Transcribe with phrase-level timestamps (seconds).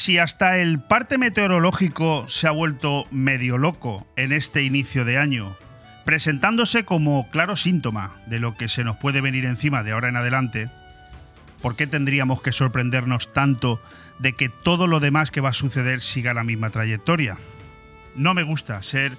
[0.00, 5.58] Si hasta el parte meteorológico se ha vuelto medio loco en este inicio de año,
[6.06, 10.16] presentándose como claro síntoma de lo que se nos puede venir encima de ahora en
[10.16, 10.70] adelante,
[11.60, 13.78] ¿por qué tendríamos que sorprendernos tanto
[14.18, 17.36] de que todo lo demás que va a suceder siga la misma trayectoria?
[18.16, 19.12] No me gusta ser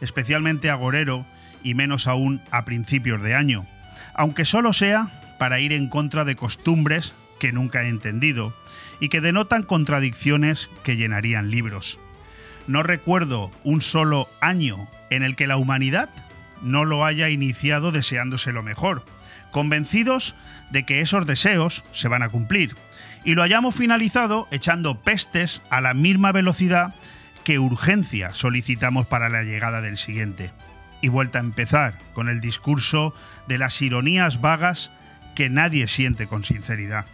[0.00, 1.26] especialmente agorero
[1.62, 3.66] y menos aún a principios de año,
[4.14, 8.54] aunque solo sea para ir en contra de costumbres que nunca he entendido
[9.04, 12.00] y que denotan contradicciones que llenarían libros.
[12.66, 16.08] No recuerdo un solo año en el que la humanidad
[16.62, 19.04] no lo haya iniciado deseándose lo mejor,
[19.50, 20.34] convencidos
[20.70, 22.76] de que esos deseos se van a cumplir,
[23.26, 26.94] y lo hayamos finalizado echando pestes a la misma velocidad
[27.44, 30.50] que urgencia solicitamos para la llegada del siguiente.
[31.02, 33.14] Y vuelta a empezar con el discurso
[33.48, 34.92] de las ironías vagas
[35.34, 37.04] que nadie siente con sinceridad.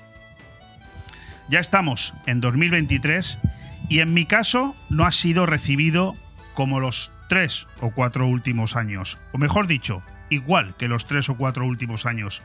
[1.51, 3.41] Ya estamos en 2023
[3.89, 6.15] y en mi caso no ha sido recibido
[6.55, 11.37] como los tres o cuatro últimos años, o mejor dicho, igual que los tres o
[11.37, 12.45] cuatro últimos años,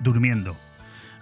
[0.00, 0.54] durmiendo.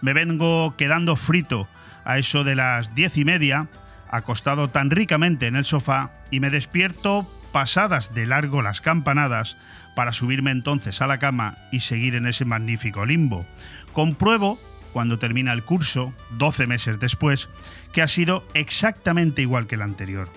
[0.01, 1.69] Me vengo quedando frito
[2.05, 3.69] a eso de las diez y media,
[4.11, 9.57] acostado tan ricamente en el sofá, y me despierto pasadas de largo las campanadas
[9.95, 13.47] para subirme entonces a la cama y seguir en ese magnífico limbo.
[13.93, 14.59] Compruebo
[14.93, 17.49] cuando termina el curso, 12 meses después,
[17.93, 20.29] que ha sido exactamente igual que el anterior.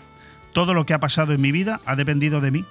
[0.54, 2.66] Todo lo que ha pasado en mi vida ha dependido de mí,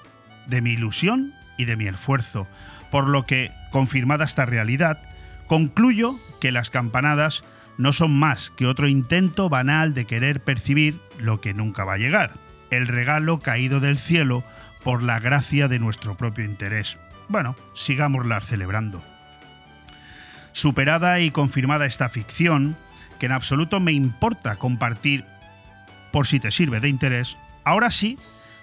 [0.47, 2.47] de mi ilusión y de mi esfuerzo,
[2.91, 5.03] por lo que, confirmada esta realidad,
[5.47, 7.45] concluyo que las campanadas
[7.79, 11.99] no son más que otro intento banal de querer percibir lo que nunca va a
[11.99, 12.33] llegar,
[12.71, 14.45] el regalo caído del cielo
[14.85, 16.99] por la gracia de nuestro propio interés.
[17.29, 19.12] Bueno, sigámoslas celebrando.
[20.53, 22.77] Superada y confirmada esta ficción,
[23.19, 25.25] que en absoluto me importa compartir
[26.13, 28.19] por si te sirve de interés, ahora sí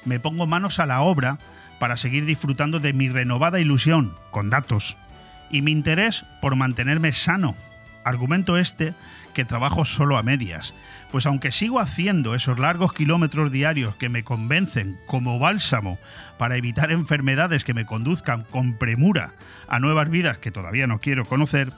[0.05, 1.39] me pongo manos a la obra
[1.79, 4.97] para seguir disfrutando de mi renovada ilusión, con datos,
[5.49, 7.55] y mi interés por mantenerme sano.
[8.03, 8.93] Argumento este
[9.33, 10.73] que trabajo solo a medias,
[11.11, 15.97] pues aunque sigo haciendo esos largos kilómetros diarios que me convencen como bálsamo
[16.37, 19.33] para evitar enfermedades que me conduzcan con premura
[19.67, 21.73] a nuevas vidas que todavía no quiero conocer,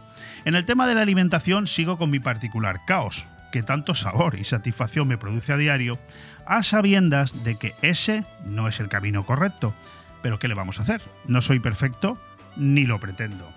[0.46, 4.44] en el tema de la alimentación sigo con mi particular caos, que tanto sabor y
[4.44, 6.00] satisfacción me produce a diario,
[6.46, 9.74] a sabiendas de que ese no es el camino correcto.
[10.22, 11.02] Pero ¿qué le vamos a hacer?
[11.26, 12.20] No soy perfecto
[12.56, 13.52] ni lo pretendo.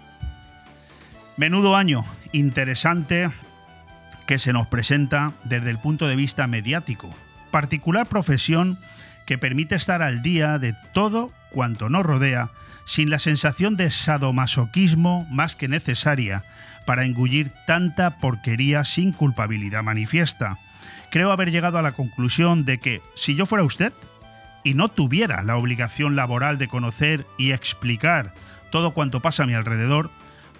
[1.37, 3.31] Menudo año interesante
[4.27, 7.11] que se nos presenta desde el punto de vista mediático,
[7.51, 8.79] particular profesión
[9.27, 12.51] que permite estar al día de todo cuanto nos rodea
[12.85, 16.45] sin la sensación de sadomasoquismo más que necesaria
[16.87, 20.59] para engullir tanta porquería sin culpabilidad manifiesta.
[21.11, 23.93] Creo haber llegado a la conclusión de que si yo fuera usted
[24.65, 28.35] y no tuviera la obligación laboral de conocer y explicar
[28.71, 30.11] todo cuanto pasa a mi alrededor,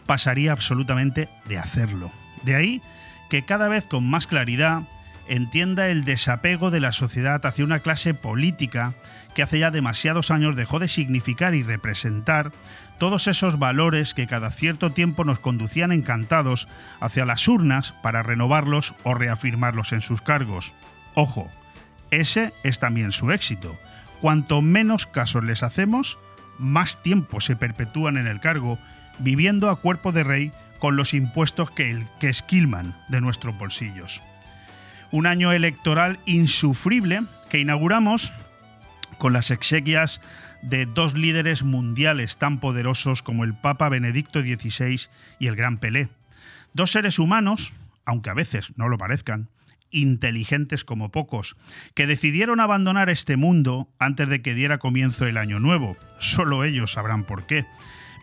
[0.07, 2.13] pasaría absolutamente de hacerlo.
[2.43, 2.83] De ahí
[3.29, 4.83] que cada vez con más claridad
[5.27, 8.95] entienda el desapego de la sociedad hacia una clase política
[9.35, 12.53] que hace ya demasiados años dejó de significar y representar
[12.99, 16.69] todos esos valores que cada cierto tiempo nos conducían encantados
[17.01, 20.73] hacia las urnas para renovarlos o reafirmarlos en sus cargos.
[21.15, 21.51] Ojo,
[22.11, 23.77] ese es también su éxito.
[24.21, 26.19] Cuanto menos casos les hacemos,
[26.59, 28.79] más tiempo se perpetúan en el cargo,
[29.19, 30.53] viviendo a cuerpo de rey
[30.85, 34.23] con los impuestos que, que esquilman de nuestros bolsillos.
[35.13, 38.35] Un año electoral insufrible que inauguramos
[39.17, 40.21] con las exequias
[40.61, 45.01] de dos líderes mundiales tan poderosos como el Papa Benedicto XVI
[45.39, 46.11] y el Gran Pelé.
[46.75, 47.73] Dos seres humanos,
[48.05, 49.49] aunque a veces no lo parezcan,
[49.91, 51.57] inteligentes como pocos,
[51.95, 55.97] que decidieron abandonar este mundo antes de que diera comienzo el año nuevo.
[56.19, 57.65] Solo ellos sabrán por qué,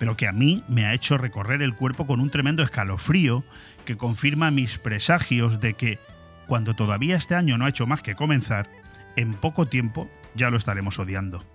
[0.01, 3.43] pero que a mí me ha hecho recorrer el cuerpo con un tremendo escalofrío
[3.85, 5.99] que confirma mis presagios de que,
[6.47, 8.67] cuando todavía este año no ha hecho más que comenzar,
[9.15, 11.45] en poco tiempo ya lo estaremos odiando.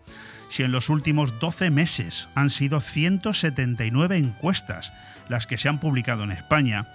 [0.48, 4.92] Si en los últimos 12 meses han sido 179 encuestas
[5.28, 6.86] las que se han publicado en España,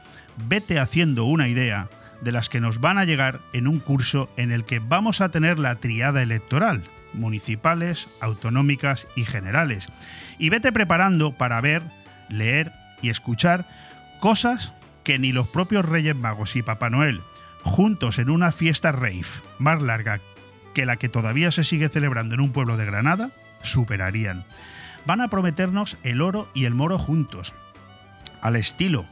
[0.47, 1.89] vete haciendo una idea
[2.21, 5.31] de las que nos van a llegar en un curso en el que vamos a
[5.31, 6.81] tener la triada electoral,
[7.13, 9.87] municipales, autonómicas y generales.
[10.37, 11.83] Y vete preparando para ver,
[12.29, 13.67] leer y escuchar
[14.19, 14.73] cosas
[15.03, 17.21] que ni los propios Reyes Magos y Papá Noel,
[17.63, 19.21] juntos en una fiesta rave
[19.59, 20.19] más larga
[20.73, 23.31] que la que todavía se sigue celebrando en un pueblo de Granada,
[23.61, 24.45] superarían.
[25.05, 27.53] Van a prometernos el oro y el moro juntos,
[28.41, 29.05] al estilo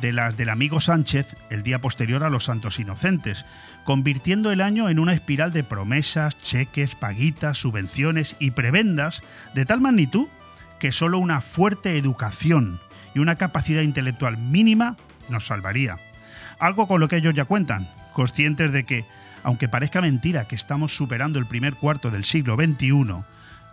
[0.00, 3.44] de las del amigo Sánchez el día posterior a los Santos Inocentes,
[3.84, 9.22] convirtiendo el año en una espiral de promesas, cheques, paguitas, subvenciones y prebendas
[9.54, 10.28] de tal magnitud
[10.78, 12.80] que solo una fuerte educación
[13.14, 14.96] y una capacidad intelectual mínima
[15.28, 15.98] nos salvaría.
[16.58, 19.04] Algo con lo que ellos ya cuentan, conscientes de que,
[19.42, 23.24] aunque parezca mentira que estamos superando el primer cuarto del siglo XXI,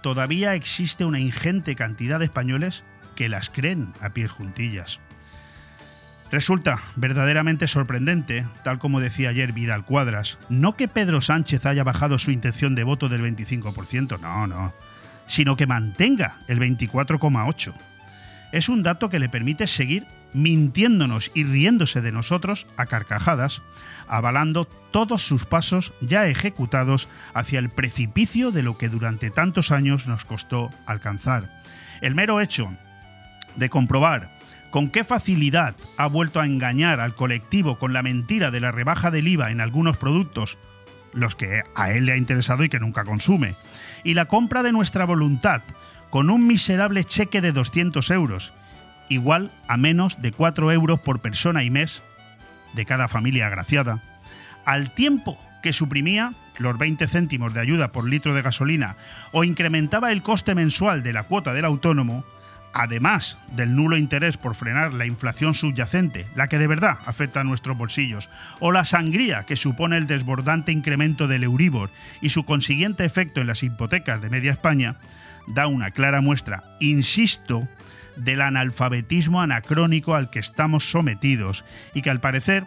[0.01, 2.83] todavía existe una ingente cantidad de españoles
[3.15, 4.99] que las creen a pies juntillas.
[6.31, 12.19] Resulta verdaderamente sorprendente, tal como decía ayer Vidal Cuadras, no que Pedro Sánchez haya bajado
[12.19, 14.73] su intención de voto del 25%, no, no,
[15.25, 17.73] sino que mantenga el 24,8%.
[18.51, 23.61] Es un dato que le permite seguir mintiéndonos y riéndose de nosotros a carcajadas,
[24.07, 30.07] avalando todos sus pasos ya ejecutados hacia el precipicio de lo que durante tantos años
[30.07, 31.49] nos costó alcanzar.
[32.01, 32.73] El mero hecho
[33.55, 34.36] de comprobar
[34.77, 39.09] con qué facilidad ha vuelto a engañar al colectivo con la mentira de la rebaja
[39.09, 40.59] del IVA en algunos productos,
[41.13, 43.55] los que a él le ha interesado y que nunca consume,
[44.03, 45.63] y la compra de nuestra voluntad
[46.11, 48.53] con un miserable cheque de 200 euros,
[49.09, 52.03] igual a menos de 4 euros por persona y mes
[52.75, 54.03] de cada familia agraciada,
[54.63, 58.95] al tiempo que suprimía los 20 céntimos de ayuda por litro de gasolina
[59.31, 62.23] o incrementaba el coste mensual de la cuota del autónomo,
[62.77, 67.43] además del nulo interés por frenar la inflación subyacente, la que de verdad afecta a
[67.43, 68.29] nuestros bolsillos,
[68.59, 71.89] o la sangría que supone el desbordante incremento del Euribor
[72.21, 74.95] y su consiguiente efecto en las hipotecas de media España,
[75.47, 77.67] da una clara muestra, insisto,
[78.15, 81.65] del analfabetismo anacrónico al que estamos sometidos
[81.95, 82.65] y que al parecer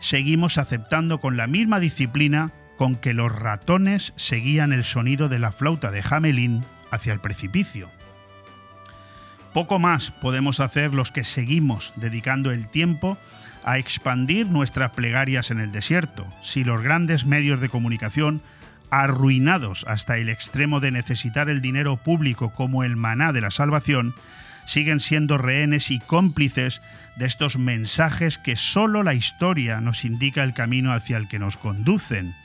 [0.00, 5.52] seguimos aceptando con la misma disciplina con que los ratones seguían el sonido de la
[5.52, 7.88] flauta de Hamelin hacia el precipicio.
[9.52, 13.18] Poco más podemos hacer los que seguimos dedicando el tiempo
[13.64, 18.42] a expandir nuestras plegarias en el desierto, si los grandes medios de comunicación,
[18.90, 24.14] arruinados hasta el extremo de necesitar el dinero público como el maná de la salvación,
[24.66, 26.80] siguen siendo rehenes y cómplices
[27.16, 31.56] de estos mensajes que solo la historia nos indica el camino hacia el que nos
[31.56, 32.36] conducen.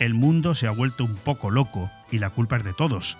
[0.00, 3.18] El mundo se ha vuelto un poco loco y la culpa es de todos.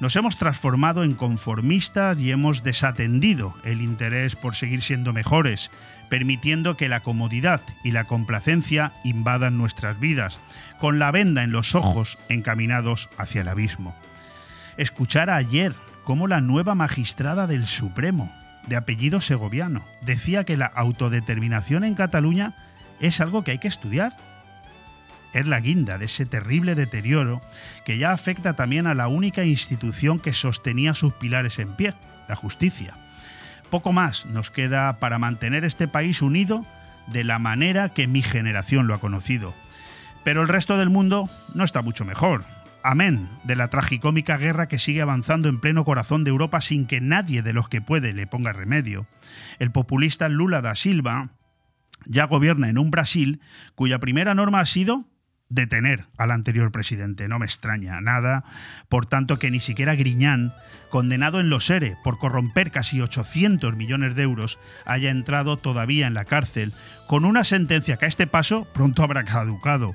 [0.00, 5.70] Nos hemos transformado en conformistas y hemos desatendido el interés por seguir siendo mejores,
[6.08, 10.40] permitiendo que la comodidad y la complacencia invadan nuestras vidas,
[10.80, 13.94] con la venda en los ojos encaminados hacia el abismo.
[14.78, 15.74] Escuchar ayer
[16.04, 18.32] cómo la nueva magistrada del Supremo,
[18.66, 22.54] de apellido segoviano, decía que la autodeterminación en Cataluña
[23.00, 24.16] es algo que hay que estudiar
[25.32, 27.40] es la guinda de ese terrible deterioro
[27.84, 31.94] que ya afecta también a la única institución que sostenía sus pilares en pie,
[32.28, 32.96] la justicia.
[33.70, 36.66] Poco más nos queda para mantener este país unido
[37.06, 39.54] de la manera que mi generación lo ha conocido.
[40.24, 42.44] Pero el resto del mundo no está mucho mejor.
[42.82, 47.00] Amén de la tragicómica guerra que sigue avanzando en pleno corazón de Europa sin que
[47.00, 49.06] nadie de los que puede le ponga remedio.
[49.58, 51.30] El populista Lula da Silva
[52.06, 53.40] ya gobierna en un Brasil
[53.74, 55.04] cuya primera norma ha sido
[55.50, 57.28] detener al anterior presidente.
[57.28, 58.44] No me extraña nada.
[58.88, 60.54] Por tanto, que ni siquiera Griñán,
[60.88, 66.14] condenado en los ERE por corromper casi 800 millones de euros, haya entrado todavía en
[66.14, 66.72] la cárcel,
[67.06, 69.94] con una sentencia que a este paso pronto habrá caducado.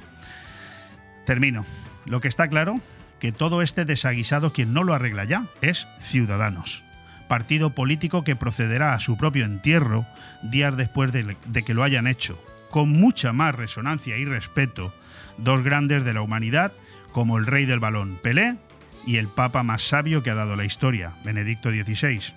[1.26, 1.66] Termino.
[2.06, 2.80] Lo que está claro,
[3.20, 6.84] que todo este desaguisado quien no lo arregla ya es Ciudadanos.
[7.28, 10.06] Partido político que procederá a su propio entierro
[10.44, 12.40] días después de, de que lo hayan hecho,
[12.70, 14.94] con mucha más resonancia y respeto
[15.38, 16.72] dos grandes de la humanidad
[17.12, 18.58] como el rey del balón, Pelé,
[19.06, 22.34] y el papa más sabio que ha dado la historia, Benedicto XVI.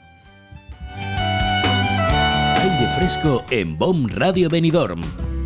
[2.98, 5.27] Fresco en BOM Radio Benidorm.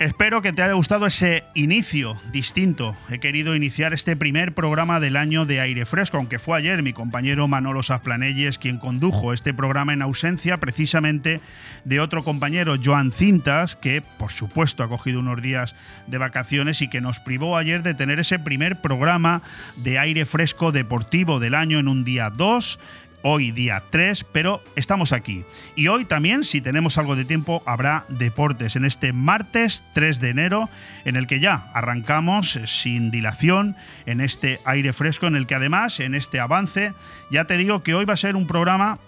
[0.00, 2.96] Espero que te haya gustado ese inicio distinto.
[3.10, 6.92] He querido iniciar este primer programa del año de aire fresco, aunque fue ayer mi
[6.92, 11.40] compañero Manolo Sasplanelles quien condujo este programa en ausencia precisamente
[11.84, 15.76] de otro compañero, Joan Cintas, que por supuesto ha cogido unos días
[16.08, 19.42] de vacaciones y que nos privó ayer de tener ese primer programa
[19.76, 22.80] de aire fresco deportivo del año en un día 2
[23.26, 25.44] hoy día 3, pero estamos aquí.
[25.74, 30.28] Y hoy también, si tenemos algo de tiempo, habrá deportes en este martes 3 de
[30.28, 30.68] enero,
[31.06, 36.00] en el que ya arrancamos sin dilación, en este aire fresco, en el que además,
[36.00, 36.92] en este avance,
[37.30, 38.98] ya te digo que hoy va a ser un programa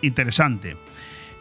[0.00, 0.78] interesante.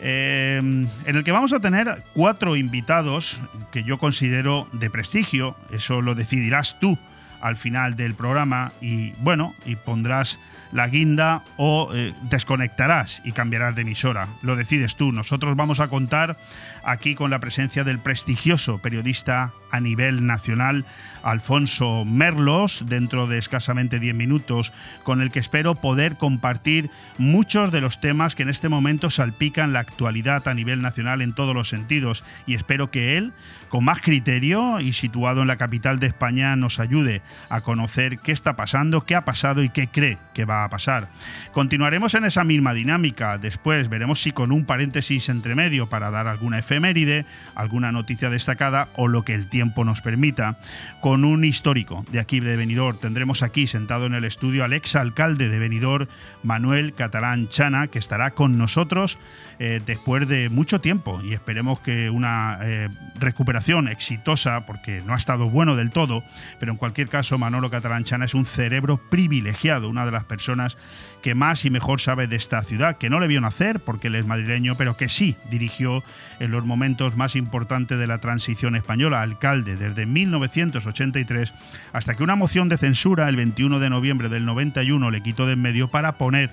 [0.01, 3.39] Eh, en el que vamos a tener cuatro invitados
[3.72, 7.00] que yo considero de prestigio, eso lo decidirás tú
[7.39, 10.38] al final del programa y bueno, y pondrás
[10.75, 14.27] la guinda o eh, desconectarás y cambiarás de emisora.
[14.41, 15.13] Lo decides tú.
[15.13, 16.38] Nosotros vamos a contar
[16.84, 20.86] aquí con la presencia del prestigioso periodista a nivel nacional,
[21.25, 24.72] Alfonso Merlos, dentro de escasamente 10 minutos,
[25.03, 29.74] con el que espero poder compartir muchos de los temas que en este momento salpican
[29.74, 32.24] la actualidad a nivel nacional en todos los sentidos.
[32.46, 33.34] Y espero que él,
[33.70, 38.32] con más criterio y situado en la capital de España, nos ayude a conocer qué
[38.32, 41.10] está pasando, qué ha pasado y qué cree que va a pasar.
[41.53, 43.39] Continuaremos en esa misma dinámica.
[43.39, 48.89] Después veremos si con un paréntesis entre medio para dar alguna efeméride, alguna noticia destacada
[48.96, 50.60] o lo que el tiempo nos permita,
[51.01, 52.98] con un histórico de aquí de Benidorm.
[52.98, 56.07] Tendremos aquí sentado en el estudio al ex alcalde de Benidorm,
[56.43, 59.17] Manuel Catalán Chana, que estará con nosotros
[59.60, 65.17] eh, después de mucho tiempo y esperemos que una eh, recuperación exitosa, porque no ha
[65.17, 66.24] estado bueno del todo,
[66.60, 70.77] pero en cualquier caso Manolo Catalanchana es un cerebro privilegiado, una de las personas
[71.25, 74.15] que más y mejor sabe de esta ciudad, que no le vio nacer porque él
[74.15, 76.03] es madrileño, pero que sí dirigió
[76.39, 81.51] en los momentos más importantes de la transición española, alcalde desde 1983
[81.94, 85.53] hasta que una moción de censura el 21 de noviembre del 91 le quitó de
[85.53, 86.51] en medio para poner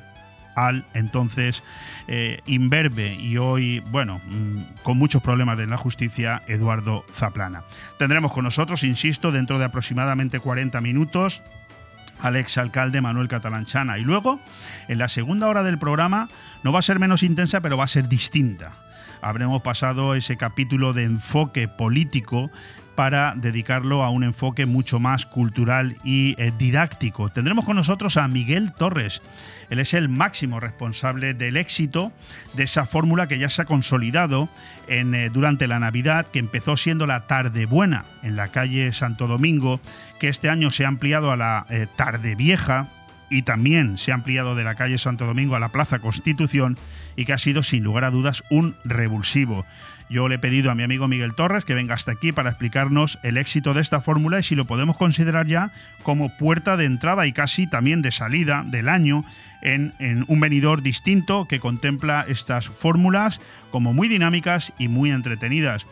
[0.55, 1.63] al entonces
[2.09, 7.65] eh, imberbe y hoy, bueno, mm, con muchos problemas en la justicia, Eduardo Zaplana.
[7.99, 11.43] Tendremos con nosotros, insisto, dentro de aproximadamente 40 minutos,
[12.23, 13.99] al ex alcalde Manuel Catalanchana.
[13.99, 14.41] Y luego,
[14.89, 16.29] en la segunda hora del programa,
[16.63, 18.73] no va a ser menos intensa, pero va a ser distinta
[19.23, 22.51] habremos pasado ese capítulo de enfoque político
[22.95, 27.31] para dedicarlo a un enfoque mucho más cultural y eh, didáctico.
[27.31, 29.23] Tendremos con nosotros a Miguel Torres.
[29.71, 32.13] Él es el máximo responsable del éxito
[32.55, 34.49] de esa fórmula que ya se ha consolidado
[34.87, 39.27] en, eh, durante la Navidad, que empezó siendo la Tarde Buena en la calle Santo
[39.27, 39.81] Domingo,
[40.21, 42.89] que este año se ha ampliado a la eh, Tarde Vieja
[43.33, 46.77] y también se ha ampliado de la calle Santo Domingo a la Plaza Constitución
[47.17, 49.65] y que ha sido sin lugar a dudas un revulsivo.
[50.09, 53.19] Yo le he pedido a mi amigo Miguel Torres que venga hasta aquí para explicarnos
[53.23, 57.27] el éxito de esta fórmula y si lo podemos considerar ya como puerta de entrada
[57.27, 59.25] y casi también de salida del año
[59.63, 59.95] en,
[60.29, 63.41] un venidor distinto que contempla estas fórmulas
[63.71, 65.87] como muy dinámicas y muy entretenidas.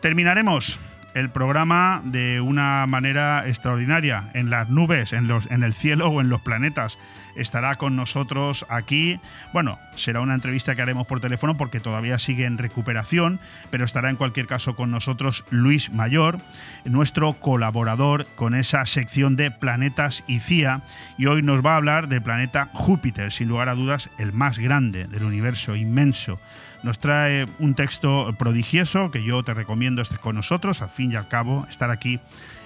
[0.00, 0.78] Terminaremos
[1.14, 6.20] el programa de una manera extraordinaria en las nubes, en, los, en el cielo o
[6.20, 6.98] en los planetas
[7.36, 9.20] estará con nosotros aquí.
[9.52, 14.10] Bueno, será una entrevista que haremos por teléfono porque todavía sigue en recuperación, pero estará
[14.10, 16.38] en cualquier caso con nosotros Luis Mayor,
[16.84, 20.82] nuestro colaborador con esa sección de planetas y CIA,
[21.18, 24.58] y hoy nos va a hablar del planeta Júpiter, sin lugar a dudas el más
[24.58, 26.38] grande del universo inmenso
[26.82, 30.82] nos trae un texto prodigioso que yo te recomiendo estés con nosotros.
[30.82, 32.20] Al fin y al cabo, estar aquí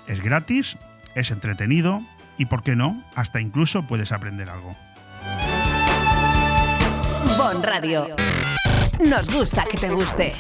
[0.09, 0.77] es gratis,
[1.15, 2.03] es entretenido
[2.39, 3.03] y, ¿por qué no?
[3.15, 4.77] Hasta incluso puedes aprender algo.
[7.37, 8.17] Bon Radio.
[9.05, 10.33] Nos gusta que te guste.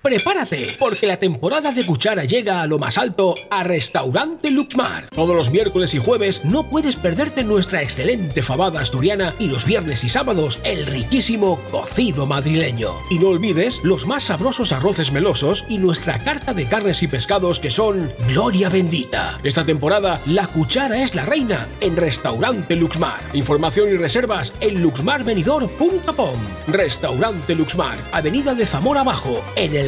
[0.00, 5.08] Prepárate, porque la temporada de cuchara llega a lo más alto a Restaurante Luxmar.
[5.08, 10.04] Todos los miércoles y jueves no puedes perderte nuestra excelente fabada asturiana y los viernes
[10.04, 12.92] y sábados el riquísimo cocido madrileño.
[13.10, 17.58] Y no olvides los más sabrosos arroces melosos y nuestra carta de carnes y pescados
[17.58, 19.40] que son Gloria Bendita.
[19.42, 23.18] Esta temporada la cuchara es la reina en Restaurante Luxmar.
[23.32, 26.38] Información y reservas en luxmarvenidor.com.
[26.68, 29.87] Restaurante Luxmar, Avenida de Zamora Abajo, en el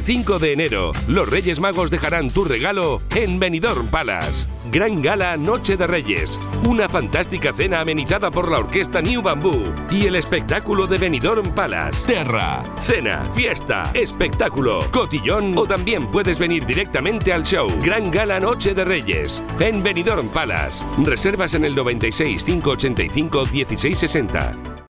[0.00, 4.46] el 5 de enero, los Reyes Magos dejarán tu regalo en Benidorm Palace.
[4.72, 10.06] Gran Gala Noche de Reyes, una fantástica cena amenizada por la orquesta New Bamboo y
[10.06, 12.06] el espectáculo de Benidorm Palace.
[12.06, 17.68] Terra, cena, fiesta, espectáculo, cotillón o también puedes venir directamente al show.
[17.82, 20.82] Gran Gala Noche de Reyes en Benidorm Palace.
[21.04, 24.79] Reservas en el 96 585 1660.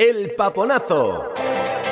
[0.00, 1.30] El Paponazo.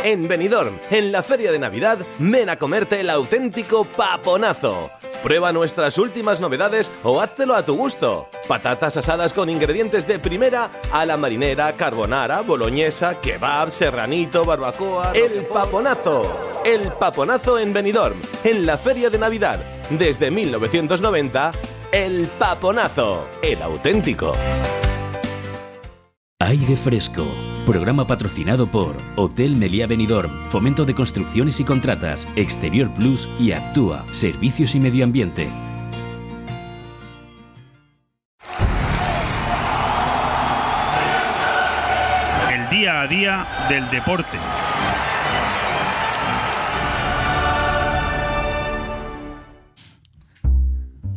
[0.02, 4.88] En Benidorm, en la feria de Navidad, ven a comerte el auténtico paponazo.
[5.22, 8.30] Prueba nuestras últimas novedades o háztelo a tu gusto.
[8.48, 15.12] Patatas asadas con ingredientes de primera a la marinera, carbonara, boloñesa, kebab, serranito, barbacoa.
[15.12, 16.62] El paponazo.
[16.64, 19.60] El paponazo en Benidorm, en la feria de Navidad.
[19.90, 21.52] Desde 1990,
[21.92, 23.28] el paponazo.
[23.42, 24.32] El auténtico.
[26.40, 27.26] Aire Fresco,
[27.66, 34.07] programa patrocinado por Hotel Meliá Benidorm, Fomento de Construcciones y Contratas, Exterior Plus y Actúa,
[34.12, 35.50] Servicios y Medio Ambiente.
[42.52, 44.38] El día a día del deporte.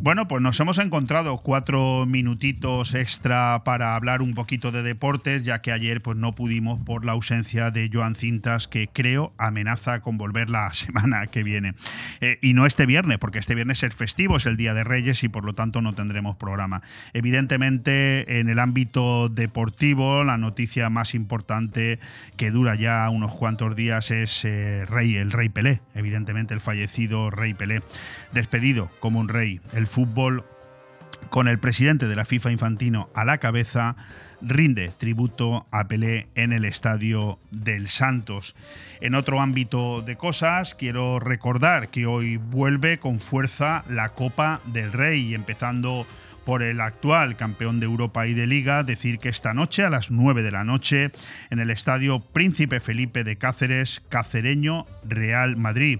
[0.03, 5.62] Bueno, pues nos hemos encontrado cuatro minutitos extra para hablar un poquito de deportes, ya
[5.62, 10.17] que ayer pues no pudimos por la ausencia de Joan Cintas, que creo amenaza con
[10.17, 11.75] volver la semana que viene.
[12.20, 15.24] Eh, y no este viernes, porque este viernes es festivo, es el Día de Reyes
[15.24, 16.81] y por lo tanto no tendremos programa.
[17.13, 22.00] Evidentemente, en el ámbito deportivo, la noticia más importante
[22.38, 27.29] que dura ya unos cuantos días es eh, Rey, el Rey Pelé, evidentemente el fallecido
[27.29, 27.84] Rey Pelé,
[28.34, 29.62] despedido como un rey.
[29.74, 30.45] El fútbol,
[31.29, 33.95] con el presidente de la FIFA Infantino a la cabeza,
[34.41, 38.56] rinde tributo a Pelé en el Estadio del Santos.
[39.01, 44.93] En otro ámbito de cosas, quiero recordar que hoy vuelve con fuerza la Copa del
[44.93, 46.08] Rey, empezando
[46.45, 50.10] por el actual campeón de Europa y de Liga, decir que esta noche a las
[50.10, 51.12] 9 de la noche
[51.49, 55.99] en el Estadio Príncipe Felipe de Cáceres, Cacereño Real Madrid.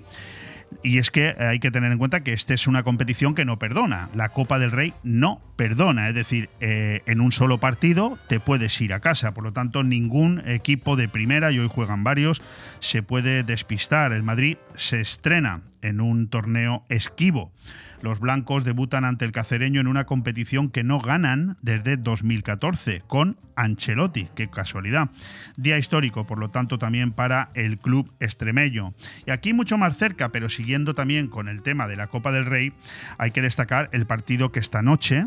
[0.84, 3.60] Y es que hay que tener en cuenta que esta es una competición que no
[3.60, 4.10] perdona.
[4.16, 6.10] La Copa del Rey no perdona.
[6.10, 9.34] Es decir, eh, en un solo partido te puedes ir a casa.
[9.34, 12.42] Por lo tanto, ningún equipo de primera, y hoy juegan varios,
[12.80, 14.12] se puede despistar.
[14.12, 17.52] El Madrid se estrena en un torneo esquivo.
[18.02, 23.38] Los blancos debutan ante el cacereño en una competición que no ganan desde 2014, con
[23.56, 24.28] Ancelotti.
[24.36, 25.10] Qué casualidad.
[25.56, 28.94] Día histórico, por lo tanto, también para el club extremeño.
[29.26, 32.46] Y aquí mucho más cerca, pero siguiendo también con el tema de la Copa del
[32.46, 32.74] Rey,
[33.18, 35.26] hay que destacar el partido que esta noche,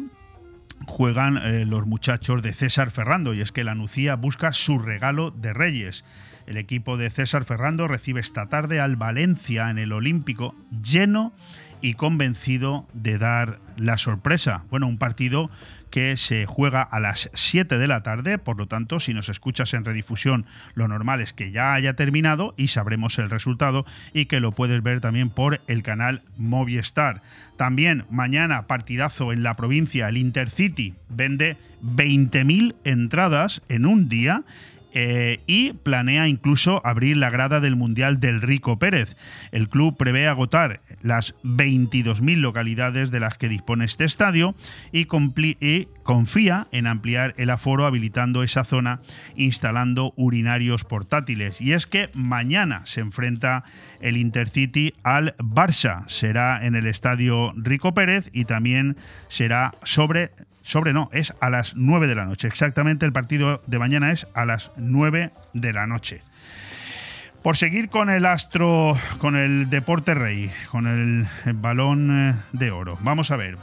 [0.87, 5.31] juegan eh, los muchachos de César Ferrando y es que la Nucía busca su regalo
[5.31, 6.05] de Reyes.
[6.47, 11.33] El equipo de César Ferrando recibe esta tarde al Valencia en el Olímpico lleno
[11.85, 14.64] y convencido de dar la sorpresa.
[14.70, 15.51] Bueno, un partido
[15.90, 19.75] que se juega a las 7 de la tarde, por lo tanto, si nos escuchas
[19.75, 24.40] en redifusión, lo normal es que ya haya terminado y sabremos el resultado y que
[24.40, 27.20] lo puedes ver también por el canal Movistar.
[27.59, 34.42] También mañana partidazo en la provincia, el Intercity vende 20.000 entradas en un día
[34.94, 39.16] eh, y planea incluso abrir la grada del Mundial del Rico Pérez.
[39.50, 44.54] El club prevé agotar las 22.000 localidades de las que dispone este estadio
[44.92, 45.09] y,
[45.61, 49.00] y confía en ampliar el aforo habilitando esa zona
[49.35, 51.61] instalando urinarios portátiles.
[51.61, 53.64] Y es que mañana se enfrenta
[54.00, 56.07] el Intercity al Barça.
[56.09, 58.96] Será en el estadio Rico Pérez y también
[59.28, 60.30] será sobre
[60.64, 62.48] sobre no, es a las 9 de la noche.
[62.48, 66.22] Exactamente el partido de mañana es a las 9 de la noche.
[67.42, 72.98] Por seguir con el astro, con el deporte rey, con el, balón eh, de oro.
[73.03, 73.59] Vamos a ver.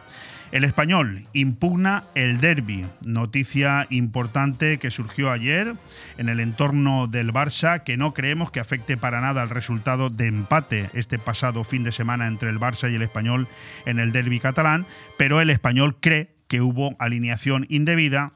[0.51, 5.75] El español impugna el derby, noticia importante que surgió ayer
[6.17, 10.27] en el entorno del Barça, que no creemos que afecte para nada al resultado de
[10.27, 13.47] empate este pasado fin de semana entre el Barça y el español
[13.85, 14.85] en el derby catalán,
[15.17, 18.33] pero el español cree que hubo alineación indebida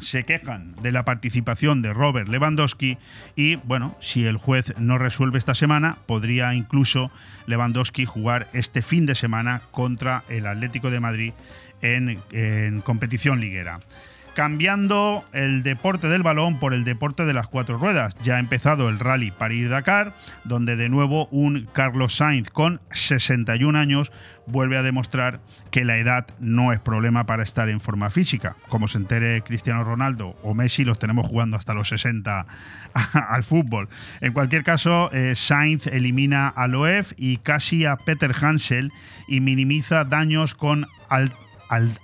[0.00, 2.98] se quejan de la participación de Robert Lewandowski
[3.36, 7.12] y, bueno, si el juez no resuelve esta semana, podría incluso
[7.46, 11.32] Lewandowski jugar este fin de semana contra el Atlético de Madrid
[11.82, 13.78] en, en competición liguera
[14.36, 18.14] cambiando el deporte del balón por el deporte de las cuatro ruedas.
[18.22, 24.12] Ya ha empezado el rally París-Dakar, donde de nuevo un Carlos Sainz con 61 años
[24.46, 28.56] vuelve a demostrar que la edad no es problema para estar en forma física.
[28.68, 32.44] Como se entere Cristiano Ronaldo o Messi, los tenemos jugando hasta los 60
[33.28, 33.88] al fútbol.
[34.20, 38.92] En cualquier caso, eh, Sainz elimina a Loef y casi a Peter Hansel
[39.28, 40.86] y minimiza daños con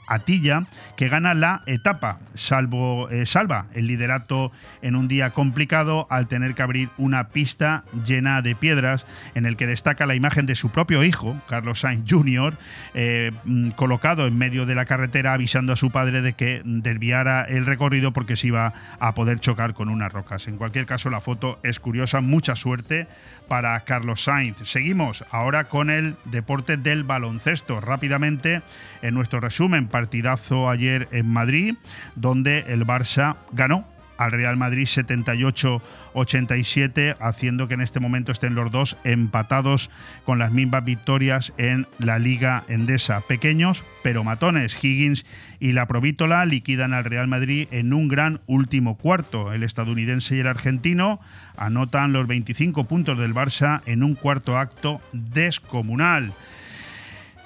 [0.06, 6.28] Atilla, que gana la etapa, salvo, eh, salva el liderato en un día complicado al
[6.28, 10.54] tener que abrir una pista llena de piedras en el que destaca la imagen de
[10.54, 12.54] su propio hijo, Carlos Sainz Jr.,
[12.94, 17.42] eh, mm, colocado en medio de la carretera avisando a su padre de que desviara
[17.42, 20.48] el recorrido porque se iba a poder chocar con unas rocas.
[20.48, 23.06] En cualquier caso, la foto es curiosa, mucha suerte
[23.48, 24.56] para Carlos Sainz.
[24.64, 27.80] Seguimos ahora con el deporte del baloncesto.
[27.80, 28.62] Rápidamente,
[29.02, 31.74] en nuestro resumen, partidazo ayer en Madrid,
[32.14, 33.86] donde el Barça ganó
[34.22, 39.90] al Real Madrid 78-87, haciendo que en este momento estén los dos empatados
[40.24, 43.20] con las mismas victorias en la Liga Endesa.
[43.22, 44.82] Pequeños, pero matones.
[44.82, 45.26] Higgins
[45.62, 49.52] y la Provítola liquidan al Real Madrid en un gran último cuarto.
[49.52, 51.20] El estadounidense y el argentino
[51.56, 56.32] anotan los 25 puntos del Barça en un cuarto acto descomunal.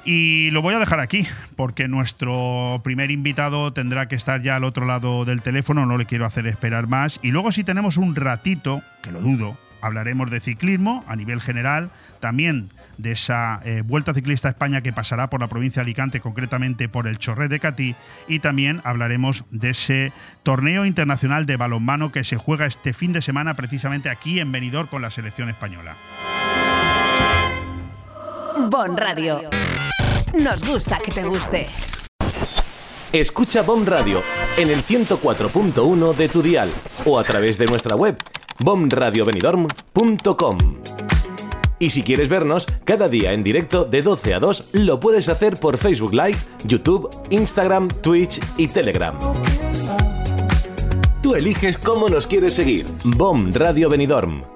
[0.07, 1.26] Y lo voy a dejar aquí,
[1.57, 6.07] porque nuestro primer invitado tendrá que estar ya al otro lado del teléfono, no le
[6.07, 7.20] quiero hacer esperar más.
[7.22, 11.90] Y luego si tenemos un ratito, que lo dudo, hablaremos de ciclismo a nivel general,
[12.20, 16.20] también de esa eh, Vuelta Ciclista a España que pasará por la provincia de Alicante,
[16.20, 17.94] concretamente por el Chorret de Catí,
[18.28, 23.22] y también hablaremos de ese torneo internacional de balonmano que se juega este fin de
[23.22, 25.96] semana precisamente aquí en Benidorm con la selección española.
[28.70, 29.42] Bon Radio.
[30.42, 31.66] Nos gusta que te guste.
[33.12, 34.22] Escucha BOM Radio
[34.59, 36.70] en el 104.1 de tu dial
[37.04, 38.18] o a través de nuestra web
[38.59, 40.59] bomradiobenidorm.com.
[41.78, 45.58] Y si quieres vernos cada día en directo de 12 a 2, lo puedes hacer
[45.58, 49.18] por Facebook Live, YouTube, Instagram, Twitch y Telegram.
[51.22, 52.86] Tú eliges cómo nos quieres seguir.
[53.04, 54.56] BOM Radio Benidorm.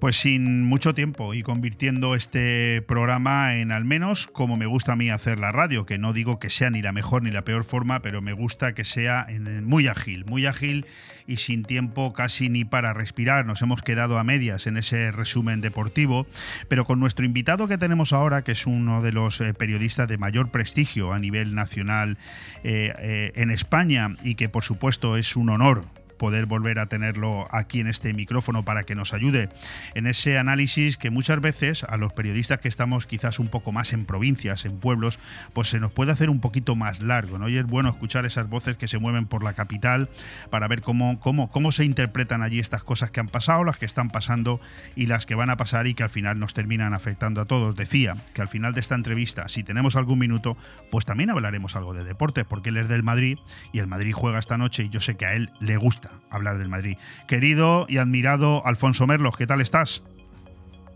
[0.00, 4.96] Pues sin mucho tiempo y convirtiendo este programa en al menos como me gusta a
[4.96, 7.64] mí hacer la radio, que no digo que sea ni la mejor ni la peor
[7.64, 9.26] forma, pero me gusta que sea
[9.62, 10.84] muy ágil, muy ágil
[11.26, 13.46] y sin tiempo casi ni para respirar.
[13.46, 16.26] Nos hemos quedado a medias en ese resumen deportivo,
[16.68, 20.18] pero con nuestro invitado que tenemos ahora, que es uno de los eh, periodistas de
[20.18, 22.18] mayor prestigio a nivel nacional
[22.64, 25.84] eh, eh, en España y que por supuesto es un honor
[26.16, 29.48] poder volver a tenerlo aquí en este micrófono para que nos ayude
[29.94, 33.92] en ese análisis que muchas veces a los periodistas que estamos quizás un poco más
[33.92, 35.18] en provincias, en pueblos,
[35.52, 37.48] pues se nos puede hacer un poquito más largo, ¿no?
[37.48, 40.08] Y es bueno escuchar esas voces que se mueven por la capital
[40.50, 43.86] para ver cómo, cómo, cómo se interpretan allí estas cosas que han pasado, las que
[43.86, 44.60] están pasando
[44.94, 47.76] y las que van a pasar y que al final nos terminan afectando a todos.
[47.76, 50.56] Decía que al final de esta entrevista, si tenemos algún minuto,
[50.90, 53.38] pues también hablaremos algo de deportes, porque él es del Madrid
[53.72, 56.58] y el Madrid juega esta noche y yo sé que a él le gusta hablar
[56.58, 56.96] del Madrid.
[57.26, 60.02] Querido y admirado Alfonso Merlos, ¿qué tal estás?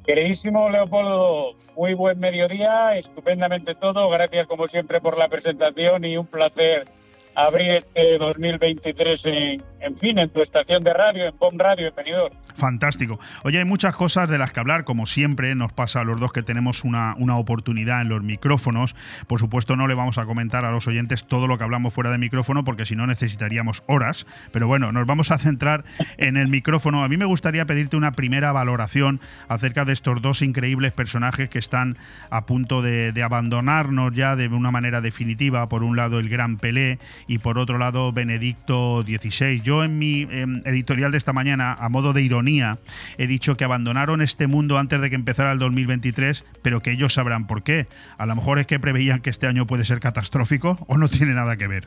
[0.07, 4.09] Queridísimo Leopoldo, muy buen mediodía, estupendamente todo.
[4.09, 6.89] Gracias como siempre por la presentación y un placer
[7.35, 11.95] abrir este 2023 en, en fin, en tu estación de radio, en POM Radio, en
[11.95, 12.35] Benidorm.
[12.55, 13.19] Fantástico.
[13.45, 16.33] Oye, hay muchas cosas de las que hablar, como siempre nos pasa a los dos
[16.33, 18.95] que tenemos una, una oportunidad en los micrófonos.
[19.27, 22.11] Por supuesto, no le vamos a comentar a los oyentes todo lo que hablamos fuera
[22.11, 24.27] de micrófono, porque si no necesitaríamos horas.
[24.53, 25.85] Pero bueno, nos vamos a centrar
[26.19, 27.03] en el micrófono.
[27.03, 31.59] A mí me gustaría pedirte una primera valoración acerca de estos dos increíbles personajes que
[31.59, 31.97] están
[32.29, 35.69] a punto de, de abandonarnos ya de una manera definitiva.
[35.69, 36.99] Por un lado, el gran Pelé
[37.31, 39.61] y por otro lado Benedicto XVI.
[39.63, 42.79] Yo en mi em, editorial de esta mañana, a modo de ironía,
[43.19, 47.15] he dicho que abandonaron este mundo antes de que empezara el 2023, pero que ellos
[47.15, 47.87] sabrán por qué.
[48.19, 51.33] A lo mejor es que preveían que este año puede ser catastrófico o no tiene
[51.33, 51.87] nada que ver.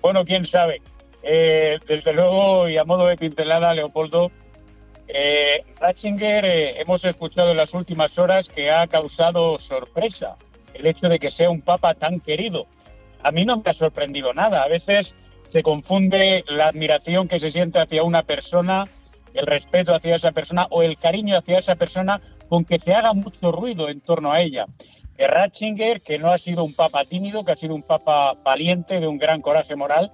[0.00, 0.80] Bueno, quién sabe.
[1.22, 4.32] Eh, desde luego, y a modo de pincelada, Leopoldo,
[5.08, 10.36] eh, Ratzinger eh, hemos escuchado en las últimas horas que ha causado sorpresa
[10.72, 12.66] el hecho de que sea un papa tan querido
[13.24, 14.62] a mí no me ha sorprendido nada.
[14.62, 15.14] A veces
[15.48, 18.84] se confunde la admiración que se siente hacia una persona,
[19.32, 23.14] el respeto hacia esa persona o el cariño hacia esa persona con que se haga
[23.14, 24.66] mucho ruido en torno a ella.
[25.16, 29.06] Ratzinger, que no ha sido un papa tímido, que ha sido un papa valiente, de
[29.06, 30.12] un gran coraje moral,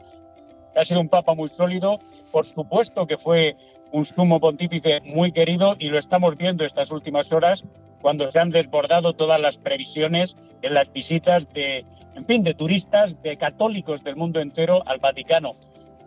[0.72, 1.98] que ha sido un papa muy sólido,
[2.30, 3.56] por supuesto que fue
[3.92, 7.64] un sumo pontífice muy querido y lo estamos viendo estas últimas horas
[8.00, 11.84] cuando se han desbordado todas las previsiones en las visitas de
[12.20, 15.56] en fin, de turistas, de católicos del mundo entero al Vaticano.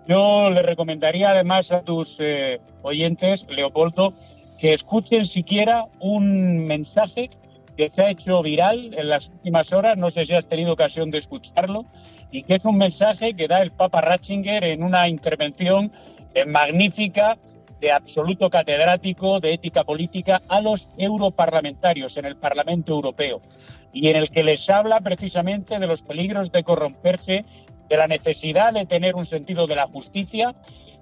[0.08, 4.14] Yo le recomendaría además a tus eh, oyentes, Leopoldo,
[4.60, 7.32] que escuchen siquiera un mensaje
[7.76, 11.10] que se ha hecho viral en las últimas horas, no sé si has tenido ocasión
[11.10, 11.84] de escucharlo,
[12.32, 15.92] y que es un mensaje que da el Papa Ratzinger en una intervención
[16.36, 17.40] eh, magnífica
[17.82, 23.42] de absoluto catedrático de ética política a los europarlamentarios en el Parlamento Europeo
[23.94, 27.46] y en el que les habla precisamente de los peligros de corromperse,
[27.88, 30.56] de la necesidad de tener un sentido de la justicia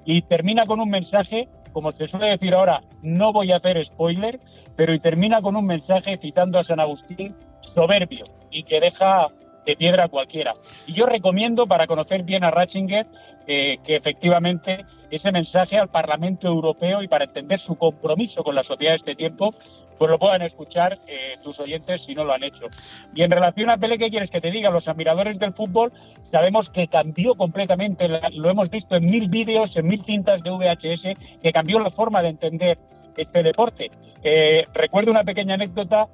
[0.06, 4.40] y termina con un mensaje, como se suele decir ahora, no voy a hacer spoiler,
[4.76, 9.28] pero y termina con un mensaje citando a San Agustín soberbio y que deja
[9.66, 10.54] de piedra cualquiera.
[10.88, 13.06] Y yo recomiendo para conocer bien a Ratzinger
[13.48, 18.64] eh, que efectivamente ese mensaje al Parlamento Europeo y para entender su compromiso con la
[18.64, 19.54] sociedad de este tiempo,
[19.98, 22.68] pues lo puedan escuchar eh, tus oyentes si no lo han hecho.
[23.14, 24.70] Y en relación a Pelé, ¿qué quieres que te diga?
[24.70, 25.92] Los admiradores del fútbol
[26.32, 31.40] sabemos que cambió completamente, lo hemos visto en mil vídeos, en mil cintas de VHS,
[31.42, 32.80] que cambió la forma de entender
[33.18, 33.92] este deporte.
[34.24, 36.08] Eh, recuerdo una pequeña anécdota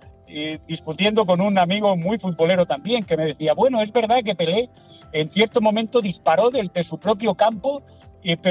[0.68, 4.70] discutiendo con un amigo muy futbolero también, que me decía, bueno, es verdad que Pelé
[5.14, 7.82] en cierto momento disparó desde su propio campo,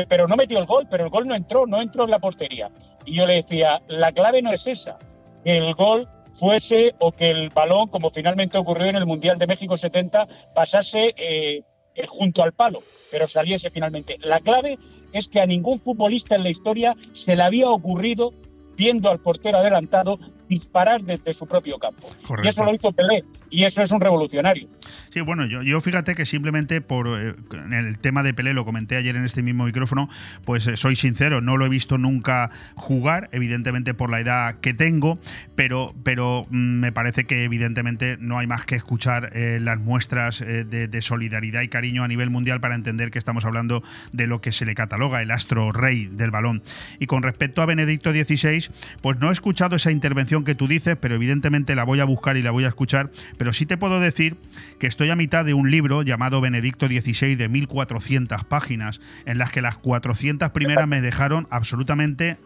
[0.08, 2.70] pero no metió el gol, pero el gol no entró, no entró en la portería.
[3.04, 4.98] Y yo le decía, la clave no es esa,
[5.44, 9.46] que el gol fuese o que el balón, como finalmente ocurrió en el Mundial de
[9.46, 11.62] México 70, pasase eh,
[11.94, 14.18] eh, junto al palo, pero saliese finalmente.
[14.20, 14.78] La clave
[15.12, 18.32] es que a ningún futbolista en la historia se le había ocurrido
[18.76, 22.08] viendo al portero adelantado disparar desde su propio campo.
[22.42, 24.68] Y eso lo hizo Pelé, y eso es un revolucionario.
[25.10, 27.34] Sí, bueno, yo, yo fíjate que simplemente por eh,
[27.72, 30.08] el tema de Pelé, lo comenté ayer en este mismo micrófono,
[30.44, 34.74] pues eh, soy sincero, no lo he visto nunca jugar, evidentemente por la edad que
[34.74, 35.18] tengo,
[35.54, 40.40] pero, pero mm, me parece que evidentemente no hay más que escuchar eh, las muestras
[40.40, 43.82] de, de, solidaridad y cariño a nivel mundial para entender que estamos hablando
[44.12, 46.62] de lo que se le cataloga el astro rey del balón.
[46.98, 48.68] Y con respecto a Benedicto XVI,
[49.00, 52.36] pues no he escuchado esa intervención que tú dices, pero evidentemente la voy a buscar
[52.36, 53.10] y la voy a escuchar.
[53.38, 54.36] Pero sí te puedo decir
[54.78, 59.50] que estoy a mitad de un libro llamado Benedicto XVI de 1400 páginas, en las
[59.50, 62.36] que las 400 primeras me dejaron absolutamente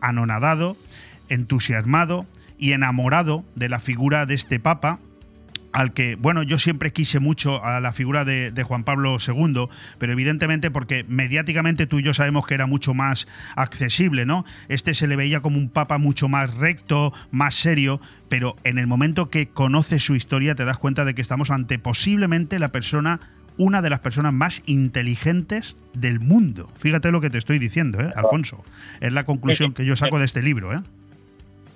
[0.00, 0.76] anonadado,
[1.28, 2.26] entusiasmado
[2.58, 4.98] y enamorado de la figura de este Papa
[5.72, 10.12] al que, bueno, yo siempre quise mucho a la figura de, Juan Pablo II, pero
[10.12, 14.44] evidentemente porque mediáticamente tú y yo sabemos que era mucho más accesible, ¿no?
[14.68, 18.86] Este se le veía como un papa mucho más recto, más serio, pero en el
[18.86, 23.20] momento que conoces su historia te das cuenta de que estamos ante posiblemente la persona
[23.56, 26.70] una de las personas más inteligentes del mundo.
[26.76, 28.64] Fíjate lo que te estoy diciendo, ¿eh, Alfonso.
[29.00, 30.80] Es la conclusión que yo saco de este libro, ¿eh?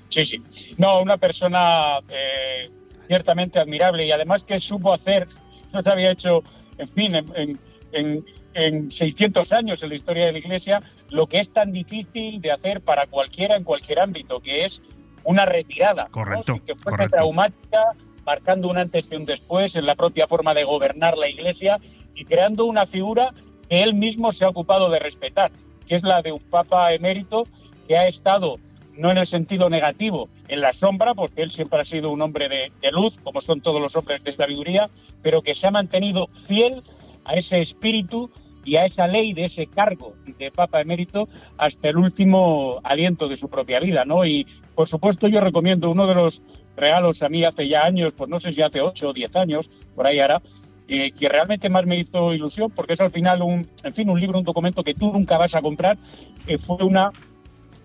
[0.08, 0.42] Sí, sí.
[0.78, 2.70] No, una persona eh,
[3.06, 5.28] ciertamente admirable y además que supo hacer,
[5.72, 6.42] no se había hecho,
[6.78, 7.58] en fin, en,
[7.92, 12.40] en, en, 600 años en la historia de la Iglesia, lo que es tan difícil
[12.40, 14.80] de hacer para cualquiera en cualquier ámbito, que es
[15.24, 16.08] una retirada.
[16.10, 16.60] Correcto.
[16.64, 17.88] Que fuese traumática,
[18.24, 21.78] marcando un antes y un después en la propia forma de gobernar la Iglesia
[22.14, 23.32] y creando una figura
[23.68, 25.50] que él mismo se ha ocupado de respetar,
[25.86, 27.46] que es la de un Papa emérito
[27.88, 28.58] que ha estado
[28.96, 32.48] no en el sentido negativo, en la sombra, porque él siempre ha sido un hombre
[32.48, 34.90] de, luz, como son todos los hombres de sabiduría,
[35.22, 36.82] pero que se ha mantenido fiel
[37.24, 38.30] a ese espíritu
[38.64, 41.28] y a esa ley de ese cargo de Papa Emérito
[41.58, 44.24] hasta el último aliento de su propia vida, ¿no?
[44.24, 46.40] Y por supuesto yo recomiendo uno de los
[46.76, 49.70] regalos a mí hace ya años, pues no sé si hace ocho o diez años,
[49.94, 50.40] por ahí ahora,
[50.88, 54.38] eh, que realmente más me hizo ilusión, porque es al final en fin, un libro,
[54.38, 55.98] un documento que tú nunca vas a comprar,
[56.46, 57.10] que fue una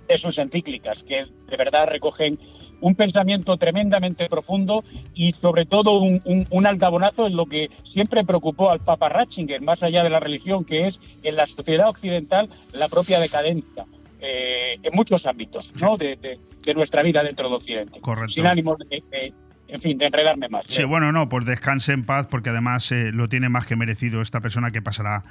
[0.10, 2.40] de sus encíclicas, que de verdad recogen
[2.82, 8.72] un pensamiento tremendamente profundo y sobre todo un, un, algabonazo en lo que siempre preocupó
[8.72, 12.88] al Papa Ratzinger, más allá de la religión, que es en la sociedad occidental la
[12.88, 13.86] propia decadencia.
[14.22, 15.96] Eh, en muchos ámbitos ¿no?
[15.96, 18.02] de, de, nuestra vida dentro de Occidente.
[18.02, 18.34] Correcto.
[18.34, 19.34] Sin ánimo de,
[19.70, 20.66] en fin, de enredarme más.
[20.68, 24.22] Sí, bueno, no, pues descanse en paz porque además eh, lo tiene más que merecido
[24.22, 25.24] esta persona que pasará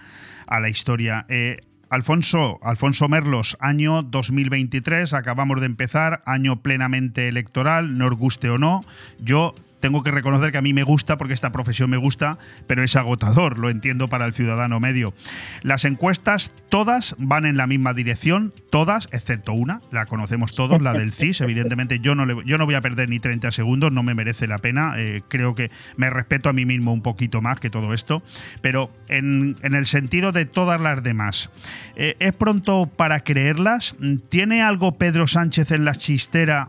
[0.46, 1.26] a la historia.
[1.28, 1.58] Eh,
[1.90, 8.84] Alfonso, Alfonso Merlos, año 2023, acabamos de empezar, año plenamente electoral, nos guste o no.
[9.18, 12.82] Yo tengo que reconocer que a mí me gusta porque esta profesión me gusta, pero
[12.82, 15.14] es agotador, lo entiendo para el ciudadano medio.
[15.62, 20.92] Las encuestas todas van en la misma dirección, todas, excepto una, la conocemos todos, la
[20.92, 24.14] del CIS, evidentemente yo no, yo no voy a perder ni 30 segundos, no me
[24.14, 27.70] merece la pena, eh, creo que me respeto a mí mismo un poquito más que
[27.70, 28.22] todo esto,
[28.60, 31.50] pero en, el sentido de todas las demás,
[31.96, 33.94] eh, ¿es pronto para creerlas?
[34.28, 36.68] ¿Tiene algo Pedro Sánchez en la chistera?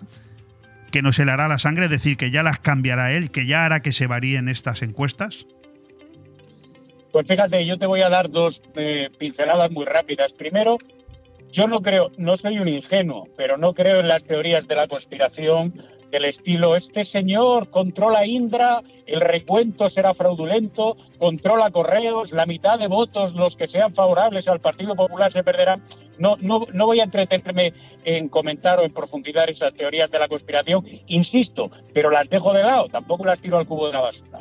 [0.89, 3.81] Que nos helará la sangre, es decir, que ya las cambiará él, que ya hará
[3.81, 5.47] que se varíen estas encuestas?
[7.11, 10.33] Pues fíjate, yo te voy a dar dos eh, pinceladas muy rápidas.
[10.33, 10.77] Primero,
[11.51, 14.87] yo no creo, no soy un ingenuo, pero no creo en las teorías de la
[14.87, 15.73] conspiración
[16.11, 22.87] del estilo, este señor controla Indra, el recuento será fraudulento, controla correos, la mitad de
[22.87, 25.83] votos, los que sean favorables al Partido Popular se perderán.
[26.17, 30.27] No, no, no voy a entretenerme en comentar o en profundizar esas teorías de la
[30.27, 34.39] conspiración, insisto, pero las dejo de lado, tampoco las tiro al cubo de la basura.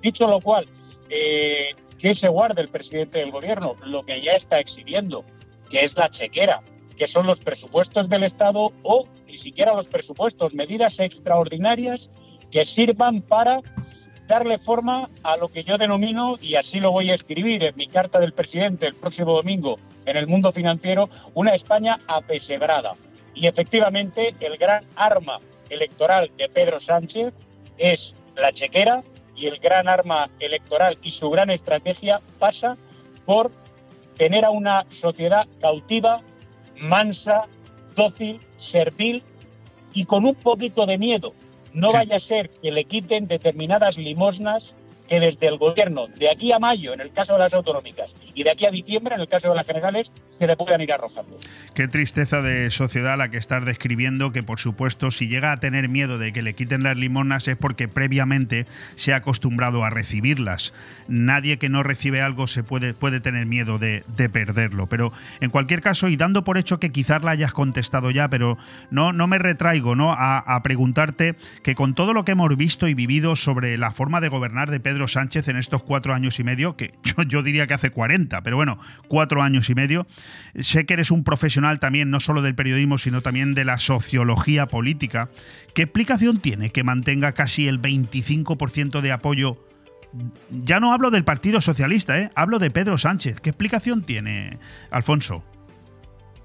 [0.00, 0.66] Dicho lo cual,
[1.10, 3.74] eh, ¿qué se guarda el presidente del gobierno?
[3.84, 5.24] Lo que ya está exhibiendo,
[5.70, 6.62] que es la chequera,
[7.02, 12.10] que son los presupuestos del Estado o ni siquiera los presupuestos, medidas extraordinarias
[12.52, 13.60] que sirvan para
[14.28, 17.88] darle forma a lo que yo denomino, y así lo voy a escribir en mi
[17.88, 22.94] carta del presidente el próximo domingo en el mundo financiero, una España apesebrada.
[23.34, 27.34] Y efectivamente el gran arma electoral de Pedro Sánchez
[27.78, 29.02] es la chequera
[29.34, 32.76] y el gran arma electoral y su gran estrategia pasa
[33.26, 33.50] por
[34.16, 36.22] tener a una sociedad cautiva,
[36.80, 37.48] mansa,
[37.94, 39.22] dócil, servil
[39.94, 41.34] y con un poquito de miedo.
[41.72, 44.74] No vaya a ser que le quiten determinadas limosnas
[45.12, 48.44] que desde el gobierno, de aquí a mayo, en el caso de las autonómicas, y
[48.44, 51.36] de aquí a diciembre, en el caso de las generales, se le puedan ir arrojando.
[51.74, 55.90] Qué tristeza de sociedad la que estás describiendo, que por supuesto, si llega a tener
[55.90, 60.72] miedo de que le quiten las limonas es porque previamente se ha acostumbrado a recibirlas.
[61.08, 64.86] Nadie que no recibe algo se puede, puede tener miedo de, perderlo.
[64.86, 68.56] Pero en cualquier caso, y dando por hecho que quizás la hayas contestado ya, pero
[68.90, 70.10] no, no me retraigo ¿no?
[70.12, 74.22] A, a preguntarte que con todo lo que hemos visto y vivido sobre la forma
[74.22, 76.92] de gobernar de Pedro Sánchez en estos cuatro años y medio, que
[77.26, 80.06] yo, diría que hace 40, pero bueno, cuatro años y medio.
[80.60, 84.66] Sé que eres un profesional también, no solo del periodismo, sino también de la sociología
[84.66, 85.28] política.
[85.74, 89.58] ¿Qué explicación tiene que mantenga casi el 25% de apoyo?
[90.50, 92.30] Ya no hablo del Partido Socialista, ¿eh?
[92.36, 93.40] hablo de Pedro Sánchez.
[93.40, 94.58] ¿Qué explicación tiene,
[94.92, 95.42] Alfonso?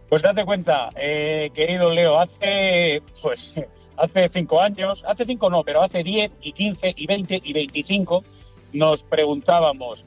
[0.09, 3.53] Pues date cuenta, eh, querido Leo, hace pues
[3.97, 8.23] hace cinco años, hace cinco no, pero hace 10 y 15 y 20 y 25
[8.77, 10.05] nos preguntábamos,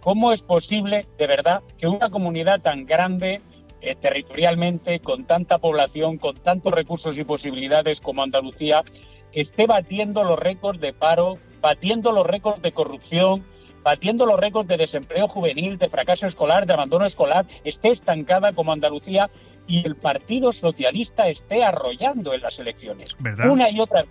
[0.00, 3.42] ¿cómo es posible de verdad que una comunidad tan grande
[3.80, 8.84] eh, territorialmente, con tanta población, con tantos recursos y posibilidades como Andalucía,
[9.32, 13.44] esté batiendo los récords de paro, batiendo los récords de corrupción,
[13.82, 18.72] batiendo los récords de desempleo juvenil, de fracaso escolar, de abandono escolar, esté estancada como
[18.72, 19.30] Andalucía
[19.66, 23.16] y el Partido Socialista esté arrollando en las elecciones.
[23.18, 23.50] ¿Verdad?
[23.50, 24.04] Una y otra.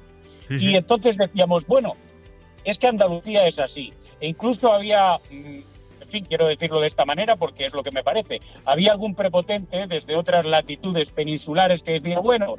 [0.49, 0.71] Sí, sí.
[0.71, 1.95] Y entonces decíamos, bueno,
[2.63, 3.93] es que Andalucía es así.
[4.19, 5.61] E incluso había, mm,
[6.01, 9.15] en fin, quiero decirlo de esta manera porque es lo que me parece, había algún
[9.15, 12.55] prepotente desde otras latitudes peninsulares que decía, bueno,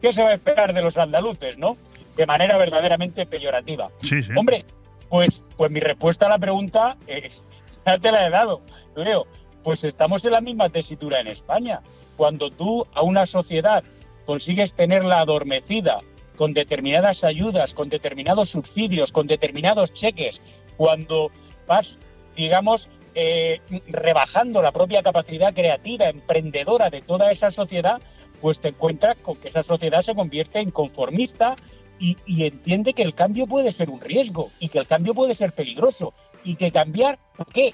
[0.00, 1.76] ¿qué se va a esperar de los andaluces, no?
[2.16, 3.90] De manera verdaderamente peyorativa.
[4.02, 4.32] Sí, sí.
[4.36, 4.64] Hombre,
[5.08, 7.28] pues, pues mi respuesta a la pregunta eh,
[7.86, 8.62] ya te la he dado,
[8.96, 9.26] Leo.
[9.62, 11.80] Pues estamos en la misma tesitura en España.
[12.16, 13.82] Cuando tú a una sociedad
[14.26, 16.00] consigues tenerla adormecida
[16.36, 20.40] con determinadas ayudas, con determinados subsidios, con determinados cheques,
[20.76, 21.30] cuando
[21.66, 21.98] vas,
[22.36, 28.00] digamos, eh, rebajando la propia capacidad creativa, emprendedora de toda esa sociedad,
[28.40, 31.56] pues te encuentras con que esa sociedad se convierte en conformista
[31.98, 35.34] y, y entiende que el cambio puede ser un riesgo y que el cambio puede
[35.34, 36.12] ser peligroso
[36.42, 37.72] y que cambiar, ¿por qué?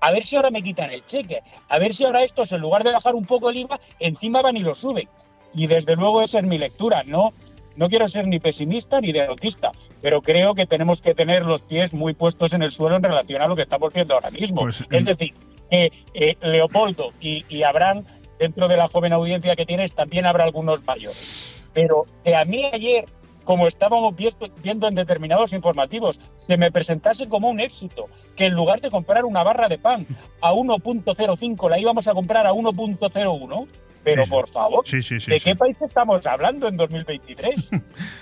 [0.00, 2.84] A ver si ahora me quitan el cheque, a ver si ahora estos, en lugar
[2.84, 5.08] de bajar un poco el IVA, encima van y lo suben.
[5.52, 7.34] Y desde luego esa es mi lectura, ¿no?
[7.80, 9.72] No quiero ser ni pesimista ni derrotista,
[10.02, 13.40] pero creo que tenemos que tener los pies muy puestos en el suelo en relación
[13.40, 14.60] a lo que estamos viendo ahora mismo.
[14.60, 15.32] Pues, es em- decir,
[15.70, 18.04] que eh, Leopoldo y, y Abraham,
[18.38, 21.70] dentro de la joven audiencia que tienes, también habrá algunos mayores.
[21.72, 23.06] Pero que a mí ayer,
[23.44, 24.14] como estábamos
[24.62, 29.24] viendo en determinados informativos, se me presentase como un éxito, que en lugar de comprar
[29.24, 30.06] una barra de pan
[30.42, 33.68] a 1.05 la íbamos a comprar a 1.01.
[34.02, 35.30] Pero Sí, por favor, Sí, sí, sí.
[35.30, 37.68] ¿de qué país estamos hablando en 2023?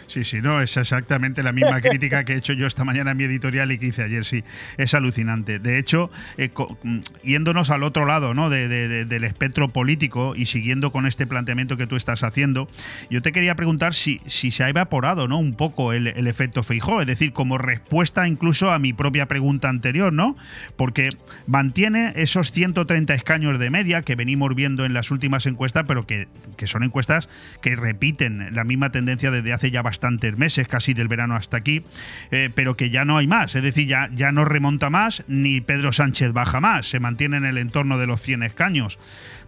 [0.08, 3.18] Sí, sí, no, es exactamente la misma crítica que he hecho yo esta mañana en
[3.18, 4.42] mi editorial y que hice ayer, sí,
[4.78, 5.58] es alucinante.
[5.58, 6.48] De hecho, eh,
[6.82, 8.48] mm, yéndonos al otro lado ¿no?
[8.48, 12.68] de- de- de- del espectro político y siguiendo con este planteamiento que tú estás haciendo,
[13.10, 15.38] yo te quería preguntar si, si se ha evaporado ¿no?
[15.38, 19.68] un poco el, el efecto Feijó, es decir, como respuesta incluso a mi propia pregunta
[19.68, 20.36] anterior, ¿no?
[20.76, 21.10] Porque
[21.46, 26.28] mantiene esos 130 escaños de media que venimos viendo en las últimas encuestas, pero que,
[26.56, 27.28] que son encuestas
[27.62, 31.84] que repiten la misma tendencia desde hace ya bastantes meses, casi del verano hasta aquí,
[32.30, 35.60] eh, pero que ya no hay más, es decir, ya, ya no remonta más, ni
[35.60, 38.98] Pedro Sánchez baja más, se mantiene en el entorno de los 100 escaños.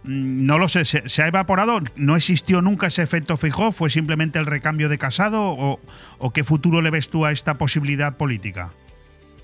[0.03, 1.79] Mm, No lo sé, ¿se, ha evaporado?
[1.95, 3.71] ¿No existió nunca ese efecto fijó?
[3.71, 5.41] ¿Fue simplemente el recambio de casado?
[5.43, 5.79] ¿O,
[6.17, 8.73] o qué futuro le ves tú a esta posibilidad política?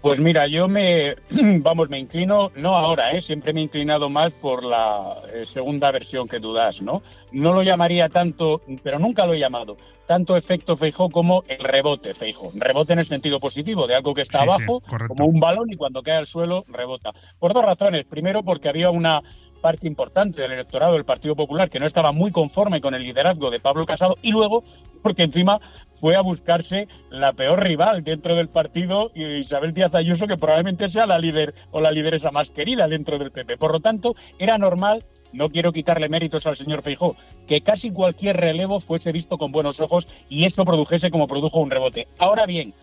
[0.01, 1.15] Pues mira, yo me,
[1.59, 3.21] vamos, me inclino, no ahora, ¿eh?
[3.21, 7.01] siempre me he inclinado más por la eh, segunda versión que dudas, ¿no?
[7.31, 12.13] No lo llamaría tanto, pero nunca lo he llamado, tanto efecto Feijó como el rebote
[12.13, 12.51] Feijó.
[12.53, 15.75] Rebote en el sentido positivo, de algo que está Sí, abajo, como un balón y
[15.75, 17.11] cuando cae al suelo rebota.
[17.39, 18.05] Por dos razones.
[18.05, 19.21] Primero, porque había una
[19.57, 23.49] parte importante del electorado del Partido Popular que no estaba muy conforme con el liderazgo
[23.49, 24.63] de Pablo Casado y luego
[25.01, 25.59] porque encima
[25.99, 31.05] fue a buscarse la peor rival dentro del partido, Isabel Díaz Ayuso, que probablemente sea
[31.05, 33.57] la líder o la lideresa más querida dentro del PP.
[33.57, 37.15] Por lo tanto, era normal, no quiero quitarle méritos al señor Feijó,
[37.47, 41.71] que casi cualquier relevo fuese visto con buenos ojos y esto produjese como produjo un
[41.71, 42.07] rebote.
[42.17, 42.73] Ahora bien,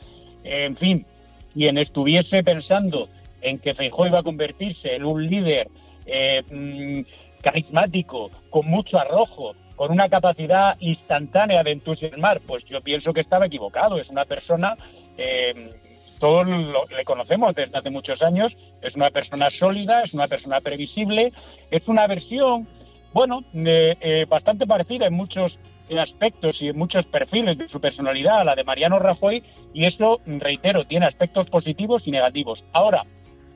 [0.43, 1.07] en fin,
[1.53, 3.09] quien estuviese pensando
[3.41, 5.69] en que Feijó iba a convertirse en un líder
[6.07, 13.13] eh, mm, carismático, con mucho arrojo, con una capacidad instantánea de entusiasmar, pues yo pienso
[13.13, 13.99] que estaba equivocado.
[13.99, 14.77] Es una persona,
[15.17, 15.71] eh,
[16.19, 21.33] todos le conocemos desde hace muchos años, es una persona sólida, es una persona previsible,
[21.71, 22.69] es una versión,
[23.13, 25.59] bueno, eh, eh, bastante parecida en muchos
[25.99, 29.43] aspectos y en muchos perfiles de su personalidad a la de Mariano Rajoy,
[29.75, 32.65] y eso, reitero, tiene aspectos positivos y negativos.
[32.73, 33.03] Ahora,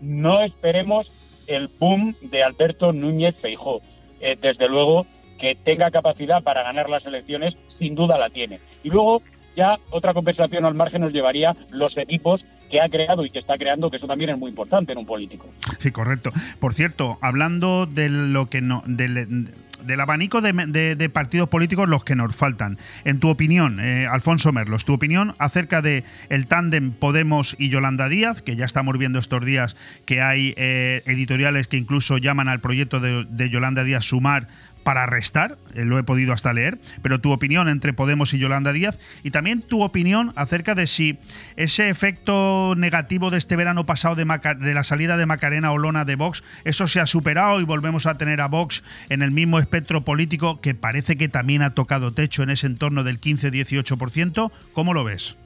[0.00, 1.10] no esperemos
[1.46, 3.80] el boom de Alberto Núñez Feijó.
[4.20, 5.06] Eh, desde luego
[5.38, 8.60] que tenga capacidad para ganar las elecciones, sin duda la tiene.
[8.82, 9.22] Y luego
[9.56, 13.56] ya otra conversación al margen nos llevaría los equipos que ha creado y que está
[13.56, 15.48] creando, que eso también es muy importante en un político.
[15.78, 16.30] Sí, correcto.
[16.60, 19.48] Por cierto, hablando de lo que no, del,
[19.84, 22.78] del abanico de, partidos políticos los que nos faltan.
[23.04, 28.08] En tu opinión, eh, Alfonso Merlos, tu opinión acerca de el tándem Podemos y Yolanda
[28.08, 32.60] Díaz, que ya estamos viendo estos días que hay eh, editoriales que incluso llaman al
[32.60, 34.48] proyecto de Yolanda Díaz sumar
[34.82, 38.72] para restar, eh, lo he podido hasta leer, pero tu opinión entre Podemos y Yolanda
[38.72, 41.18] Díaz y también tu opinión acerca de si
[41.56, 46.04] ese efecto negativo de este verano pasado de, Maca- de la salida de Macarena Olona
[46.04, 49.58] de Vox, eso se ha superado y volvemos a tener a Vox en el mismo
[49.58, 54.50] espectro político que parece que también ha tocado techo en ese entorno del 15-18%.
[54.72, 55.36] ¿Cómo lo ves?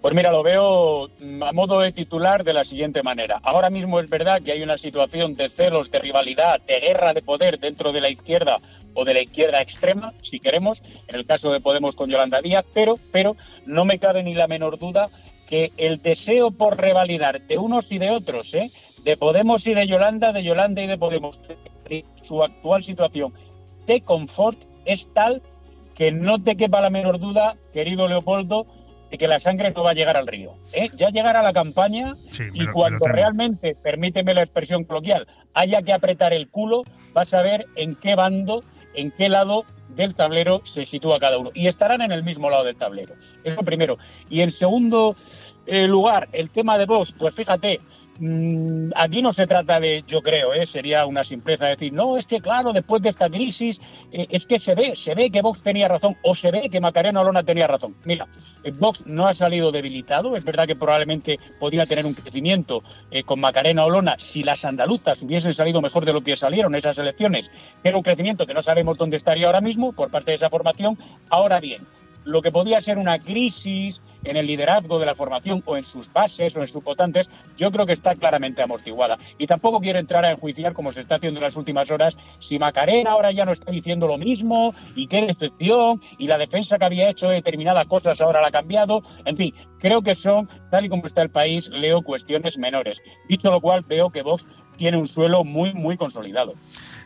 [0.00, 1.10] Pues mira, lo veo
[1.42, 3.40] a modo de titular de la siguiente manera.
[3.42, 7.22] Ahora mismo es verdad que hay una situación de celos, de rivalidad, de guerra de
[7.22, 8.58] poder dentro de la izquierda
[8.94, 12.64] o de la izquierda extrema, si queremos, en el caso de Podemos con Yolanda Díaz,
[12.72, 13.36] pero, pero
[13.66, 15.10] no me cabe ni la menor duda
[15.48, 18.70] que el deseo por revalidar de unos y de otros, ¿eh?
[19.04, 21.40] de Podemos y de Yolanda, de Yolanda y de Podemos,
[22.22, 23.32] su actual situación
[23.86, 25.42] de confort es tal
[25.94, 28.66] que no te quepa la menor duda, querido Leopoldo,
[29.10, 30.54] de que la sangre no va a llegar al río.
[30.72, 30.88] ¿eh?
[30.94, 32.14] Ya llegará la campaña
[32.52, 36.82] y cuando realmente, permíteme la expresión coloquial, haya que apretar el culo,
[37.12, 38.62] vas a ver en qué bando,
[38.94, 41.50] en qué lado del tablero se sitúa cada uno.
[41.54, 43.14] Y estarán en el mismo lado del tablero.
[43.44, 43.98] Eso primero.
[44.28, 45.16] Y en segundo
[45.66, 47.80] eh, lugar, el tema de Vox, pues fíjate,
[48.18, 50.64] Mm, aquí no se trata de, yo creo, ¿eh?
[50.64, 54.58] sería una simpleza decir, no, es que claro, después de esta crisis, eh, es que
[54.58, 57.66] se ve, se ve que Vox tenía razón o se ve que Macarena Olona tenía
[57.66, 57.94] razón.
[58.04, 58.26] Mira,
[58.64, 62.82] eh, Vox no ha salido debilitado, es verdad que probablemente podía tener un crecimiento
[63.24, 67.50] con Macarena Olona si las andaluzas hubiesen salido mejor de lo que salieron esas elecciones,
[67.84, 70.98] era un crecimiento que no sabemos dónde estaría ahora mismo por parte de esa formación.
[71.30, 71.82] Ahora bien,
[72.26, 76.12] lo que podía ser una crisis en el liderazgo de la formación o en sus
[76.12, 79.16] bases o en sus votantes, yo creo que está claramente amortiguada.
[79.38, 82.58] Y tampoco quiero entrar a enjuiciar, como se está haciendo en las últimas horas, si
[82.58, 86.84] Macarena ahora ya no está diciendo lo mismo y qué decepción y la defensa que
[86.84, 89.02] había hecho de determinadas cosas ahora la ha cambiado.
[89.24, 93.00] En fin, creo que son, tal y como está el país, leo cuestiones menores.
[93.28, 94.44] Dicho lo cual, veo que Vox
[94.76, 96.52] tiene un suelo muy, muy consolidado.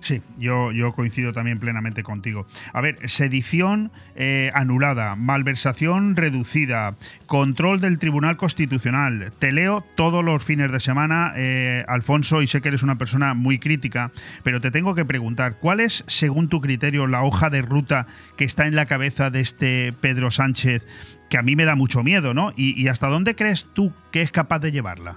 [0.01, 2.47] Sí, yo, yo coincido también plenamente contigo.
[2.73, 6.95] A ver, sedición eh, anulada, malversación reducida,
[7.27, 9.31] control del Tribunal Constitucional.
[9.39, 13.35] Te leo todos los fines de semana, eh, Alfonso, y sé que eres una persona
[13.35, 14.11] muy crítica,
[14.43, 18.45] pero te tengo que preguntar, ¿cuál es, según tu criterio, la hoja de ruta que
[18.45, 20.87] está en la cabeza de este Pedro Sánchez,
[21.29, 22.53] que a mí me da mucho miedo, ¿no?
[22.57, 25.17] y hasta dónde crees tú que es capaz de llevarla?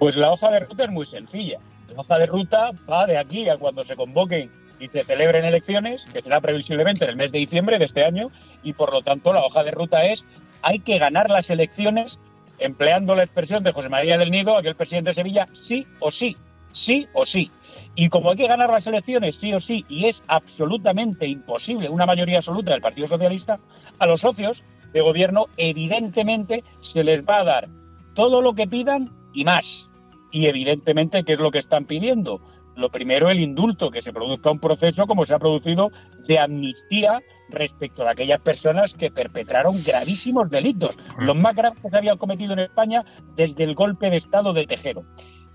[0.00, 1.58] Pues la hoja de ruta es muy sencilla.
[1.94, 6.04] La hoja de ruta va de aquí a cuando se convoquen y se celebren elecciones,
[6.04, 8.30] que será previsiblemente en el mes de diciembre de este año,
[8.62, 10.24] y por lo tanto la hoja de ruta es
[10.62, 12.18] hay que ganar las elecciones
[12.58, 16.36] empleando la expresión de José María del Nido, aquel presidente de Sevilla, sí o sí,
[16.72, 17.50] sí o sí.
[17.94, 22.06] Y como hay que ganar las elecciones sí o sí, y es absolutamente imposible una
[22.06, 23.58] mayoría absoluta del Partido Socialista,
[23.98, 24.62] a los socios
[24.92, 27.68] de gobierno evidentemente se les va a dar
[28.14, 29.89] todo lo que pidan y más.
[30.30, 32.40] Y evidentemente, ¿qué es lo que están pidiendo?
[32.76, 35.90] Lo primero, el indulto, que se produzca un proceso como se ha producido
[36.26, 41.96] de amnistía respecto a aquellas personas que perpetraron gravísimos delitos, los más graves que se
[41.96, 43.04] habían cometido en España
[43.34, 45.04] desde el golpe de Estado de Tejero.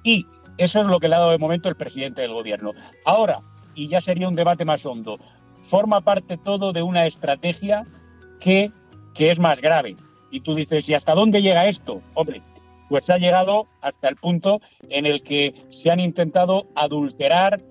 [0.04, 2.72] Y eso es lo que le ha dado de momento el presidente del gobierno.
[3.06, 3.40] Ahora,
[3.74, 5.18] y ya sería un debate más hondo,
[5.64, 7.86] forma parte todo de una estrategia
[8.40, 8.72] que,
[9.14, 9.96] que es más grave.
[10.32, 12.02] Y tú dices, ¿y hasta dónde llega esto?
[12.14, 12.42] Hombre,
[12.90, 17.62] pues ha llegado hasta el punto en el que se han intentado adulterar,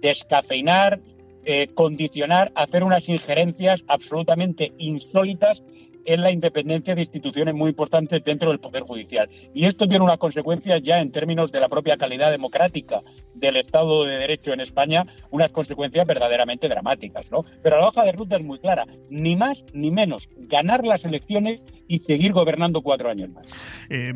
[0.00, 1.00] descafeinar,
[1.44, 5.62] eh, condicionar, hacer unas injerencias absolutamente insólitas
[6.04, 9.28] en la independencia de instituciones muy importantes dentro del Poder Judicial.
[9.54, 13.02] Y esto tiene unas consecuencias ya en términos de la propia calidad democrática
[13.34, 17.30] del Estado de Derecho en España, unas consecuencias verdaderamente dramáticas.
[17.30, 17.44] ¿no?
[17.62, 21.60] Pero la hoja de ruta es muy clara, ni más ni menos, ganar las elecciones
[21.90, 23.48] y seguir gobernando cuatro años más.
[23.88, 24.14] Eh,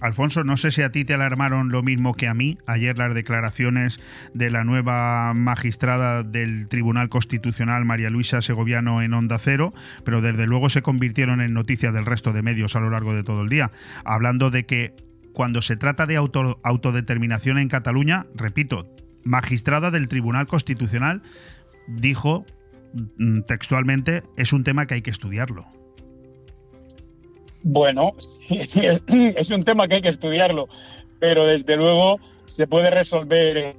[0.00, 3.14] Alfonso, no sé si a ti te alarmaron lo mismo que a mí ayer las
[3.14, 4.00] declaraciones
[4.32, 10.46] de la nueva magistrada del Tribunal Constitucional, María Luisa Segoviano, en Onda Cero, pero desde
[10.46, 13.50] luego se convirtieron en noticias del resto de medios a lo largo de todo el
[13.50, 13.70] día,
[14.02, 14.94] hablando de que
[15.34, 18.88] cuando se trata de autodeterminación en Cataluña, repito,
[19.24, 21.20] magistrada del Tribunal Constitucional
[21.86, 22.46] dijo
[23.18, 25.66] mm, textualmente, es un tema que hay que estudiarlo.
[27.62, 28.12] Bueno,
[28.48, 30.68] es un tema que hay que estudiarlo,
[31.18, 33.76] pero desde luego se puede resolver,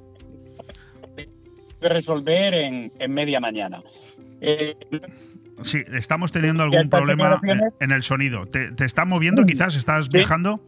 [1.80, 3.82] resolver en, media mañana.
[4.40, 4.76] Eh,
[5.62, 7.40] sí, estamos teniendo algún problema
[7.80, 8.46] en el sonido.
[8.46, 9.76] ¿Te, te está moviendo quizás?
[9.76, 10.60] ¿Estás viajando?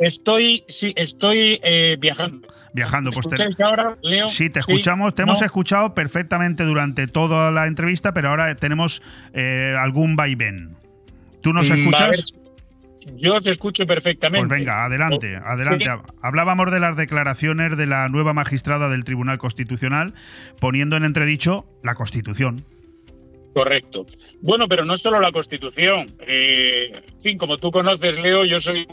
[0.00, 2.48] Estoy, sí, estoy eh, viajando.
[2.72, 4.28] Viajando, pues te, ahora, Leo?
[4.28, 9.02] Sí, te escuchamos, te hemos escuchado perfectamente durante toda la entrevista, pero ahora tenemos
[9.34, 10.76] eh, algún vaivén.
[11.42, 12.32] ¿Tú nos mm, escuchas?
[13.16, 14.46] Yo te escucho perfectamente.
[14.46, 15.86] Pues venga, adelante, adelante.
[16.22, 20.14] Hablábamos de las declaraciones de la nueva magistrada del Tribunal Constitucional,
[20.58, 22.64] poniendo en entredicho la Constitución.
[23.54, 24.06] Correcto.
[24.40, 26.12] Bueno, pero no solo la Constitución.
[26.20, 28.86] Eh, en fin, como tú conoces, Leo, yo soy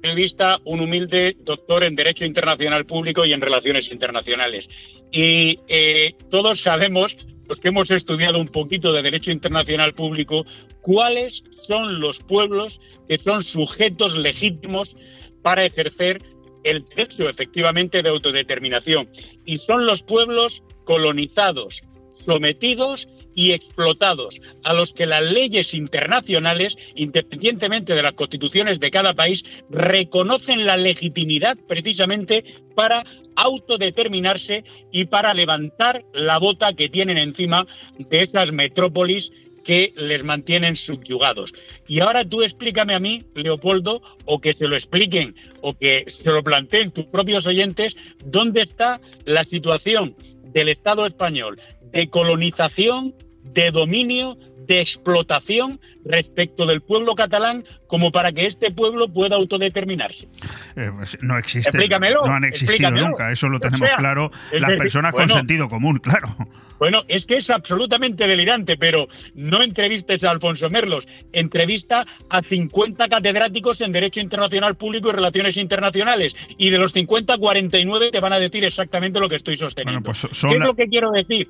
[0.00, 4.68] periodista, un humilde doctor en Derecho Internacional Público y en Relaciones Internacionales.
[5.10, 7.16] Y eh, todos sabemos
[7.48, 10.44] los que hemos estudiado un poquito de derecho internacional público,
[10.80, 14.96] cuáles son los pueblos que son sujetos legítimos
[15.42, 16.22] para ejercer
[16.64, 19.08] el derecho efectivamente de autodeterminación.
[19.44, 21.82] Y son los pueblos colonizados,
[22.14, 29.14] sometidos y explotados, a los que las leyes internacionales, independientemente de las constituciones de cada
[29.14, 33.04] país, reconocen la legitimidad precisamente para
[33.36, 37.66] autodeterminarse y para levantar la bota que tienen encima
[37.98, 39.32] de esas metrópolis
[39.64, 41.54] que les mantienen subyugados.
[41.86, 46.30] Y ahora tú explícame a mí, Leopoldo, o que se lo expliquen, o que se
[46.30, 50.16] lo planteen tus propios oyentes, dónde está la situación
[50.52, 51.58] del Estado español
[51.92, 54.36] de colonización, de dominio,
[54.66, 60.28] de explotación respecto del pueblo catalán como para que este pueblo pueda autodeterminarse.
[60.76, 61.78] Eh, pues, no existe.
[61.88, 66.34] No han existido nunca, eso lo tenemos claro las personas con sentido común, claro.
[66.78, 69.06] Bueno, es que es absolutamente delirante, pero
[69.36, 75.56] no entrevistes a Alfonso Merlos, entrevista a 50 catedráticos en Derecho Internacional Público y Relaciones
[75.58, 80.02] Internacionales, y de los 50, 49 te van a decir exactamente lo que estoy sosteniendo.
[80.02, 81.48] Pues ¿Qué es lo que quiero decir?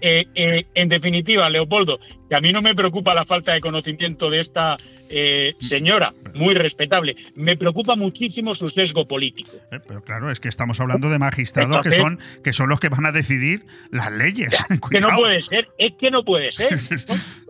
[0.00, 1.98] Eh, eh, en definitiva, Leopoldo,
[2.32, 4.78] que a mí no me preocupa la falta de conocimiento de esta
[5.10, 9.50] eh, señora, muy respetable, me preocupa muchísimo su sesgo político.
[9.86, 13.04] pero claro, es que estamos hablando de magistrados que son, que son los que van
[13.04, 14.56] a decidir las leyes.
[14.90, 16.78] que no puede ser, es que no puede ser.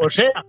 [0.04, 0.44] O sea,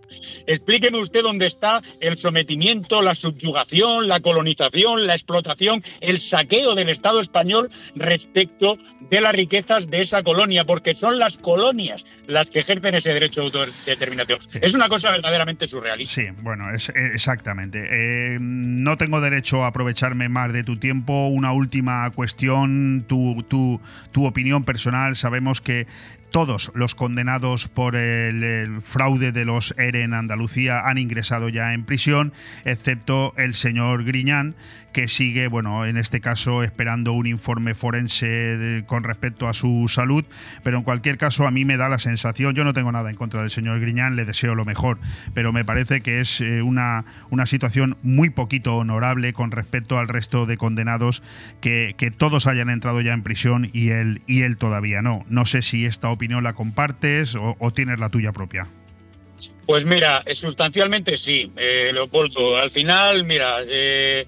[0.48, 6.90] explíqueme usted dónde está el sometimiento, la subyugación, la colonización, la explotación, el saqueo del
[6.90, 8.80] Estado español respecto
[9.12, 13.42] de las riquezas de esa colonia, porque son las colonias las que ejercen ese derecho
[13.42, 14.23] de autodeterminación.
[14.54, 16.22] Es una cosa verdaderamente surrealista.
[16.22, 17.88] Sí, bueno, es, exactamente.
[17.90, 21.28] Eh, no tengo derecho a aprovecharme más de tu tiempo.
[21.28, 25.16] Una última cuestión, tu, tu, tu opinión personal.
[25.16, 25.88] Sabemos que
[26.34, 31.86] todos los condenados por el, fraude de los ERE en Andalucía han ingresado ya en
[31.86, 32.34] prisión,
[32.66, 34.56] excepto el señor Griñán,
[34.94, 40.24] que sigue, bueno, en este caso esperando un informe forense con respecto a su salud,
[40.64, 43.16] pero en cualquier caso a mí me da la sensación, yo no tengo nada en
[43.16, 45.00] contra del señor Griñán, le deseo lo mejor,
[45.34, 50.08] pero me parece que es eh, una, una situación muy poquito honorable con respecto al
[50.08, 51.24] resto de condenados
[51.62, 55.26] que, todos hayan entrado ya en prisión y él, y él todavía no.
[55.30, 58.68] No sé si esta opinión la compartes o, tienes la tuya propia.
[59.66, 62.58] Pues mira, sustancialmente sí, eh, Leopoldo.
[62.58, 64.28] Al final, mira, eh,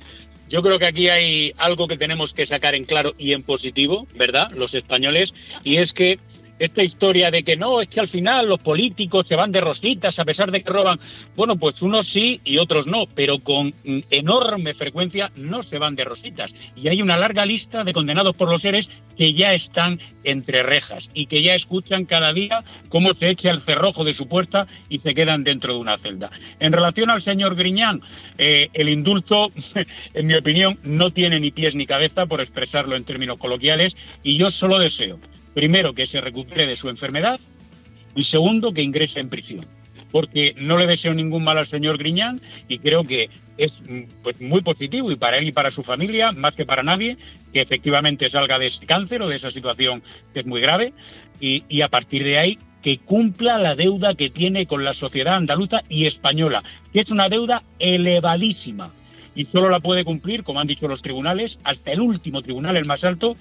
[0.55, 4.07] yo creo que aquí hay algo que tenemos que sacar en claro y en positivo,
[4.15, 4.51] ¿verdad?
[4.51, 5.33] Los españoles,
[5.65, 6.17] y es que
[6.59, 10.19] esta historia de que no, es que al final los políticos se van de rositas
[10.19, 10.99] a pesar de que roban.
[11.35, 13.73] Bueno, pues unos sí y otros no, pero con
[14.09, 16.53] enorme frecuencia no se van de rositas.
[16.75, 21.09] Y hay una larga lista de condenados por los seres que ya están entre rejas
[21.13, 24.99] y que ya escuchan cada día cómo se echa el cerrojo de su puerta y
[24.99, 26.31] se quedan dentro de una celda.
[26.59, 28.01] En relación al señor Griñán,
[28.37, 29.51] eh, el indulto,
[30.13, 34.37] en mi opinión, no tiene ni pies ni cabeza, por expresarlo en términos coloquiales, y
[34.37, 35.19] yo solo deseo
[35.55, 37.39] primero, que se recupere de su enfermedad.
[38.15, 39.65] Y segundo, que ingrese en prisión.
[40.11, 43.81] Porque no le deseo ningún mal al señor Griñán y creo que es
[44.21, 47.17] pues, muy positivo y para él y para su familia, más que para nadie,
[47.51, 50.03] que efectivamente salga de ese cáncer o de esa situación
[50.33, 50.93] que es muy grave.
[51.39, 55.35] Y, y a partir de ahí que cumpla la deuda que tiene con la sociedad
[55.35, 58.91] andaluza y española, que es una deuda elevadísima.
[59.33, 62.85] Y solo la puede cumplir, como han dicho los tribunales, hasta el último tribunal, el
[62.85, 63.35] más alto,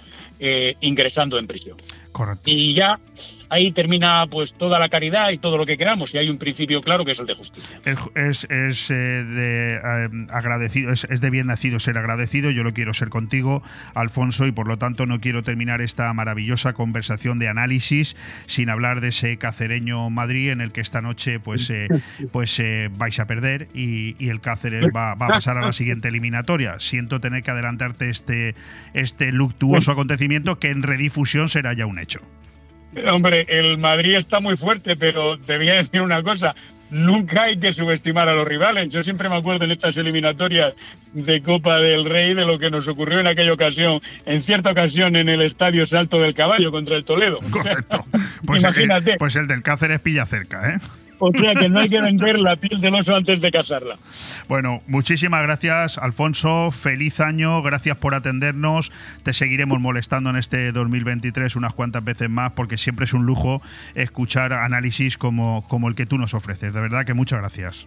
[0.46, 1.78] eh, ingresando en prisión.
[2.12, 2.42] Correcto.
[2.44, 3.00] Y ya
[3.48, 6.82] ahí termina pues toda la caridad y todo lo que queramos y hay un principio
[6.82, 7.80] claro que es el de justicia.
[8.14, 12.92] Es, es, eh, de eh, agradecido, es, de bien nacido ser agradecido, yo lo quiero
[12.92, 13.62] ser contigo,
[13.94, 18.16] Alfonso, y por lo tanto no quiero terminar esta maravillosa conversación de análisis
[18.46, 21.72] sin hablar de ese cacereño Madrid en el que esta noche pues,
[22.32, 22.62] pues
[22.98, 26.78] vais a perder y, el Cáceres va, va, a pasar a la siguiente eliminatoria.
[26.80, 28.54] Siento tener que adelantarte este,
[28.92, 32.20] este luctuoso acontecimiento que en redifusión será ya un hecho.
[33.10, 36.54] Hombre, el Madrid está muy fuerte, pero te voy a decir una cosa.
[36.90, 38.88] Nunca hay que subestimar a los rivales.
[38.90, 40.74] Yo siempre me acuerdo en estas eliminatorias
[41.12, 45.16] de Copa del Rey de lo que nos ocurrió en aquella ocasión, en cierta ocasión
[45.16, 47.38] en el Estadio Salto del Caballo contra el Toledo.
[47.50, 48.04] Correcto.
[48.46, 49.16] Pues, imagínate.
[49.18, 50.78] pues el del Cáceres pilla cerca, ¿eh?
[51.18, 53.96] O sea que no hay que vender la piel del oso antes de casarla.
[54.48, 56.70] Bueno, muchísimas gracias, Alfonso.
[56.70, 58.92] Feliz año, gracias por atendernos.
[59.22, 63.62] Te seguiremos molestando en este 2023 unas cuantas veces más porque siempre es un lujo
[63.94, 66.72] escuchar análisis como, como el que tú nos ofreces.
[66.72, 67.86] De verdad que muchas gracias.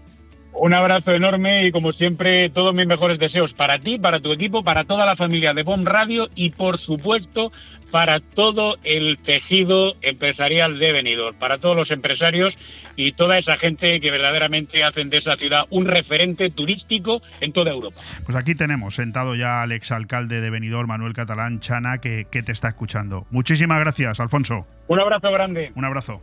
[0.59, 4.63] Un abrazo enorme y como siempre todos mis mejores deseos para ti, para tu equipo,
[4.63, 7.51] para toda la familia de BOM Radio y por supuesto
[7.91, 12.57] para todo el tejido empresarial de Benidorm, para todos los empresarios
[12.95, 17.71] y toda esa gente que verdaderamente hacen de esa ciudad un referente turístico en toda
[17.71, 18.01] Europa.
[18.25, 22.51] Pues aquí tenemos sentado ya al exalcalde de Benidorm, Manuel Catalán Chana, que, que te
[22.51, 23.27] está escuchando.
[23.29, 24.65] Muchísimas gracias, Alfonso.
[24.87, 25.71] Un abrazo grande.
[25.75, 26.21] Un abrazo.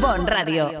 [0.00, 0.80] Bon Radio.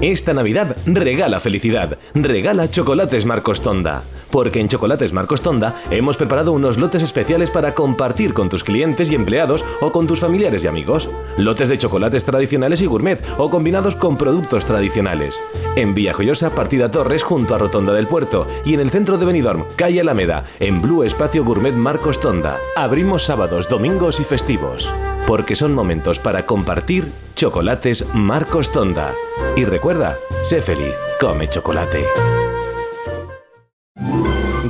[0.00, 4.04] Esta Navidad regala felicidad, regala chocolates Marcos Tonda.
[4.30, 9.10] Porque en Chocolates Marcos Tonda hemos preparado unos lotes especiales para compartir con tus clientes
[9.10, 11.08] y empleados o con tus familiares y amigos.
[11.36, 15.42] Lotes de chocolates tradicionales y gourmet o combinados con productos tradicionales.
[15.76, 18.46] En Villajoyosa, Partida Torres, junto a Rotonda del Puerto.
[18.64, 22.58] Y en el centro de Benidorm, calle Alameda, en Blue Espacio Gourmet Marcos Tonda.
[22.76, 24.90] Abrimos sábados, domingos y festivos.
[25.26, 29.12] Porque son momentos para compartir chocolates Marcos Tonda.
[29.56, 32.04] Y recuerda, sé feliz, come chocolate.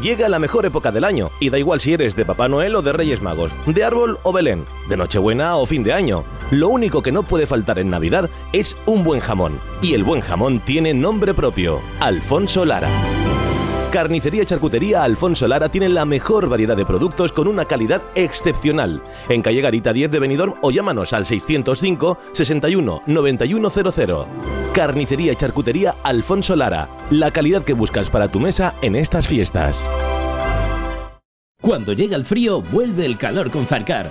[0.03, 2.83] Llega la mejor época del año y da igual si eres de Papá Noel o
[2.83, 6.25] de Reyes Magos, de árbol o Belén, de Nochebuena o fin de año.
[6.51, 9.59] Lo único que no puede faltar en Navidad es un buen jamón.
[9.83, 12.89] Y el buen jamón tiene nombre propio, Alfonso Lara.
[13.91, 19.01] Carnicería y Charcutería Alfonso Lara tiene la mejor variedad de productos con una calidad excepcional.
[19.31, 24.09] En calle Garita 10 de Benidorm o llámanos al 605 61 9100.
[24.75, 26.87] Carnicería y Charcutería Alfonso Lara.
[27.11, 29.89] La calidad que buscas para tu mesa en estas fiestas.
[31.63, 34.11] Cuando llega el frío, vuelve el calor con Zarcar.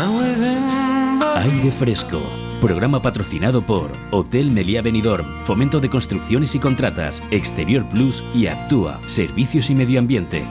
[0.00, 2.22] Aire Fresco.
[2.60, 9.00] Programa patrocinado por Hotel Meliá Benidorm, Fomento de Construcciones y Contratas, Exterior Plus y Actúa,
[9.08, 10.46] Servicios y Medio Ambiente.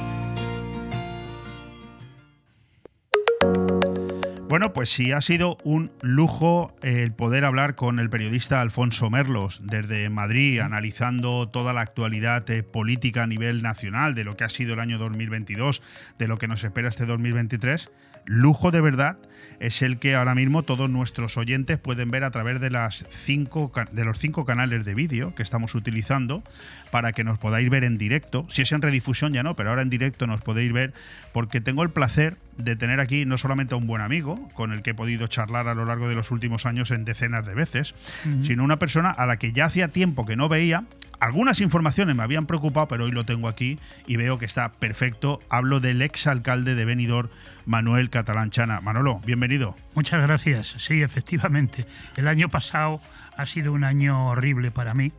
[4.50, 9.62] Bueno, pues sí, ha sido un lujo el poder hablar con el periodista Alfonso Merlos
[9.64, 14.50] desde Madrid, analizando toda la actualidad eh, política a nivel nacional, de lo que ha
[14.50, 15.82] sido el año 2022,
[16.20, 17.90] de lo que nos espera este 2023
[18.28, 19.18] lujo de verdad
[19.60, 23.72] es el que ahora mismo todos nuestros oyentes pueden ver a través de las cinco
[23.92, 26.44] de los cinco canales de vídeo que estamos utilizando
[26.92, 28.46] para que nos podáis ver en directo.
[28.50, 30.94] Si es en redifusión ya no, pero ahora en directo nos podéis ver
[31.34, 34.82] porque tengo el placer de tener aquí no solamente a un buen amigo con el
[34.82, 37.96] que he podido charlar a lo largo de los últimos años en decenas de veces,
[38.44, 40.86] sino una persona a la que ya hacía tiempo que no veía
[41.20, 45.40] algunas informaciones me habían preocupado, pero hoy lo tengo aquí y veo que está perfecto.
[45.50, 47.30] Hablo del ex alcalde de Benidorm,
[47.66, 48.82] Manuel Catalán Chana.
[48.82, 49.76] Manolo, bienvenido.
[49.96, 50.76] Muchas gracias.
[50.78, 51.86] Sí, efectivamente.
[52.18, 53.02] El año pasado
[53.36, 55.12] ha sido un año horrible para mí.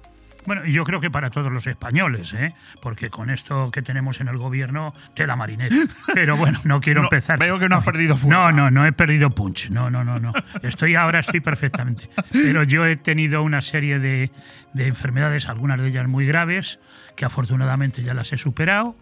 [0.48, 2.54] Bueno, y yo creo que para todos los españoles, ¿eh?
[2.80, 5.76] porque con esto que tenemos en el gobierno, tela marinera.
[6.14, 7.38] Pero bueno, no quiero No, empezar.
[7.38, 8.40] veo que no has perdido fuego.
[8.40, 9.68] No, no, no he perdido punch.
[9.68, 10.32] No, no, no, no.
[10.62, 12.08] Estoy ahora, estoy perfectamente.
[12.32, 14.30] Pero yo he tenido una serie de,
[14.72, 16.80] de enfermedades, algunas de ellas muy graves,
[17.14, 18.96] que afortunadamente ya las he superado.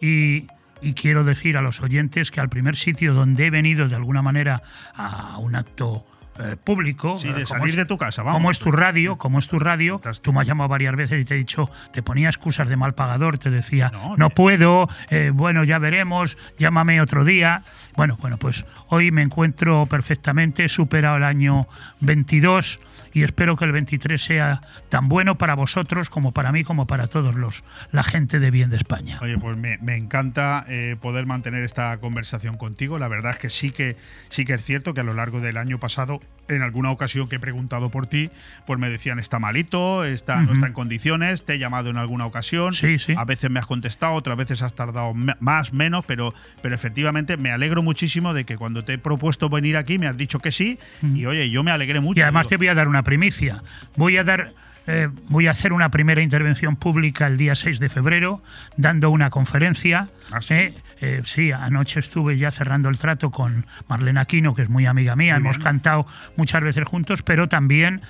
[0.00, 0.46] Y,
[0.80, 4.22] y quiero decir a los oyentes que al primer sitio donde he venido de alguna
[4.22, 4.62] manera
[4.94, 6.06] a un acto
[6.38, 7.16] eh, público.
[7.16, 8.38] Sí, de eh, como salir es- de tu casa, vamos.
[8.38, 11.24] Como es tu radio, como es tu radio, tú me has llamado varias veces y
[11.24, 15.64] te he dicho, te ponía excusas de mal pagador, te decía, no, puedo, eh, bueno,
[15.64, 17.62] ya veremos, llámame otro día.
[17.96, 21.66] Bueno, bueno, pues hoy me encuentro perfectamente, he superado el año
[22.00, 22.80] 22
[23.12, 27.06] y espero que el 23 sea tan bueno para vosotros como para mí, como para
[27.06, 29.18] todos los la gente de bien de España.
[29.20, 32.98] Oye, pues me, encanta eh, poder mantener esta conversación contigo.
[32.98, 33.96] La verdad es que sí que
[34.28, 36.20] sí que es cierto que a lo largo del año pasado,
[36.56, 38.30] en alguna ocasión que he preguntado por ti,
[38.66, 42.26] pues me decían está malito, está, no está en condiciones, te he llamado en alguna
[42.26, 42.74] ocasión.
[42.74, 43.14] Sí, sí.
[43.16, 47.50] A veces me has contestado, otras veces has tardado más, menos, pero, pero efectivamente me
[47.50, 50.78] alegro muchísimo de que cuando te he propuesto venir aquí me has dicho que sí.
[51.02, 52.18] Y oye, yo me alegré mucho.
[52.18, 53.62] Y además Digo, te voy a dar una primicia.
[53.96, 54.52] Voy a dar.
[54.86, 58.42] Eh, voy a hacer una primera intervención pública el día 6 de febrero,
[58.76, 60.08] dando una conferencia.
[60.50, 64.86] eh, eh, sí, anoche estuve ya cerrando el trato con Marlene Aquino, que es muy
[64.86, 65.34] amiga mía.
[65.34, 65.64] Muy Hemos bien.
[65.64, 66.06] cantado
[66.36, 68.02] muchas veces juntos, pero también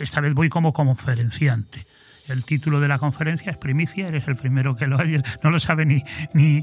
[0.00, 1.86] esta vez voy como conferenciante.
[2.28, 5.58] El título de la conferencia es Primicia, eres el primero que lo oyes, no lo
[5.58, 6.02] sabe ni,
[6.34, 6.62] ni,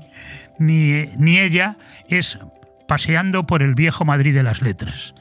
[0.59, 1.77] ni, ni ella,
[2.07, 2.37] es
[2.87, 5.15] Paseando por el viejo Madrid de las letras.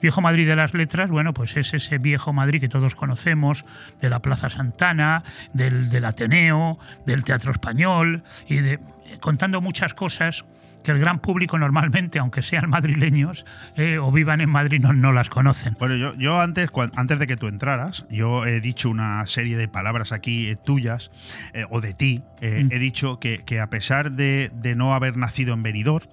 [0.00, 3.64] Viejo Madrid de las letras, bueno, pues es ese viejo Madrid que todos conocemos,
[4.00, 5.22] de la Plaza Santana,
[5.52, 8.78] del, del Ateneo, del Teatro Español, y de,
[9.20, 10.44] contando muchas cosas
[10.84, 13.44] que el gran público normalmente, aunque sean madrileños
[13.76, 15.76] eh, o vivan en Madrid, no, no las conocen.
[15.78, 19.68] Bueno, yo, yo antes, antes de que tú entraras, yo he dicho una serie de
[19.68, 21.10] palabras aquí eh, tuyas
[21.52, 22.22] eh, o de ti.
[22.40, 22.72] Mm.
[22.72, 26.08] He dicho que, que a pesar de, de no haber nacido en Benidorm,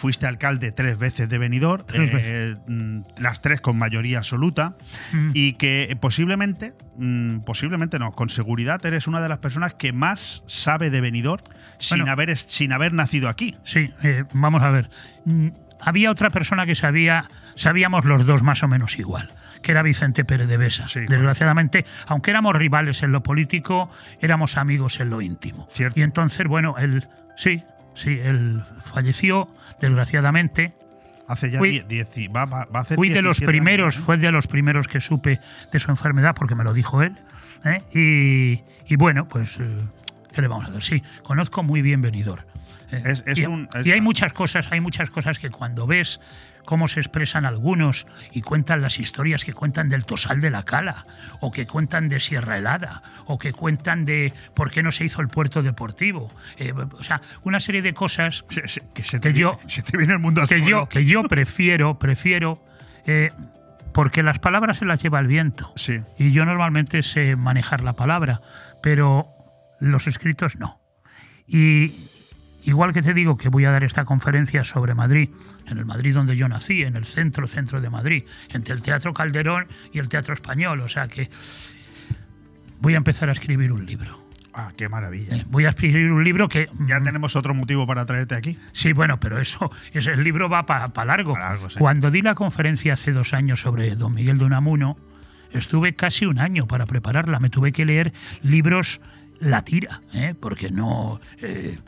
[0.00, 4.74] fuiste alcalde tres veces de Benidorm, Tres eh, mm, las tres con mayoría absoluta,
[5.12, 5.30] Mm.
[5.34, 9.92] y que eh, posiblemente, mm, posiblemente no, con seguridad eres una de las personas que
[9.92, 11.44] más sabe de Benidorm
[11.78, 12.12] sin, Bueno.
[12.12, 13.56] haber, sin haber nacido aquí.
[13.62, 14.88] Sí, eh, vamos a ver.
[15.82, 19.30] Había otra persona que sabía, sabíamos los dos más o menos igual,
[19.62, 20.86] que era Vicente Pérez de Besa.
[20.94, 23.90] Desgraciadamente, aunque éramos rivales en lo político,
[24.22, 25.68] éramos amigos en lo íntimo.
[25.94, 27.62] Y entonces, bueno, él, sí,
[27.94, 29.48] sí, él falleció,
[29.80, 30.72] desgraciadamente.
[31.28, 34.00] Hace ya Fui- die- dieci- va, va- a hacer Fui de los 17 primeros, años,
[34.00, 34.04] ¿no?
[34.06, 35.40] fue de los primeros que supe
[35.72, 37.16] de su enfermedad, porque me lo dijo él.
[37.64, 37.82] ¿eh?
[37.92, 39.64] Y, y bueno, pues, eh,
[40.32, 40.82] ¿qué le vamos a hacer?
[40.82, 42.42] Sí, conozco muy bien Benidorm.
[42.90, 43.02] ¿eh?
[43.06, 46.20] Es- es y, un- es- y hay muchas cosas, hay muchas cosas que cuando ves
[46.64, 51.06] cómo se expresan algunos y cuentan las historias que cuentan del Tosal de la Cala,
[51.40, 55.20] o que cuentan de Sierra Helada, o que cuentan de por qué no se hizo
[55.20, 56.30] el puerto deportivo.
[56.58, 58.44] eh, o sea, una serie de cosas
[58.94, 62.62] que, yo, se te viene el mundo que yo, que yo prefiero, prefiero,
[63.06, 63.30] eh,
[63.92, 65.72] porque las palabras se las lleva el viento.
[66.18, 68.40] Y yo normalmente sé manejar la palabra,
[68.82, 69.28] pero
[69.80, 70.80] los escritos no.
[71.46, 71.94] Y
[72.64, 75.30] igual que te digo que voy a dar esta conferencia sobre Madrid,
[75.66, 79.12] en el Madrid donde yo nací, en el centro, centro de Madrid, entre el Teatro
[79.14, 81.30] Calderón y el Teatro Español, o sea que
[82.80, 84.18] voy a empezar a escribir un libro.
[84.52, 85.36] Ah, qué maravilla.
[85.36, 86.68] Eh, voy a escribir un libro que...
[86.72, 88.58] mm, Ya tenemos otro motivo para traerte aquí.
[88.72, 91.36] Sí, bueno, pero eso, ese, el libro va para largo.
[91.68, 91.78] sí.
[91.78, 94.96] Cuando di la conferencia hace dos años sobre don Miguel de Unamuno,
[95.52, 97.38] estuve casi un año para prepararla.
[97.38, 99.00] Me tuve que leer libros
[99.38, 100.34] la tira, ¿eh?
[100.38, 101.20] porque no...
[101.40, 101.78] eh,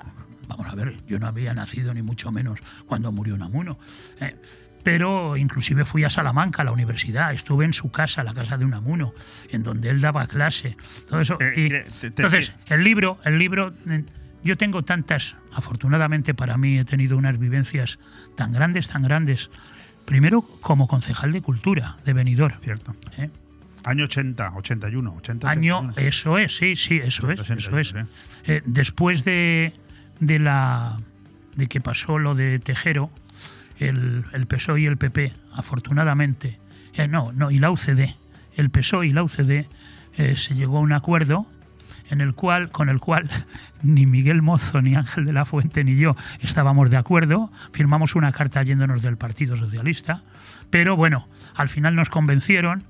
[0.57, 3.79] vamos a ver, yo no había nacido ni mucho menos cuando murió Unamuno.
[4.21, 4.37] ¿eh?
[4.83, 8.65] Pero inclusive fui a Salamanca, a la universidad, estuve en su casa, la casa de
[8.65, 9.15] Unamuno,
[9.51, 10.77] en donde él daba clase.
[11.07, 11.39] Todo eso.
[11.41, 14.05] Eh, Y entonces, el libro, el libro, eh,
[14.43, 17.99] yo tengo tantas, afortunadamente para mí he tenido unas vivencias
[18.37, 19.51] tan grandes, tan grandes.
[20.05, 22.59] Primero como concejal de cultura de Benidorm.
[22.61, 22.97] Cierto.
[23.19, 23.31] ¿eh?
[23.85, 25.51] Año 80, 81, 80.
[25.51, 26.09] Año, 81.
[26.09, 27.95] eso es, sí, sí, eso es, eso 81, es.
[28.45, 29.73] Eh, después de,
[30.23, 31.01] de la
[31.57, 33.11] de que pasó lo de Tejero,
[33.79, 36.59] el, el PSOE y el PP, afortunadamente,
[36.95, 38.15] eh, no, no, y la UCD,
[38.57, 39.67] el PSOE y la UCD
[40.17, 41.45] eh, se llegó a un acuerdo
[42.09, 43.29] en el cual, con el cual
[43.83, 47.51] ni Miguel Mozo, ni Ángel de la Fuente, ni yo estábamos de acuerdo.
[47.73, 50.23] Firmamos una carta yéndonos del Partido Socialista,
[50.71, 52.85] pero bueno, al final nos convencieron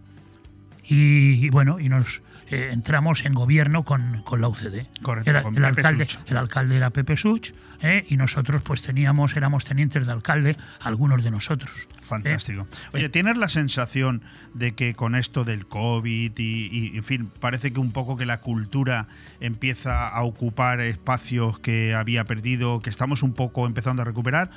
[0.84, 2.22] y, y bueno, y nos
[2.52, 4.86] eh, entramos en gobierno con, con la UCD.
[5.02, 6.30] Correcto, Era- con el, Pepe alcalde, Such.
[6.30, 7.50] el alcalde era Pepe Such
[7.82, 11.70] eh, y nosotros pues teníamos, éramos tenientes de alcalde, algunos de nosotros.
[12.02, 12.66] Fantástico.
[12.92, 14.22] Oye, ¿tienes la sensación
[14.54, 18.26] de que con esto del COVID y, y, en fin, parece que un poco que
[18.26, 19.06] la cultura
[19.40, 24.50] empieza a ocupar espacios que había perdido, que estamos un poco empezando a recuperar?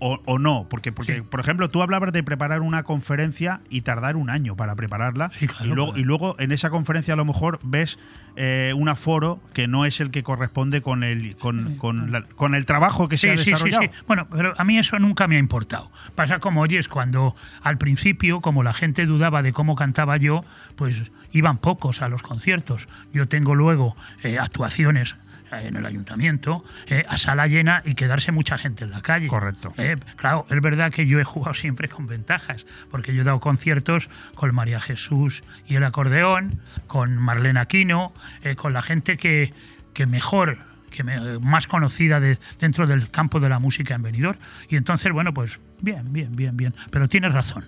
[0.00, 0.66] O, o no?
[0.68, 4.74] Porque, porque por ejemplo, tú hablabas de preparar una conferencia y tardar un año para
[4.74, 5.30] prepararla.
[5.32, 6.00] Sí, claro, y, luego, claro.
[6.00, 7.98] y luego en esa conferencia a lo mejor ves
[8.36, 12.54] eh, un aforo que no es el que corresponde con el, con, con la- con
[12.54, 13.82] el trabajo que se ha Sí, sí, sí, desarrollado.
[13.84, 13.90] sí.
[14.06, 15.90] Bueno, pero a mí eso nunca me ha importado.
[16.14, 20.40] Pasa como oyes, cuando al principio, como la gente dudaba de cómo cantaba yo,
[20.76, 22.88] pues iban pocos a los conciertos.
[23.12, 25.16] Yo tengo luego eh, actuaciones
[25.52, 29.26] en el ayuntamiento, eh, a sala llena y quedarse mucha gente en la calle.
[29.26, 29.72] Correcto.
[29.78, 33.40] Eh, claro, es verdad que yo he jugado siempre con ventajas, porque yo he dado
[33.40, 39.52] conciertos con María Jesús y el acordeón, con Marlene Aquino, eh, con la gente que,
[39.92, 40.58] que mejor,
[40.90, 44.38] que me- más conocida de- dentro del campo de la música en Benidorm.
[44.68, 46.74] Y entonces, bueno, pues bien, bien, bien, bien.
[46.90, 47.64] Pero tienes razón.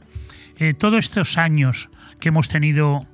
[0.59, 1.89] Eh, todos estos años
[2.20, 3.07] que hemos tenido...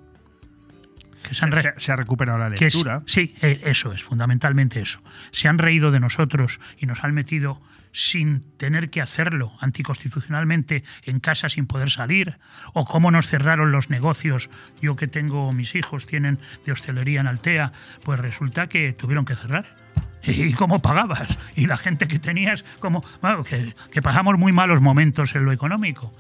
[1.29, 3.03] Que se han re- Se, se ha recuperado la es- lectura.
[3.07, 5.01] sí, eh, eso es, fundamentalmente eso.
[5.31, 7.61] Se han reído de nosotros y nos han metido
[7.93, 12.39] sin tener que hacerlo anticonstitucionalmente en casa sin poder salir,
[12.74, 14.51] o cómo nos cerraron los negocios.
[14.81, 17.72] Yo que tengo, mis hijos tienen de hostelería en Altea,
[18.05, 19.76] pues resulta que tuvieron que cerrar.
[20.22, 21.39] ¿Y cómo pagabas?
[21.57, 25.53] Y la gente que tenías, como, bueno, que, que pasamos muy malos momentos en lo
[25.53, 26.12] económico.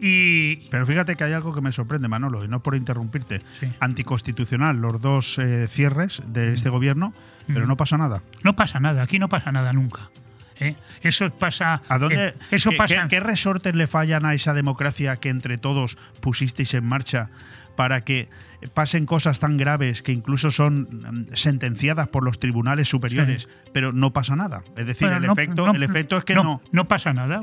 [0.00, 3.40] Y, Pero fíjate que hay algo que me sorprende, Manolo, y no por interrumpirte.
[3.58, 3.68] Sí.
[3.80, 7.14] Anticonstitucional los dos eh, cierres de este gobierno,
[7.46, 7.68] pero Mm.
[7.68, 8.22] no pasa nada.
[8.42, 10.10] No pasa nada, aquí no pasa nada nunca.
[10.58, 10.76] ¿eh?
[11.02, 11.82] Eso pasa.
[11.88, 13.02] ¿A dónde, eh, eso qué, pasa.
[13.02, 17.28] qué- qué resortes le fallan a esa democracia que entre todos pusisteis en marcha
[17.76, 18.28] para que
[18.74, 24.12] pasen cosas tan graves que incluso son mm, sentenciadas por los tribunales superiores, pero no
[24.12, 24.64] pasa nada?
[24.76, 26.62] Es decir, Bueno, el, no- efecto, no- el efecto es que no, no.
[26.72, 27.42] no pasa nada.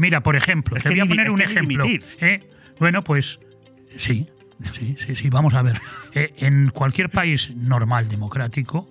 [0.00, 1.84] Mira, por ejemplo, Es te que voy a ni- poner un ejemplo.
[1.86, 2.50] ¿eh?
[2.80, 3.38] Bueno, pues
[3.96, 4.26] sí,
[4.72, 5.28] sí, sí, sí.
[5.30, 5.78] Vamos a ver.
[6.14, 8.88] Eh, en cualquier país normal, democrático,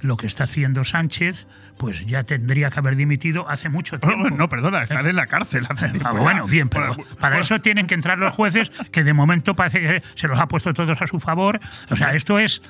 [0.00, 1.46] lo que está haciendo Sánchez,
[1.76, 4.30] pues ya tendría que haber dimitido hace mucho tiempo.
[4.30, 7.60] No, no, perdona, están en la cárcel hace tiempo Ah, bueno, bien, pero para eso
[7.60, 11.00] tienen que entrar los jueces, que de momento parece que se los ha puesto todos
[11.00, 11.60] a su favor.
[11.90, 12.62] O sea, esto es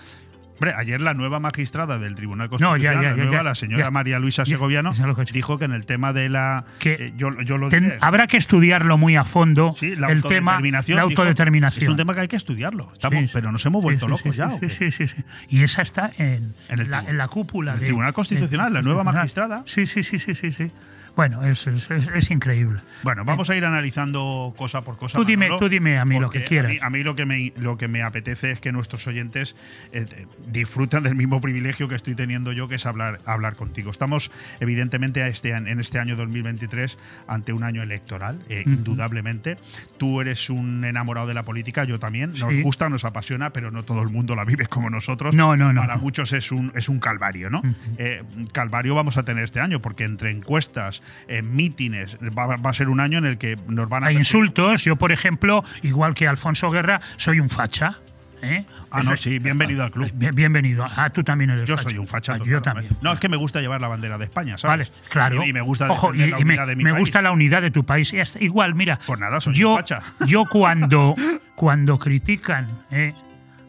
[0.61, 3.55] Hombre, ayer la nueva magistrada del Tribunal No, ya, Constitucional, ya, la nueva, ya, la
[3.55, 3.91] señora.
[3.93, 4.93] María Luisa Segoviano,
[5.33, 6.65] dijo que en el tema de la...
[6.81, 7.99] Que eh, yo, yo lo ten- diré.
[8.01, 10.97] habrá que estudiarlo muy a fondo Sí, la el tema autodeterminación.
[10.97, 11.83] la dijo, autodeterminación.
[11.85, 12.91] es un tema que hay que estudiarlo.
[12.93, 13.33] Estamos, Sí, sí.
[13.35, 14.49] pero nos hemos vuelto locos ya.
[14.51, 14.69] sí, ¿o qué?
[14.71, 15.17] sí, sí, sí.
[15.49, 18.83] Y esa está en, En el la, en la cúpula el de- Tribunal Constitucional, la
[18.83, 19.63] nueva magistrada.
[19.65, 20.71] Sí, sí, sí, sí, sí, sí.
[21.19, 22.79] Bueno, es, es, es- es increíble.
[23.03, 25.19] Bueno, vamos a ir analizando cosa por cosa.
[25.19, 26.71] Tú dime- Manolo, tú dime a mí lo que quieras.
[26.71, 29.57] A mí, a mí lo, que me, lo que me apetece es que nuestros oyentes
[29.91, 33.91] eh, eh, disfrutan del mismo privilegio que estoy teniendo yo, que es hablar, hablar contigo.
[33.91, 36.97] Estamos, evidentemente, a este, en este año 2023
[37.27, 39.59] ante un año electoral, eh, indudablemente.
[39.97, 42.31] Tú eres un enamorado de la política, yo también.
[42.39, 42.63] Nos Sí.
[42.63, 45.35] gusta, nos apasiona, pero no todo el mundo la vive como nosotros.
[45.35, 46.01] No, no, no, Para no.
[46.03, 47.61] muchos es un, es un calvario, ¿no?
[47.99, 52.75] Eh, calvario vamos a tener este año, porque entre encuestas, eh, mítines, va, va a
[52.75, 54.09] ser un año en el que nos van a.
[54.09, 54.45] Hay perseguir.
[54.45, 54.85] insultos.
[54.85, 57.99] Yo, por ejemplo, igual que Alfonso Guerra, soy un facha.
[58.41, 58.65] ¿eh?
[58.93, 60.11] Ah, no, sí, bienvenido al club.
[60.15, 60.87] Bien- bienvenido.
[60.97, 61.89] Ah, tú también eres Yo facha.
[61.89, 62.35] soy un facha.
[62.35, 62.97] Ah, yo también.
[63.03, 64.91] No, es que me gusta llevar la bandera de España, ¿sabes?
[64.91, 65.45] Vale, claro.
[65.45, 67.01] Y, y me gusta Ojo, y, la y me, unidad de mi me país.
[67.01, 68.15] gusta la unidad de tu país.
[68.39, 69.01] Igual, mira.
[69.07, 70.03] Pues nada, soy yo, un facha.
[70.27, 71.17] yo cuando,
[71.57, 73.13] cuando critican, eh,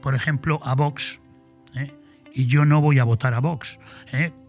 [0.04, 1.20] por ejemplo, a Vox,
[1.76, 1.92] eh,
[2.32, 3.80] y yo no voy a votar a Vox,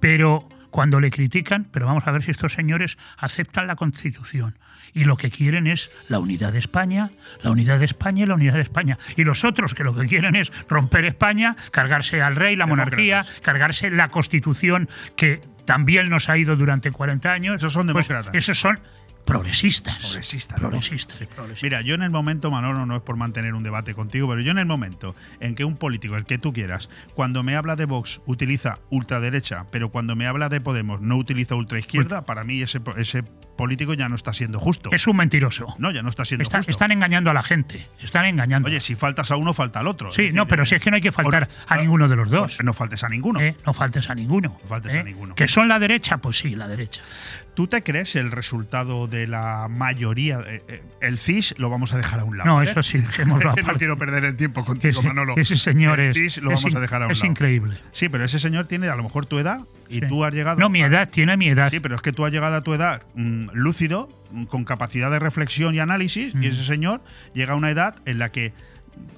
[0.00, 4.56] pero cuando le critican, pero vamos a ver si estos señores aceptan la Constitución.
[4.92, 7.10] Y lo que quieren es la unidad de España,
[7.42, 8.98] la unidad de España y la unidad de España.
[9.16, 13.24] Y los otros que lo que quieren es romper España, cargarse al rey, la monarquía,
[13.42, 17.56] cargarse la Constitución que también nos ha ido durante 40 años.
[17.56, 18.34] Esos son Pues demócratas.
[18.34, 18.80] esos son
[19.24, 19.96] progresistas.
[19.98, 21.18] Progresistas, Progresistas.
[21.18, 21.26] Sí.
[21.26, 21.62] progresistas.
[21.62, 24.50] Mira, yo en el momento, Manolo, no es por mantener un debate contigo, pero yo
[24.50, 27.84] en el momento en que un político, el que tú quieras, cuando me habla de
[27.84, 32.80] Vox utiliza ultraderecha, pero cuando me habla de Podemos no utiliza ultraizquierda, para mí ese,
[32.96, 34.88] ese político ya no está siendo justo.
[34.92, 35.66] Es un mentiroso.
[35.78, 36.70] No, ya no está siendo Está- justo.
[36.70, 37.86] están engañando a la gente.
[38.00, 38.68] Están engañando.
[38.68, 40.10] Oye, si faltas a uno, falta al otro.
[40.12, 42.30] sí, no, pero eh, si es que no hay que faltar a ninguno de los
[42.30, 42.58] dos.
[42.58, 43.38] o- No faltes a ninguno.
[43.40, 43.54] ¿eh?
[43.66, 44.58] No faltes a ninguno.
[44.62, 45.00] No faltes ¿eh?
[45.00, 45.34] a ninguno.
[45.34, 46.16] ¿Que son la derecha?
[46.18, 47.02] Pues sí, la derecha.
[47.54, 50.38] ¿Tú te crees el resultado de la mayoría?
[50.46, 52.48] eh, eh, el CIS lo vamos a dejar a un lado.
[52.48, 52.64] No, ¿eh?
[52.64, 55.34] eso sí, dejémoslo Es no quiero perder el tiempo contigo, Ese, Manolo.
[55.36, 57.30] ese señor El es, CIS lo es vamos a dejar a un es lado.
[57.30, 57.76] increíble.
[57.92, 60.06] Sí, pero ese señor tiene a lo mejor tu edad y Sí.
[60.08, 60.58] tú has llegado.
[60.60, 61.70] No, mi a- edad, tiene mi edad.
[61.70, 65.10] Sí, pero es que tú has llegado a tu edad mm, lúcido, mm, con capacidad
[65.10, 66.44] de reflexión y análisis, y Mm.
[66.44, 67.02] ese señor
[67.34, 68.52] llega a una edad en la que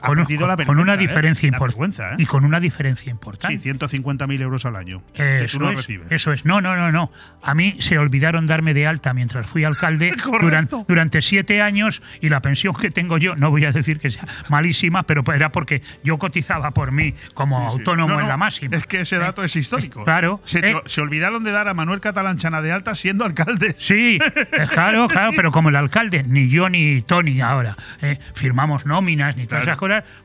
[0.00, 0.98] ha con, perdido la con vergüenza, una ¿eh?
[0.98, 2.02] diferencia importante.
[2.02, 2.14] ¿eh?
[2.18, 3.60] Y con una diferencia importante.
[3.60, 5.02] Sí, 150.000 euros al año.
[5.14, 6.10] que Eso tú no es, recibes.
[6.10, 6.44] eso es.
[6.44, 7.10] No, no, no, no.
[7.42, 12.28] A mí se olvidaron darme de alta mientras fui alcalde durante, durante siete años y
[12.28, 15.82] la pensión que tengo yo, no voy a decir que sea malísima, pero era porque
[16.02, 17.78] yo cotizaba por mí como Sí, sí.
[17.80, 18.76] autónomo No, en la máxima.
[18.76, 20.04] Es que ese dato es histórico.
[20.04, 20.40] Claro.
[20.44, 23.74] Se, Eh, se olvidaron de dar a Manuel Catalanchana de alta siendo alcalde.
[23.78, 28.86] Sí, eh, claro, claro, pero como el alcalde, ni yo ni Tony ahora, eh, firmamos
[28.86, 29.64] nóminas ni Claro.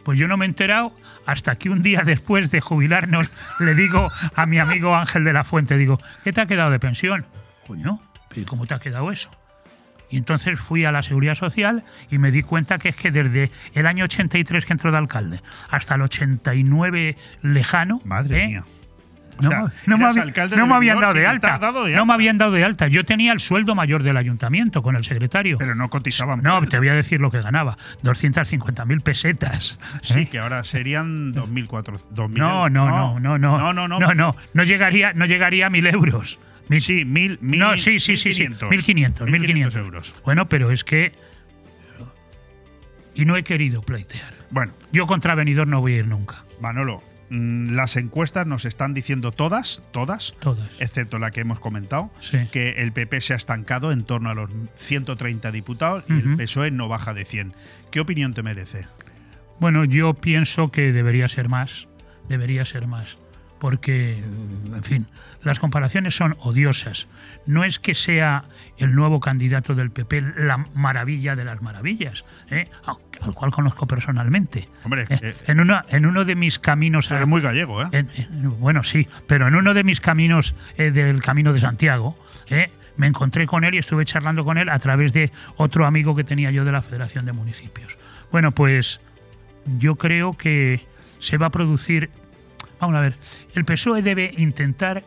[0.04, 0.94] Pues yo no me he enterado
[1.26, 3.30] hasta que un día después de jubilarnos
[3.60, 6.80] le digo a mi amigo Ángel de la Fuente, digo, ¿qué te ha quedado de
[6.80, 7.26] pensión?
[7.66, 9.30] Coño, ¿pero cómo te ha quedado eso?
[10.10, 13.52] Y entonces fui a la Seguridad Social y me di cuenta que es que desde
[13.74, 18.48] el año 83 que entró de alcalde hasta el 89 lejano, Madre ¿eh?
[18.48, 18.64] mía.
[19.40, 21.28] O No, sea, me- no me, eras había- alcalde no de me habían dado de
[21.28, 21.58] alta.
[21.60, 22.14] dado de No me alta.
[22.16, 22.88] habían dado de alta.
[22.88, 25.58] Yo tenía el sueldo mayor del ayuntamiento con el secretario.
[25.58, 26.42] Pero no cotizaban.
[26.42, 27.78] no, te voy a decir lo que ganaba.
[28.04, 29.80] 250.000 pesetas.
[30.02, 30.28] Sí, ¿eh?
[30.28, 32.08] que ahora serían 2.400.
[32.14, 33.58] 2.000 No, no, no, no, no.
[33.58, 34.00] No, no, no.
[34.00, 34.36] No, no.
[34.54, 36.40] No llegaría, no llegaría a mil euros.
[36.70, 38.42] Mil- Sí, mil, mil, no, sí, sí, sí, sí.
[38.50, 38.70] 1500.
[38.70, 40.16] 1500, 1500 euros.
[40.26, 41.14] Bueno, pero es que.
[43.16, 44.34] Y no he querido pleitear.
[44.52, 46.44] Bueno, Yo contra Benidorm no voy a ir nunca.
[46.62, 50.70] Manolo, las encuestas nos están diciendo todas, todas, Todas.
[50.80, 52.48] excepto la que hemos comentado, Sí.
[52.52, 56.38] que el PP se ha estancado en torno a los 130 diputados y el.
[56.38, 57.54] PSOE no baja de 100.
[57.92, 58.86] ¿Qué opinión te merece?
[59.60, 61.88] Bueno, yo pienso que debería ser más,
[62.30, 63.18] debería ser más,
[63.60, 64.18] porque,
[64.74, 65.08] en fin,
[65.48, 67.08] las comparaciones son odiosas.
[67.48, 68.46] No es que sea
[68.78, 72.70] el nuevo candidato del PP la maravilla de las maravillas, ¿eh?
[72.86, 74.70] al al cual conozco personalmente.
[74.84, 77.08] Hombre, Eh, eh, en, una, en uno de mis caminos...
[77.10, 77.88] pero es muy gallego, ¿eh?
[77.94, 82.16] en- en- bueno, sí, pero en uno de mis caminos eh, del Camino de Santiago,
[82.52, 86.16] eh, me encontré con él y estuve charlando con él a través de otro amigo
[86.16, 87.98] que tenía yo de la Federación de Municipios.
[88.32, 89.02] Bueno, pues
[89.80, 90.86] yo creo que
[91.18, 92.12] se va a producir.
[92.80, 93.16] Vamos a ver,
[93.56, 95.04] el PSOE debe intentar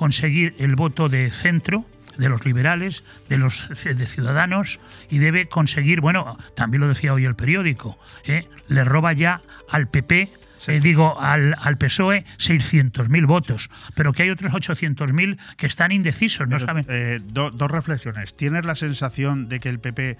[0.00, 1.84] conseguir el voto de centro
[2.16, 4.80] de los liberales, de los de ciudadanos
[5.10, 8.48] y debe conseguir, bueno, también lo decía hoy el periódico, ¿eh?
[8.68, 10.72] le roba ya al PP Sí.
[10.72, 16.46] eh, digo, al, al PSOE 600.000 votos, pero que hay otros 800.000 que están indecisos,
[16.48, 16.84] no saben.
[16.88, 18.36] eh, do- dos reflexiones.
[18.36, 20.16] ¿Tienes la sensación de que el PP, eh,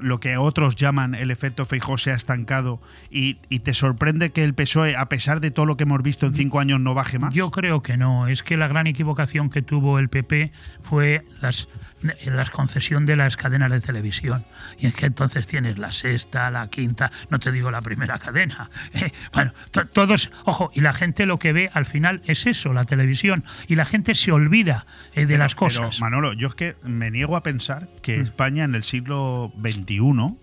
[0.00, 2.80] lo que otros llaman el efecto Feijó, se ha estancado
[3.10, 6.26] y, y te sorprende que el PSOE, a pesar de todo lo que hemos visto
[6.26, 7.34] en cinco años, no baje más?
[7.34, 8.28] Yo creo que no.
[8.28, 11.68] Es que la gran equivocación que tuvo el PP fue las,
[12.26, 14.44] las concesión de las cadenas de televisión.
[14.78, 18.70] Y es que entonces tienes la sexta, la quinta, no te digo la primera cadena.
[18.92, 19.52] Eh, bueno,
[19.86, 23.44] todos, ojo, y la gente lo que ve al final es eso, la televisión.
[23.68, 26.00] Y la gente se olvida eh, de Pero- las pero, cosas.
[26.00, 28.22] Manolo, yo es que me niego a pensar que Mm.
[28.22, 30.36] España en el siglo XXI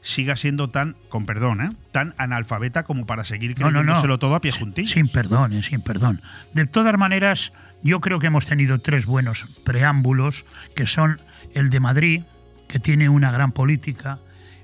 [0.00, 1.70] siga siendo tan, con perdón, ¿eh?
[1.92, 3.78] tan analfabeta como para seguir No, no, no.
[3.80, 4.90] creyéndoselo todo a pie juntillas.
[4.92, 6.20] Sin perdón, eh, sin perdón.
[6.54, 11.20] De todas maneras, yo creo que hemos tenido tres buenos preámbulos, que son
[11.54, 12.22] el de Madrid,
[12.68, 14.18] que tiene una gran política,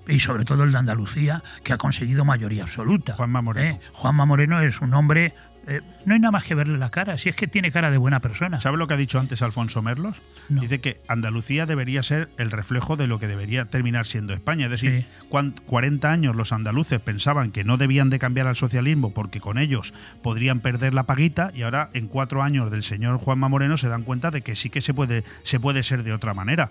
[0.09, 3.15] y sobre todo el de Andalucía, que ha conseguido mayoría absoluta.
[3.15, 3.77] Juanma Moreno.
[3.77, 3.81] ¿Eh?
[3.93, 5.35] Juanma Moreno es un hombre...
[5.67, 7.99] eh, no hay nada más que verle la cara, si es que tiene cara de
[7.99, 8.59] buena persona.
[8.59, 10.23] ¿Sabes lo que ha dicho antes Alfonso Merlos?
[10.49, 10.63] No.
[10.63, 14.65] Dice que Andalucía debería ser el reflejo de lo que debería terminar siendo España.
[14.65, 15.27] Es decir, Sí.
[15.29, 19.59] cuan- 40 años los andaluces pensaban que no debían de cambiar al socialismo porque con
[19.59, 19.93] ellos
[20.23, 24.05] podrían perder la paguita y ahora en cuatro años del señor Juanma Moreno se dan
[24.05, 26.71] cuenta de que sí que se puede, se puede ser de otra manera.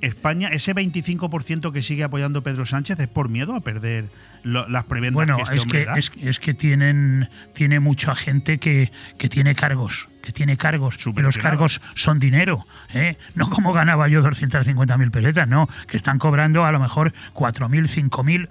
[0.00, 4.06] España, ese 25% que sigue apoyando Pedro Sánchez es por miedo a perder
[4.44, 5.96] lo- las prebendas Bueno, que este es hombre que, da.
[5.98, 11.20] es, es que tienen tiene mucha gente que, que tiene cargos, que tiene cargos, y
[11.20, 13.16] los cargos son dinero, ¿eh?
[13.34, 18.48] no como ganaba yo 250.000 pesetas, no, que están cobrando a lo mejor 4.000, 5.000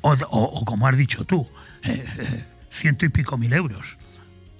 [0.00, 0.14] o, o,
[0.60, 1.46] o como has dicho tú,
[1.84, 3.97] eh, eh, ciento y pico mil euros.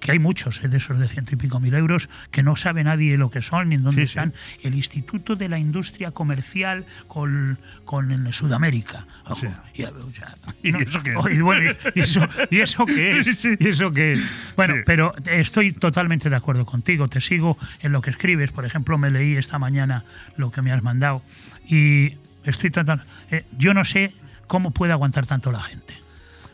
[0.00, 2.84] Que hay muchos eh, de esos de ciento y pico mil euros que no sabe
[2.84, 4.18] nadie lo que son ni en dónde Sí, sí.
[4.18, 4.32] están.
[4.62, 9.06] El Instituto de la Industria Comercial con, con en Sudamérica.
[9.24, 9.46] Ojo, Sí.
[9.74, 11.16] y, o sea, ¿Y eso qué es?
[11.16, 12.20] Oh, y bueno, ¿y eso,
[12.50, 13.44] ¿y eso qué es?
[13.44, 14.20] ¿Y eso qué es?
[14.56, 17.08] Bueno, pero estoy totalmente de acuerdo contigo.
[17.08, 18.52] Te sigo en lo que escribes.
[18.52, 20.04] Por ejemplo, me leí esta mañana
[20.36, 21.22] lo que me has mandado.
[21.68, 23.02] Y estoy total.
[23.30, 24.12] eh, yo no sé
[24.46, 25.94] cómo puede aguantar tanto la gente.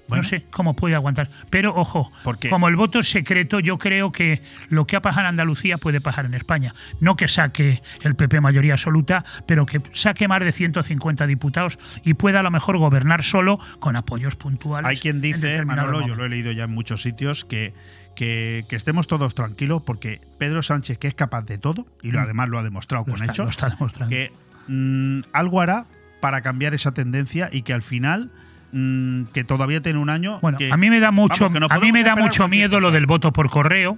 [0.09, 0.22] Bueno.
[0.22, 1.28] No sé cómo puede aguantar.
[1.50, 5.22] Pero ojo, Porque- como el voto es secreto, yo creo que lo que ha pasado
[5.22, 6.74] en Andalucía puede pasar en España.
[7.00, 12.14] No que saque el PP mayoría absoluta, pero que saque más de 150 diputados y
[12.14, 14.88] pueda a lo mejor gobernar solo con apoyos puntuales.
[14.88, 17.72] Hay quien en dice, Manolo, yo lo he leído ya en muchos sitios, que,
[18.14, 22.20] que, que estemos todos tranquilos porque Pedro Sánchez, que es capaz de todo, y lo,
[22.20, 22.24] Mm.
[22.24, 24.11] además lo ha demostrado Lo con está- hechos, lo está demostrando.
[24.14, 24.30] que
[24.68, 25.86] mm, algo hará
[26.20, 28.30] para cambiar esa tendencia y que al final
[28.75, 30.39] mm, que todavía tiene un año.
[30.41, 32.91] Bueno, que- a mí me da mucho, vamos, a mí me da mucho miedo lo
[32.91, 33.97] del voto por correo.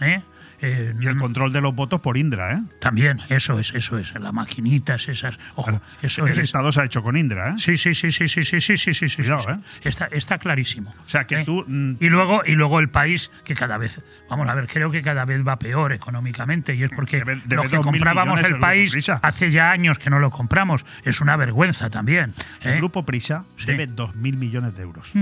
[0.00, 0.22] ¿eh?
[0.64, 2.62] Eh, Y el control de los votos por Indra, ¿eh?
[2.80, 4.14] También, eso es, eso es.
[4.14, 5.38] Las maquinitas esas.
[5.56, 6.38] Ojo, eso el es.
[6.38, 7.54] Estado se ha hecho con Indra, ¿eh?
[7.58, 9.50] Sí, sí, sí, sí, sí, sí, sí, sí, sí, sí, Cuidado, sí.
[9.50, 9.56] ¿eh?
[9.88, 10.94] Está, está clarísimo.
[11.04, 11.44] O sea, que ¿eh?
[11.44, 11.64] tú.
[11.66, 14.00] mm, Y luego, y luego el país que cada vez,
[14.30, 17.64] vamos a ver, creo que cada vez va peor económicamente y es porque Debe- debe
[17.64, 20.86] lo que 2.000 comprábamos el país hace ya años que no lo compramos.
[21.04, 22.30] Es una vergüenza también.
[22.60, 22.70] ¿eh?
[22.72, 25.12] El Grupo Prisa debe 2.000 millones de euros.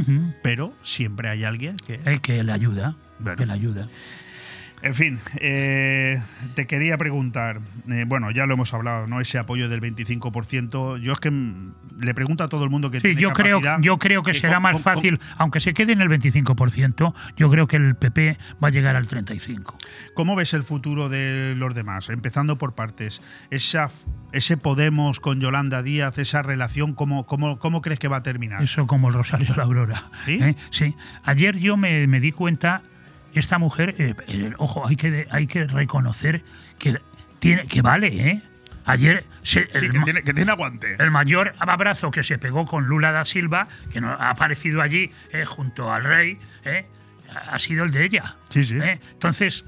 [0.42, 1.98] Pero siempre hay alguien que.
[2.04, 3.36] El que le ayuda, Bueno.
[3.38, 3.88] que le ayuda.
[4.82, 6.22] En fin, eh,
[6.54, 9.20] te quería preguntar, eh, bueno, ya lo hemos hablado, ¿no?
[9.20, 10.98] Ese apoyo del 25%.
[10.98, 13.60] Yo es que mm, le pregunto a todo el mundo que Sí, tiene yo creo,
[13.80, 17.76] yo creo que será más fácil, aunque se quede en el 25%, yo creo que
[17.76, 19.74] el PP va a llegar al 35%.
[20.14, 22.08] ¿Cómo ves el futuro de los demás?
[22.08, 23.22] Empezando por partes.
[23.50, 23.88] Esa,
[24.32, 28.62] ese Podemos con Yolanda Díaz, esa relación, ¿cómo, cómo, cómo crees que va a terminar?
[28.62, 30.10] Eso como el Rosario la Aurora.
[30.24, 30.38] ¿Sí?
[30.40, 30.56] ¿eh?
[30.70, 30.94] Sí.
[31.22, 32.82] Ayer yo me, me di cuenta,
[33.34, 36.42] esta mujer, eh, eh, ojo, hay que, hay que reconocer
[36.78, 37.00] que,
[37.38, 38.42] tiene, que vale, ¿eh?
[38.86, 40.96] Ayer se- Sí, el, que tiene, que tiene aguante.
[40.98, 45.10] el mayor abrazo que se pegó con Lula da Silva, que no, ha aparecido allí
[45.32, 46.86] eh, junto al rey, ¿eh?
[47.50, 48.36] ha sido el de ella.
[48.48, 48.78] Sí, sí.
[48.80, 48.98] ¿eh?
[49.12, 49.64] Entonces,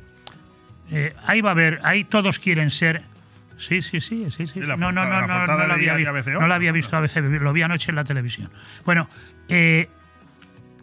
[1.27, 3.03] ahí va a haber, ahí todos quieren ser.
[3.59, 4.61] Sí, sí, sí, sí, sí.
[4.61, 6.73] la no, no, portada- no, la no, portada no lo había, vi- no lo había
[6.73, 8.51] visto a veces, lo vi anoche en la televisión.
[8.85, 9.09] Bueno,
[9.49, 9.89] eh,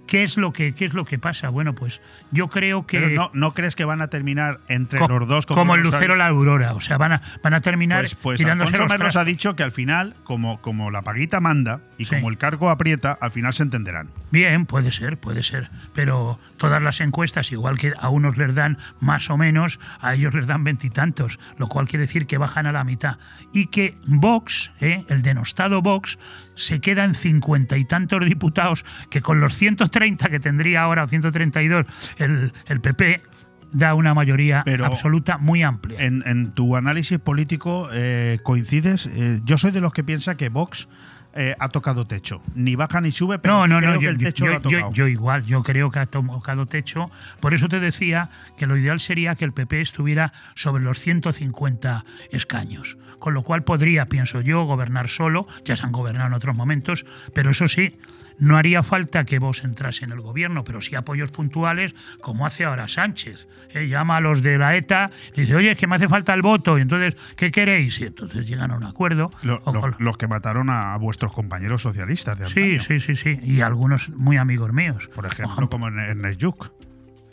[0.09, 1.49] ¿qué es lo que qué es lo que pasa?
[1.49, 5.27] Bueno, pues yo creo que Pero no, ¿no crees que van a terminar entre los
[5.27, 5.91] dos como, el Rosario?
[5.99, 8.89] lucero la aurora, o sea, van a van a terminar Pues, pues tirándose Alfonso los
[8.89, 12.15] Merlos ha dicho que al final, como, como la paguita manda y Sí.
[12.15, 14.09] como el cargo aprieta, al final se entenderán.
[14.31, 15.69] Bien, puede ser, puede ser.
[15.93, 20.35] Pero todas las encuestas, igual que a unos les dan más o menos, a ellos
[20.35, 23.17] les dan veintitantos, lo cual quiere decir que bajan a la mitad.
[23.51, 25.03] Y que Vox, ¿eh?
[25.07, 26.19] el denostado Vox,
[26.53, 31.07] se queda en cincuenta y tantos diputados, que con los 130 que tendría ahora, o
[31.07, 31.87] 132,
[32.17, 33.23] el, el PP,
[33.71, 36.03] da una mayoría Pero absoluta muy amplia.
[36.03, 39.07] En, en tu análisis político eh, coincides.
[39.07, 40.87] eh, yo soy de los que piensa que Vox
[41.33, 42.41] eh, ha tocado techo.
[42.55, 44.57] Ni baja ni sube, pero No, no, creo no, que yo, el techo yo- lo
[44.57, 44.93] ha yo- tocado.
[44.93, 47.11] yo igual, yo creo que ha tocado techo.
[47.39, 52.03] Por eso te decía que lo ideal sería que el PP estuviera sobre los 150
[52.31, 52.97] escaños.
[53.19, 57.05] Con lo cual podría, pienso yo, gobernar solo, ya se han gobernado en otros momentos,
[57.33, 57.97] pero eso sí,
[58.39, 62.65] no haría falta que vos entrase en el gobierno, pero sí apoyos puntuales, como hace
[62.65, 63.47] ahora Sánchez.
[63.73, 66.33] Eh, llama a los de la ETA y dice, oye, es que me hace falta
[66.33, 67.99] el voto, y entonces, ¿qué queréis?
[67.99, 69.29] Y entonces llegan a un acuerdo.
[69.43, 72.81] Lo- O lo- con- los que mataron a vuestros compañeros socialistas de Sí, antaño.
[72.81, 73.39] sí, sí, sí.
[73.43, 75.09] Y algunos muy amigos míos.
[75.13, 76.71] Por ejemplo, como Ernest Lluch.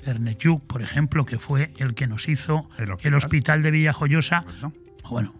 [0.05, 3.63] Ernest Lluch, por ejemplo, que fue el que nos hizo El el hospital.
[3.63, 4.45] de Villajoyosa.
[4.61, 4.73] Bueno.
[5.09, 5.35] Bueno,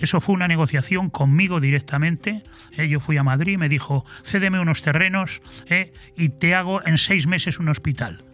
[0.00, 2.42] eso fue una negociación conmigo directamente.
[2.76, 6.98] eh, yo fui a Madrid, me dijo, cédeme unos terrenos eh, y te hago en
[6.98, 8.24] seis meses un hospital.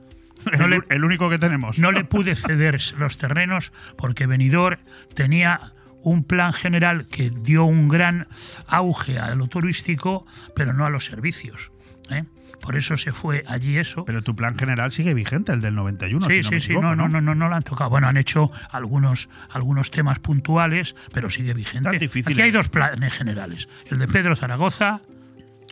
[0.58, 1.78] No el, le- el único que tenemos.
[1.80, 4.78] No le pude ceder los terrenos porque Benidorm
[5.14, 5.72] tenía
[6.02, 8.28] un plan general que dio un gran
[8.68, 11.72] auge a lo turístico, pero no a los servicios.
[12.10, 12.22] ¿eh?
[12.60, 14.04] Por eso se fue allí eso.
[14.04, 16.26] Pero tu plan general sigue vigente, el del 91.
[16.26, 17.90] Sí, si no sí, me sí, no, no, no, no, no lo han tocado.
[17.90, 21.88] Bueno, han hecho algunos, algunos temas puntuales, pero sigue vigente.
[21.88, 23.68] Tan difícil Aquí hay dos planes generales.
[23.86, 25.00] El de Pedro Zaragoza,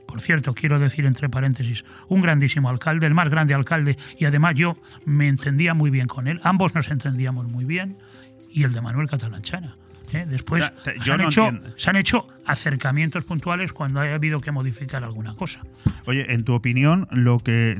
[0.06, 4.54] por cierto, quiero decir entre paréntesis, un grandísimo alcalde, el más grande alcalde, y además
[4.54, 6.40] yo me entendía muy bien con él.
[6.44, 7.98] Ambos nos entendíamos muy bien.
[8.50, 9.76] Y el de Manuel Catalanchana.
[10.12, 10.24] ¿Eh?
[10.28, 14.50] Después te- yo han no hecho, se han hecho acercamientos puntuales cuando haya habido que
[14.52, 15.60] modificar alguna cosa.
[16.06, 17.72] Oye, en tu opinión, lo que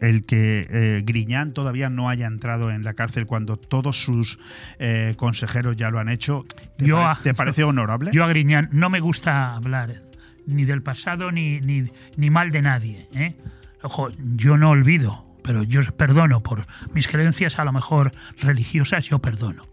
[0.00, 4.38] el que eh, Griñán todavía no haya entrado en la cárcel cuando todos sus
[4.78, 6.44] eh, consejeros ya lo han hecho,
[6.76, 8.10] ¿te, Yo pare- a- te parece honorable?
[8.12, 10.02] Yo a Griñán no me gusta hablar
[10.46, 11.84] ni del pasado ni, ni,
[12.16, 13.08] ni mal de nadie.
[13.14, 13.36] ¿eh?
[13.82, 19.20] Ojo, yo no olvido, pero yo perdono por mis creencias a lo mejor religiosas, yo
[19.20, 19.66] perdono,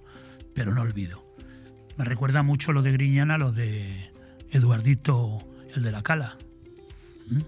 [0.54, 1.27] pero no olvido.
[1.98, 4.12] Me recuerda mucho lo de Griñán a lo de
[4.52, 5.40] Eduardito,
[5.76, 6.38] el de la Cala.
[7.30, 7.42] ¿Mm?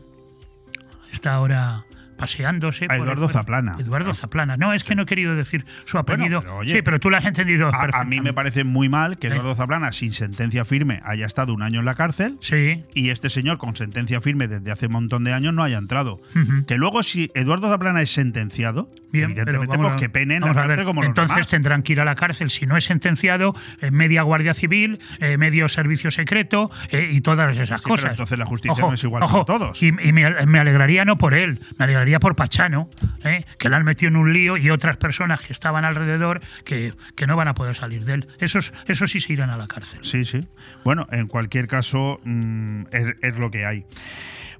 [1.14, 1.86] Está ahora
[2.18, 2.86] paseándose.
[2.86, 3.78] A por el- Eduardo Zaplana.
[3.80, 4.58] Eduardo Zaplana.
[4.58, 6.42] No, es que no he querido decir su apellido.
[6.42, 7.70] pero oye, sí, pero tú lo has entendido.
[7.74, 9.34] A, a mí me parece muy mal que Sí.
[9.34, 13.30] Eduardo Zaplana, sin sentencia firme, haya estado un año en la cárcel Sí, y este
[13.30, 16.20] señor con sentencia firme desde hace un montón de años no haya entrado.
[16.68, 20.42] Que luego, si Eduardo Zaplana es sentenciado, Bien, pero evidentemente, vamos pues que pene en
[20.42, 21.48] la ver, como los Entonces demás.
[21.48, 25.38] tendrán que ir a la cárcel si no es sentenciado, eh, media guardia civil, eh,
[25.38, 28.12] medio servicio secreto eh, y todas esas Sí, pero cosas.
[28.12, 29.82] entonces la justicia no es igual ojo, para todos.
[29.84, 32.90] Y, y me, me alegraría no por él, me alegraría por Pachano,
[33.24, 36.94] eh, que le han metido en un lío y otras personas que estaban alrededor que,
[37.16, 38.28] que no van a poder salir de él.
[38.40, 40.00] Esos, esos sí se irán a la cárcel.
[40.04, 40.48] Sí, sí.
[40.84, 43.86] Bueno, en cualquier caso, mm, es, es lo que hay.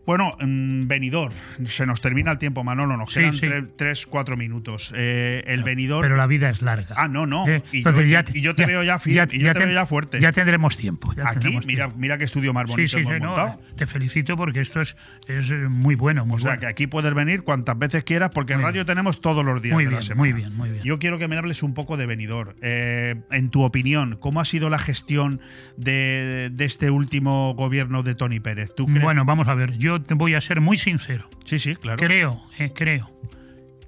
[0.10, 1.32] Bueno, mm, venidor.
[1.66, 2.98] Se nos termina el tiempo, Manolo.
[2.98, 3.72] Nos Sí, quedan sí.
[3.76, 4.92] tres, cuatro minutos.
[4.96, 6.02] Eh, el venidor.
[6.02, 6.96] Pero la vida es larga.
[6.98, 7.48] Ah, no, no.
[7.48, 7.62] ¿eh?
[7.72, 7.92] Y, yo,
[8.34, 10.20] y yo te veo ya firme, y yo te ten- veo ya fuerte.
[10.20, 11.14] Ya tendremos tiempo.
[11.16, 12.00] ya Aquí, tendremos mira, tiempo.
[12.00, 13.62] mira qué estudio más bonito Sí, sí, hemos no, montado.
[13.76, 16.62] te felicito porque esto es, es eh, muy bueno, muy O sea, bueno.
[16.62, 19.86] que aquí puedes venir cuantas veces quieras porque en radio tenemos todos los días Muy
[19.86, 20.20] de la bien, semana.
[20.22, 20.84] muy bien, muy bien.
[20.84, 22.56] Yo quiero que me hables un poco de venidor.
[22.64, 25.40] Eh, en tu opinión, ¿cómo ha sido la gestión
[25.78, 28.74] de, de este último gobierno de Tony Pérez?
[28.76, 31.30] ¿Tú crees- Bueno, vamos a ver, yo te voy a ser muy sincero.
[31.46, 31.98] Sí, sí, claro.
[31.98, 33.12] Creo, eh, creo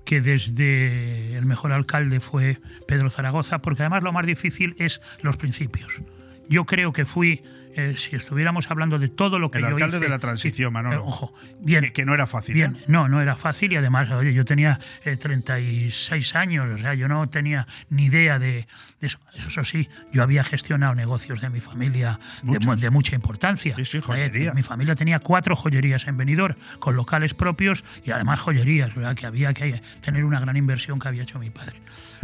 [0.05, 2.57] que desde el mejor alcalde fue
[2.87, 6.01] Pedro Zaragoza, porque además lo más difícil es los principios.
[6.49, 7.43] Yo creo que fui,
[7.75, 10.73] eh, si estuviéramos hablando de todo lo que El yo alcalde hice- de la transición,
[10.73, 10.95] Manolo.
[10.95, 11.83] eh, ojo, bien.
[11.85, 12.55] Que, que no era fácil.
[12.55, 12.83] Bien, ¿eh?
[12.87, 17.07] no, no era fácil y además, oye, yo tenía eh, 36 años, o sea, yo
[17.07, 18.67] no tenía ni idea de,
[18.99, 19.19] de eso.
[19.35, 23.75] Eso sí, yo había gestionado negocios de mi familia de, mucha importancia.
[23.75, 24.53] Sí, sí, joyería.
[24.53, 29.15] mi familia tenía cuatro joyerías en Benidorm, con locales propios y además joyerías, ¿verdad?
[29.15, 31.77] que había que tener una gran inversión que había hecho mi padre.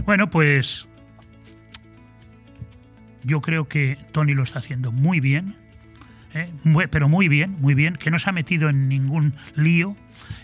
[0.06, 0.88] Bueno, pues
[3.28, 5.56] yo creo que Tony lo está haciendo muy bien.
[6.34, 6.50] ¿eh?
[6.90, 9.96] Pero muy bien, muy bien, que no se ha metido en ningún lío,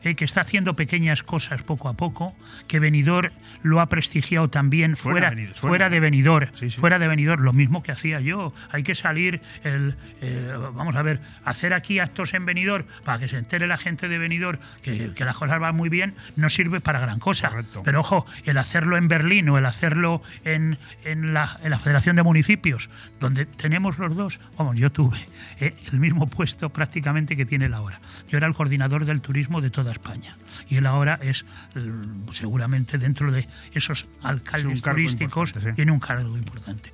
[0.03, 0.15] ¿eh?
[0.15, 2.35] que está haciendo pequeñas cosas poco a poco,
[2.67, 3.31] que Benidorm
[3.63, 6.79] lo ha prestigiado también Suena fuera, fuera de Sí, sí.
[6.79, 8.53] fuera de Benidorm, lo mismo que hacía yo.
[8.71, 13.27] Hay que salir, el, eh, vamos a ver, hacer aquí actos en Benidorm para que
[13.27, 16.81] se entere la gente de Benidorm que, que las cosas van muy bien, no sirve
[16.81, 17.49] para gran cosa.
[17.49, 17.81] Correcto.
[17.83, 22.15] Pero ojo, el hacerlo en Berlín o el hacerlo en, en la, en la Federación
[22.15, 25.17] de Municipios, donde tenemos los dos, vamos, yo tuve
[25.59, 28.01] eh, el mismo puesto prácticamente que tiene él ahora.
[28.29, 30.35] Yo era el coordinador del turismo de toda España
[30.69, 31.45] y él ahora es
[31.75, 31.91] eh,
[32.31, 35.73] seguramente dentro de esos alcaldes turísticos sí.
[35.75, 36.91] tiene un cargo importante.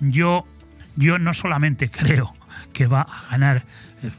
[0.00, 0.46] Yo,
[0.96, 2.34] yo no solamente creo
[2.72, 3.64] que va a ganar
[4.02, 4.10] eh,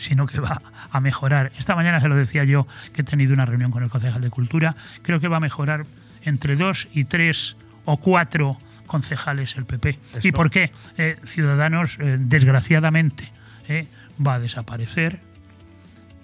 [0.00, 1.52] sino que va a mejorar.
[1.58, 4.30] Esta mañana se lo decía yo, que he tenido una reunión con el concejal de
[4.30, 5.84] Cultura, creo que va a mejorar
[6.22, 9.98] entre dos y tres o cuatro concejales el PP.
[10.22, 10.72] ¿Y por qué?
[10.96, 13.30] Eh, Ciudadanos, eh, desgraciadamente,
[13.68, 13.86] eh,
[14.24, 15.20] va a desaparecer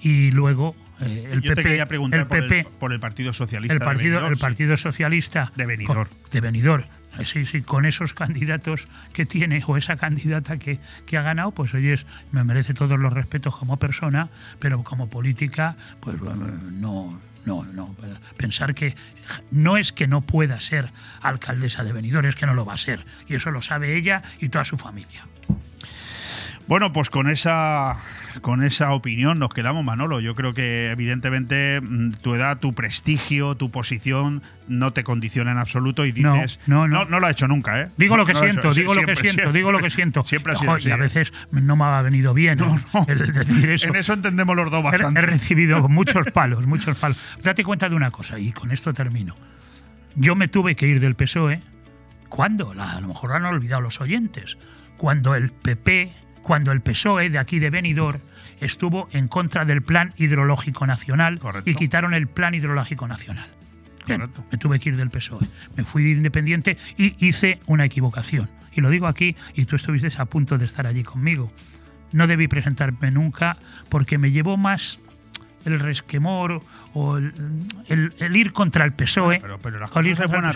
[0.00, 1.62] y luego eh, el Yo PP...
[1.62, 3.72] te quería preguntar el por, PP el, por el Partido Socialista.
[3.74, 4.42] el de partido, Benidorm, el sí.
[4.42, 6.08] partido Socialista De Benidorm.
[6.08, 6.84] con- de Benidorm.
[7.24, 11.72] Sí, sí, con esos candidatos que tiene o esa candidata que, que ha ganado, pues
[11.72, 11.94] oye,
[12.30, 14.28] me merece todos los respetos como persona,
[14.58, 17.96] pero como política, pues bueno, no, no, no.
[18.36, 18.94] Pensar que
[19.50, 20.90] no es que no pueda ser
[21.22, 23.06] alcaldesa de Benidorm, es que no lo va a ser.
[23.26, 25.26] Y eso lo sabe ella y toda su familia.
[26.66, 27.96] Bueno, pues con esa
[28.42, 30.20] con esa opinión nos quedamos, Manolo.
[30.20, 35.58] Yo creo que evidentemente mm, tu edad, tu prestigio, tu posición no te condiciona en
[35.58, 37.04] absoluto y No, dices no, no.
[37.04, 37.88] no, lo ha hecho nunca, ¿eh?
[37.96, 40.24] Digo No, lo que no siento, digo lo que siento, digo lo que siento.
[40.24, 40.98] Siempre ha Ojo, sido así, y a ¿eh?
[40.98, 43.04] veces no me ha venido bien No, no.
[43.08, 43.88] el decir eso.
[43.88, 45.20] En eso entendemos los dos He- He bastante.
[45.22, 47.18] recibido muchos palos, muchos palos.
[47.42, 49.36] Date cuenta de una cosa, y con esto termino.
[50.14, 51.60] Yo me tuve que ir del PSOE.
[52.28, 52.74] ¿Cuándo?
[52.74, 54.58] La- A lo mejor lo han olvidado los oyentes.
[54.96, 56.12] Cuando el PP,
[56.46, 58.20] cuando el PSOE de aquí de Benidorm
[58.60, 61.68] estuvo en contra del Plan Hidrológico Nacional Correcto.
[61.68, 63.48] y quitaron el Plan Hidrológico Nacional.
[64.06, 65.44] Bien, me tuve que ir del PSOE.
[65.76, 68.48] Me fui de independiente y hice una equivocación.
[68.72, 71.50] Y lo digo aquí, y tú estuviste a punto de estar allí conmigo.
[72.12, 73.56] No debí presentarme nunca
[73.88, 75.00] porque me llevó más
[75.66, 76.60] el resquemor
[76.94, 77.34] o el,
[77.88, 79.40] el- el ir contra el PSOE.
[79.40, 80.48] Pero- pero las con ir cosas el bueno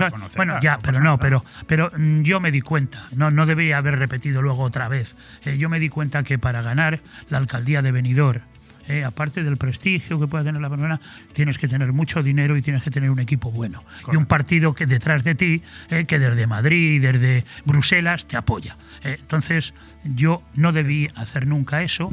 [0.62, 3.04] ya, no pero no, pero, pero mm, yo me di cuenta.
[3.14, 5.16] No, no debía haber repetido luego otra vez.
[5.44, 8.40] Eh, yo me di cuenta que para ganar la alcaldía de Benidorm,
[8.88, 11.00] eh, aparte del prestigio que pueda tener la persona,
[11.32, 13.84] tienes que tener mucho dinero y tienes que tener un equipo bueno.
[14.10, 18.36] Y un partido que detrás de ti, eh, que desde Madrid y desde Bruselas te
[18.36, 18.76] apoya.
[19.04, 22.12] Eh, entonces, yo no debí hacer nunca eso.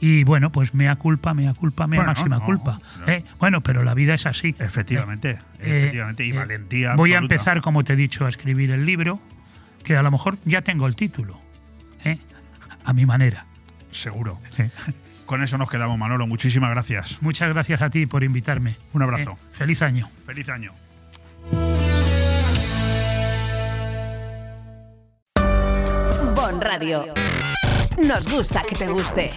[0.00, 2.80] Eh, y bueno, pues mea culpa, mea culpa, mea Bueno, máxima no, culpa.
[3.00, 3.12] no.
[3.12, 3.24] eh.
[3.38, 4.54] Bueno, pero la vida es así.
[4.58, 6.24] Efectivamente, Eh, efectivamente.
[6.24, 6.94] Y eh, valentía.
[6.96, 9.20] Voy a empezar, como te he dicho, a escribir el libro,
[9.84, 11.40] que a lo mejor ya tengo el título,
[12.04, 12.18] ¿eh?
[12.84, 13.46] a mi manera.
[13.90, 14.40] Seguro.
[14.58, 14.70] ¿eh?
[15.26, 16.26] Con eso nos quedamos, Manolo.
[16.26, 17.18] Muchísimas gracias.
[17.20, 18.76] Muchas gracias a ti por invitarme.
[18.92, 19.32] Un abrazo.
[19.32, 19.36] ¿eh?
[19.52, 20.08] Feliz año.
[20.26, 20.72] Feliz año.
[26.34, 27.04] Bon Radio.
[28.06, 29.30] Nos gusta que te guste.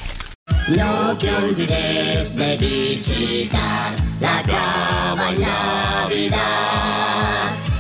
[0.68, 7.13] No te olvides de visitar la cava Navidad.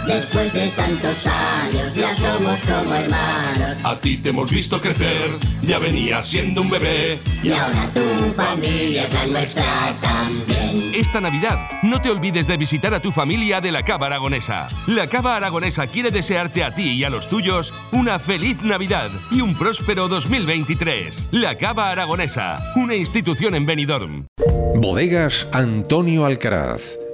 [0.07, 3.77] Después de tantos años ya somos como hermanos.
[3.83, 5.31] A ti te hemos visto crecer,
[5.61, 7.19] ya venías siendo un bebé.
[7.41, 8.01] Y ahora tu
[8.33, 10.91] familia es la nuestra también.
[10.93, 14.67] Esta Navidad, no te olvides de visitar a tu familia de la Cava Aragonesa.
[14.87, 19.41] La Cava Aragonesa quiere desearte a ti y a los tuyos una feliz Navidad y
[19.41, 21.27] un próspero 2023.
[21.31, 24.27] La Cava Aragonesa, una institución en Benidorm.
[24.75, 26.97] Bodegas Antonio Alcaraz.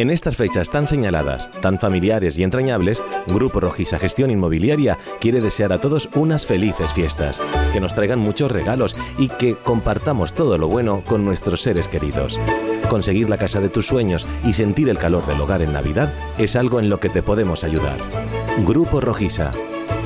[0.00, 5.74] En estas fechas tan señaladas, tan familiares y entrañables, Grupo Rojisa Gestión Inmobiliaria quiere desear
[5.74, 7.38] a todos unas felices fiestas,
[7.74, 12.38] que nos traigan muchos regalos y que compartamos todo lo bueno con nuestros seres queridos.
[12.88, 16.56] Conseguir la casa de tus sueños y sentir el calor del hogar en Navidad es
[16.56, 17.98] algo en lo que te podemos ayudar.
[18.66, 19.52] Grupo Rojisa.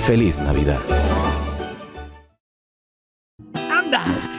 [0.07, 0.81] Feliz Navidad.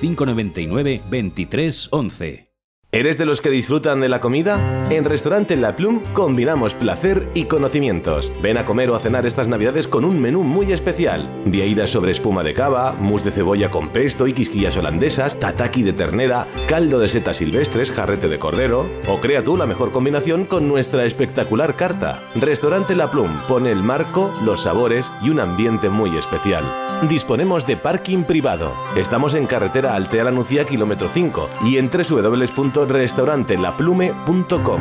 [0.00, 2.50] 599 23 11.
[2.92, 4.88] ¿Eres de los que disfrutan de la comida?
[4.90, 8.32] En Restaurante La Plum combinamos placer y conocimientos.
[8.42, 11.30] Ven a comer o a cenar estas navidades con un menú muy especial.
[11.44, 15.92] Vieiras sobre espuma de cava, mousse de cebolla con pesto y quisquillas holandesas, tataki de
[15.92, 18.90] ternera, caldo de setas silvestres, jarrete de cordero.
[19.06, 22.20] O crea tú la mejor combinación con nuestra espectacular carta.
[22.34, 26.64] Restaurante La Plum pone el marco, los sabores y un ambiente muy especial.
[27.08, 28.74] Disponemos de parking privado.
[28.94, 34.80] Estamos en carretera Altea Nucía kilómetro 5 y en www.restaurantelaplume.com.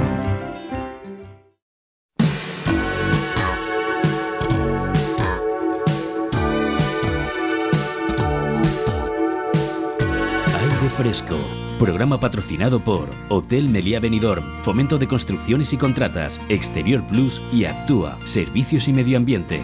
[10.60, 11.38] Aire Fresco.
[11.80, 18.18] Programa patrocinado por Hotel Meliá Benidorm, Fomento de Construcciones y Contratas, Exterior Plus y Actúa,
[18.26, 19.64] Servicios y Medio Ambiente.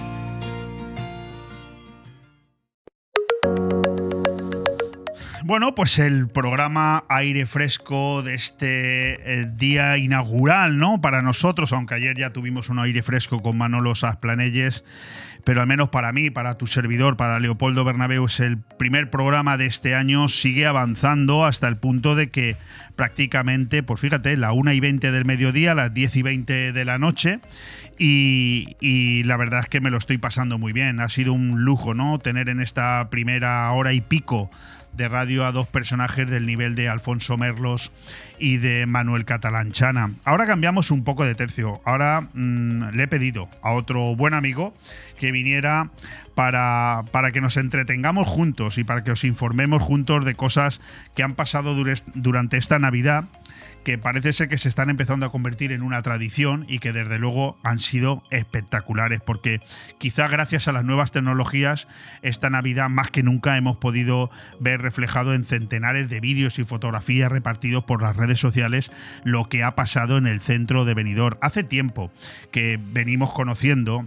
[5.48, 11.02] Bueno, pues el programa Aire Fresco de este eh, día inaugural, ¿no?
[11.02, 14.84] Para nosotros, aunque ayer ya tuvimos un aire fresco con Manolo Sasplanelles,
[15.44, 19.56] pero al menos para mí, para tu servidor, para Leopoldo Bernabeu, es el primer programa
[19.56, 22.58] de este año, sigue avanzando hasta el punto de que
[22.96, 26.98] prácticamente, pues fíjate, la 1 y 20 del mediodía, las 10 y 20 de la
[26.98, 27.40] noche,
[28.00, 31.00] y, y, la verdad es que me lo estoy pasando muy bien.
[31.00, 32.18] Ha sido un lujo, ¿no?
[32.18, 34.50] Tener en esta primera hora y pico
[34.96, 37.92] de radio a dos personajes del nivel de Alfonso Merlos
[38.40, 40.12] y de Manuel Catalanchana.
[40.24, 41.82] Ahora cambiamos un poco de tercio.
[41.86, 44.74] Ahora mmm, le he pedido a otro buen amigo
[45.20, 45.90] que viniera
[46.34, 50.82] para, para, que nos entretengamos juntos y para que os informemos juntos de cosas
[51.16, 51.76] que han pasado
[52.14, 53.26] durante esta Navidad
[53.86, 57.20] que parece ser que se están empezando a convertir en una tradición y que desde
[57.20, 59.62] luego han sido espectaculares, porque
[60.00, 61.88] quizá gracias a las nuevas tecnologías
[62.24, 67.32] esta Navidad más que nunca hemos podido ver reflejado en centenares de vídeos y fotografías
[67.32, 68.92] repartidos por las redes sociales
[69.24, 71.38] lo que ha pasado en el centro de Benidorm.
[71.42, 72.12] Hace tiempo
[72.52, 74.06] que venimos conociendo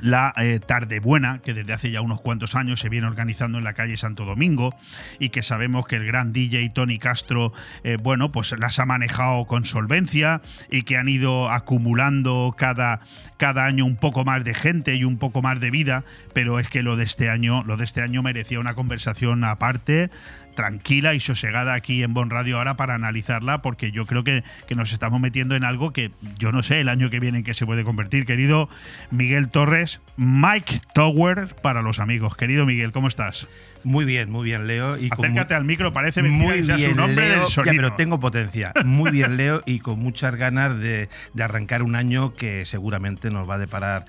[0.00, 3.64] la eh, Tarde Buena, que desde hace ya unos cuantos años se viene organizando en
[3.64, 4.74] la calle Santo Domingo
[5.18, 7.52] y que sabemos que el gran DJ Tony Castro,
[7.82, 13.00] eh, bueno, pues las ha manejado con solvencia y que han ido acumulando cada,
[13.36, 16.68] cada año un poco más de gente y un poco más de vida, pero es
[16.68, 20.10] que lo de este año, lo de este año merecía una conversación aparte
[20.54, 24.74] tranquila y sosegada aquí en Bon Radio ahora para analizarla, porque yo creo que, que,
[24.74, 27.54] nos estamos metiendo en algo que yo no sé el año que viene en qué
[27.54, 28.24] se puede convertir.
[28.24, 28.68] Querido
[29.10, 32.36] Miguel Torres, Mike Tower para los amigos.
[32.36, 33.48] Querido Miguel, ¿cómo estás?
[33.84, 34.96] Muy bien, muy bien, Leo.
[34.98, 37.74] Y Acércate al micro, parece muy bien, su nombre Leo, del sonido.
[37.76, 38.72] pero tengo potencia.
[38.84, 43.48] Muy bien, Leo, y con muchas ganas de, de arrancar un año que seguramente nos
[43.48, 44.06] va a deparar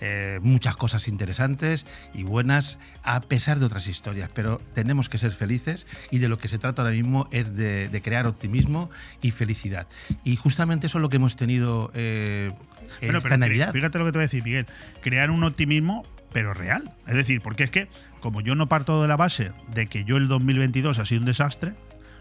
[0.00, 4.30] eh, muchas cosas interesantes y buenas, a pesar de otras historias.
[4.34, 7.88] Pero tenemos que ser felices y de lo que se trata ahora mismo es de,
[7.88, 8.90] de crear optimismo
[9.22, 9.86] y felicidad.
[10.22, 12.52] Y justamente eso es lo que hemos tenido eh,
[13.00, 13.72] bueno, esta pero Navidad.
[13.72, 14.66] Fíjate lo que te voy a decir, Miguel.
[15.02, 16.04] Crear un optimismo
[16.36, 16.92] pero real.
[17.06, 17.88] Es decir, porque es que
[18.20, 21.24] como yo no parto de la base de que yo el 2022 ha sido un
[21.24, 21.72] desastre,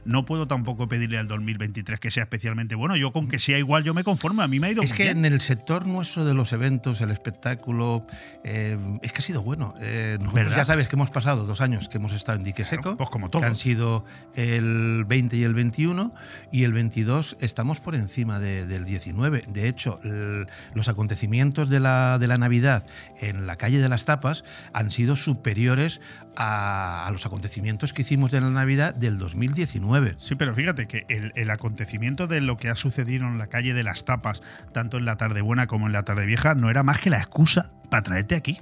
[0.06, 2.95] no puedo tampoco pedirle al 2023 que sea especialmente bueno.
[2.95, 4.41] Yo con que sea igual yo me conformo.
[4.41, 5.26] A mí me ha ido Es muy que bien.
[5.26, 8.06] en el sector nuestro de los eventos, el espectáculo,
[8.44, 9.73] eh, es que ha sido bueno.
[9.82, 10.18] Eh,
[10.56, 12.95] ya sabes que hemos pasado dos años que hemos estado en dique seco.
[12.98, 13.45] pues como que todos.
[13.45, 14.06] han sido
[14.36, 16.14] el 20 y el 21
[16.52, 19.44] y el 22 estamos por encima de- del 19.
[19.48, 22.86] De hecho, el- los acontecimientos de la, de la Navidad
[23.19, 25.99] en la calle de las Tapas han sido superiores
[26.38, 29.95] a, a los acontecimientos que hicimos de la Navidad del 2019.
[30.18, 33.84] Sí, pero fíjate que el, acontecimiento de lo que ha sucedido en la calle de
[33.84, 34.42] las tapas,
[34.74, 37.18] tanto en la tarde buena como en la tarde vieja, no era más que la
[37.18, 38.60] excusa para traerte aquí.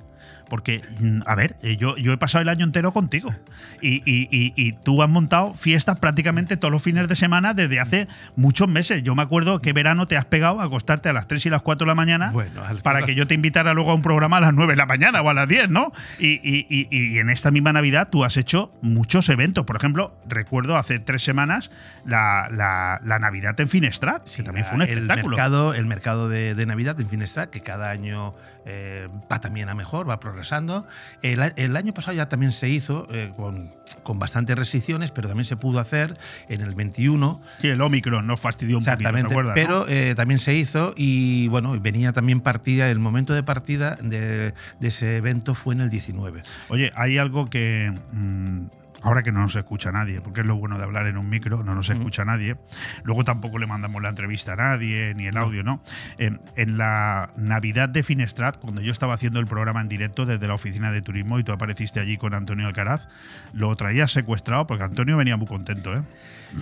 [0.49, 3.33] Porque, mm, a ver, eh, yo, yo he pasado el año entero contigo.
[3.81, 7.79] Y, y- y- y tú has montado fiestas prácticamente todos los fines de semana desde
[7.79, 9.03] hace muchos meses.
[9.03, 11.61] Yo me acuerdo que verano te has pegado a acostarte a las 3 y las
[11.61, 12.31] 4 de la mañana
[12.67, 14.77] hasta para la- que yo te invitara luego a un programa a las 9 de
[14.77, 15.91] la mañana o a las 10, ¿no?
[16.19, 19.65] Y, y- y- y en esta misma Navidad tú has hecho muchos eventos.
[19.65, 21.71] Por ejemplo, recuerdo hace tres semanas
[22.05, 25.29] la, la- la Navidad en Finestrat, que también fue un el espectáculo.
[25.35, 28.33] mercado, el mercado de, de Navidad en Finestrat, que cada año
[28.65, 30.85] eh, va también a mejor, va progresando.
[31.21, 33.71] El, el año pasado ya también se hizo eh, con,
[34.03, 36.13] con bastantes restricciones, pero también se pudo hacer
[36.49, 37.41] en el 21.
[37.59, 39.85] Sí, el Omicron nos fastidió un poquito, ¿te Exactamente, acuerdas, pero no?
[39.87, 44.87] eh, también se hizo y bueno, venía también partida, el momento de partida de, de
[44.87, 46.43] ese evento fue en el 19.
[46.69, 47.91] Oye, hay algo que.
[48.11, 48.61] mm,
[49.03, 51.63] ahora que no nos escucha nadie, porque es lo bueno de hablar en un micro,
[51.63, 52.55] no nos escucha nadie.
[53.03, 55.83] Luego tampoco le mandamos la entrevista a nadie, ni el audio, ¿no?
[56.17, 60.47] Eh, en la Navidad de Finestrat, cuando yo estaba haciendo el programa en directo desde
[60.47, 63.09] la oficina de turismo y tú apareciste allí con Antonio Alcaraz,
[63.53, 66.01] lo traías secuestrado porque Antonio venía muy contento, ¿eh?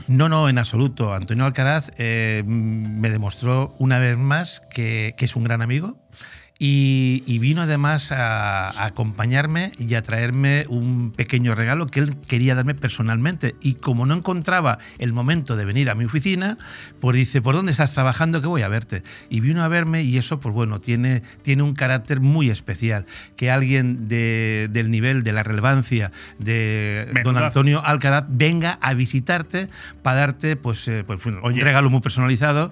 [0.07, 1.13] No, no, en absoluto.
[1.13, 6.00] Antonio Alcaraz eh, me demostró una vez más que, que es un gran amigo.
[6.63, 12.15] Y, y vino además a, a acompañarme y a traerme un pequeño regalo que él
[12.27, 13.55] quería darme personalmente.
[13.61, 16.59] Y como no encontraba el momento de venir a mi oficina,
[16.99, 18.41] pues dice, ¿por dónde estás trabajando?
[18.41, 19.01] Que voy a verte.
[19.27, 23.07] Y vino a verme y eso, pues bueno, tiene, tiene un carácter muy especial.
[23.35, 27.38] Que alguien de- del nivel, de la relevancia de don.
[27.38, 29.67] Antonio Alcaraz venga a visitarte
[30.03, 31.63] para darte pues, eh, pues, un Oye.
[31.63, 32.71] regalo muy personalizado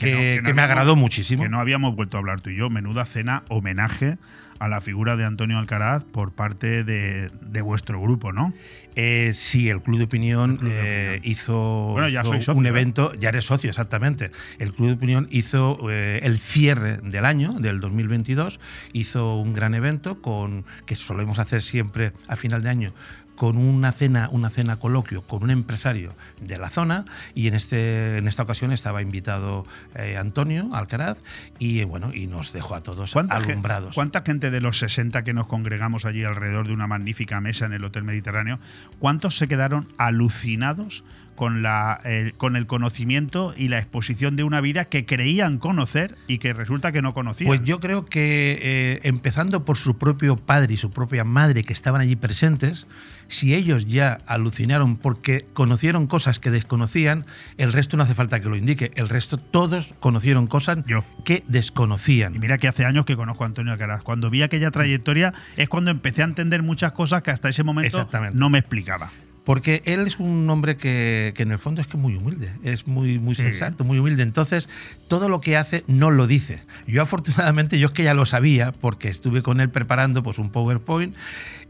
[0.00, 1.42] que, no- que no me agradó muchísimo.
[1.42, 2.70] Que no habíamos vuelto a hablar tú y yo.
[2.70, 4.18] Menuda cena, homenaje
[4.58, 8.52] a la figura de Antonio Alcaraz por parte de, de vuestro grupo, ¿no?
[8.94, 12.68] Eh, sí, el Club de Opinión eh, hizo, Bueno, ya soy socio, un ¿eh?
[12.68, 14.32] evento, ya eres socio, exactamente.
[14.58, 18.60] El Club de Opinión hizo eh, el cierre del año, del 2022,
[18.92, 22.92] hizo un gran evento con que solemos hacer siempre a final de año
[23.40, 26.12] con una cena, una cena coloquio con un empresario
[26.42, 29.64] de la zona y en este en esta ocasión estaba invitado
[29.94, 31.16] eh, Antonio Alcaraz
[31.58, 33.94] y bueno y nos dejó a todos alumbrados.
[33.94, 37.72] ¿Cuánta gente de los 60 que nos congregamos allí alrededor de una magnífica mesa en
[37.72, 38.58] el Hotel Mediterráneo,
[38.98, 41.02] cuántos se quedaron alucinados
[41.34, 46.16] con, la, el, con el conocimiento y la exposición de una vida que creían conocer
[46.26, 47.48] y que resulta que no conocían?
[47.48, 51.72] Pues yo creo que eh, empezando por su propio padre y su propia madre que
[51.72, 52.86] estaban allí presentes,
[53.30, 57.24] si ellos ya alucinaron porque conocieron cosas que desconocían,
[57.58, 58.90] el resto no hace falta que lo indique.
[58.96, 60.78] El resto todos conocieron cosas
[61.24, 62.34] que desconocían.
[62.34, 64.02] Y mira que hace años que conozco a Antonio Alcaraz.
[64.02, 68.08] Cuando vi aquella trayectoria es cuando empecé a entender muchas cosas que hasta ese momento
[68.34, 69.10] no me explicaba.
[69.44, 72.52] Porque él es un hombre que, que en el fondo es que es muy humilde,
[72.62, 73.42] es muy, muy Sí.
[73.42, 74.22] sensato, muy humilde.
[74.22, 74.68] Entonces,
[75.08, 76.62] todo lo que hace no lo dice.
[76.86, 80.50] Yo afortunadamente, yo es que ya lo sabía, porque estuve con él preparando pues, un
[80.50, 81.16] PowerPoint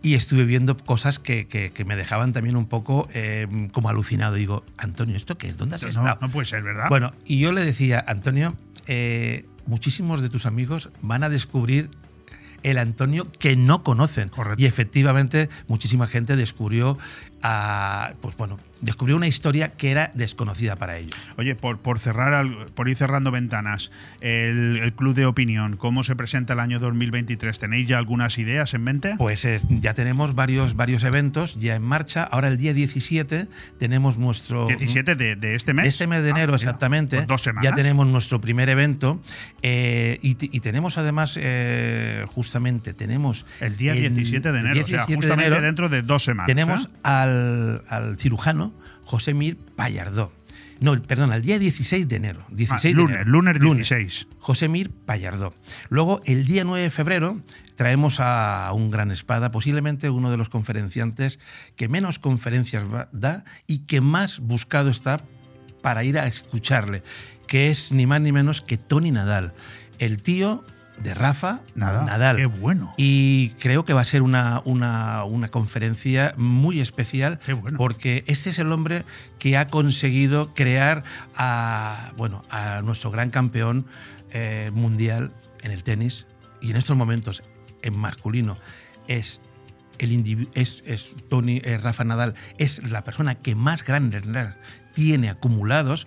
[0.02, 4.34] y estuve viendo cosas que, que- que me dejaban también un poco eh, como alucinado.
[4.34, 5.56] Digo, Antonio, ¿esto qué es?
[5.56, 6.18] ¿Dónde has No, estado?
[6.20, 6.88] no puede ser, ¿verdad?
[6.88, 8.54] Bueno, y yo le decía, Antonio,
[8.88, 11.88] eh, muchísimos de tus amigos van a descubrir
[12.62, 14.30] el Antonio que no conocen.
[14.58, 16.98] Y efectivamente, muchísima gente descubrió
[17.42, 21.14] a, pues bueno, descubrió una historia que era desconocida para ellos.
[21.36, 23.90] Oye, por, por cerrar, por ir cerrando ventanas,
[24.20, 27.58] el, el Club de Opinión, ¿cómo se presenta el año 2023?
[27.58, 29.14] ¿Tenéis ya algunas ideas en mente?
[29.18, 32.22] Pues es- ya tenemos varios, varios eventos ya en marcha.
[32.24, 33.46] Ahora el día 17
[33.78, 34.66] tenemos nuestro...
[34.66, 35.82] 17 de, de este mes.
[35.84, 37.16] De este mes de Ah, enero, exactamente.
[37.16, 37.70] pues dos semanas.
[37.70, 39.20] Ya tenemos nuestro primer evento.
[39.62, 43.44] eh, y, y tenemos además, eh, justamente, tenemos.
[43.60, 45.88] El día en- 17 de el enero, día o sea, 17 de justamente enero dentro
[45.88, 46.46] de dos semanas.
[46.46, 46.88] Tenemos ¿eh?
[47.02, 48.69] al, al cirujano
[49.10, 50.32] José Mir Pallardó.
[50.78, 52.46] No, perdón, el día 16 de enero.
[52.50, 53.64] 16 de Ah, lunes, enero.
[53.64, 54.28] lunes 16.
[54.38, 55.52] José Mir Pallardó.
[55.88, 57.40] Luego, el día 9 de febrero,
[57.74, 61.40] traemos a un gran espada, posiblemente uno de los conferenciantes
[61.74, 65.24] que menos conferencias da y que más buscado está
[65.82, 67.02] para ir a escucharle,
[67.48, 69.54] que es ni más ni menos que Tony Nadal,
[69.98, 70.64] el tío
[71.02, 72.36] de Rafa Nadal.
[72.36, 72.94] Qué bueno.
[72.96, 77.40] Y creo que va a ser una, una, una conferencia muy especial
[77.76, 79.04] porque este es el hombre
[79.38, 81.04] que ha conseguido crear
[81.36, 83.86] a, bueno, a nuestro gran campeón
[84.30, 85.32] eh, mundial
[85.62, 86.26] en el tenis
[86.60, 87.42] y en estos momentos
[87.82, 88.56] en masculino
[89.08, 89.40] es
[89.98, 94.24] el es, es Tony eh, Rafa Nadal es la persona que más grandes
[94.94, 96.06] tiene acumulados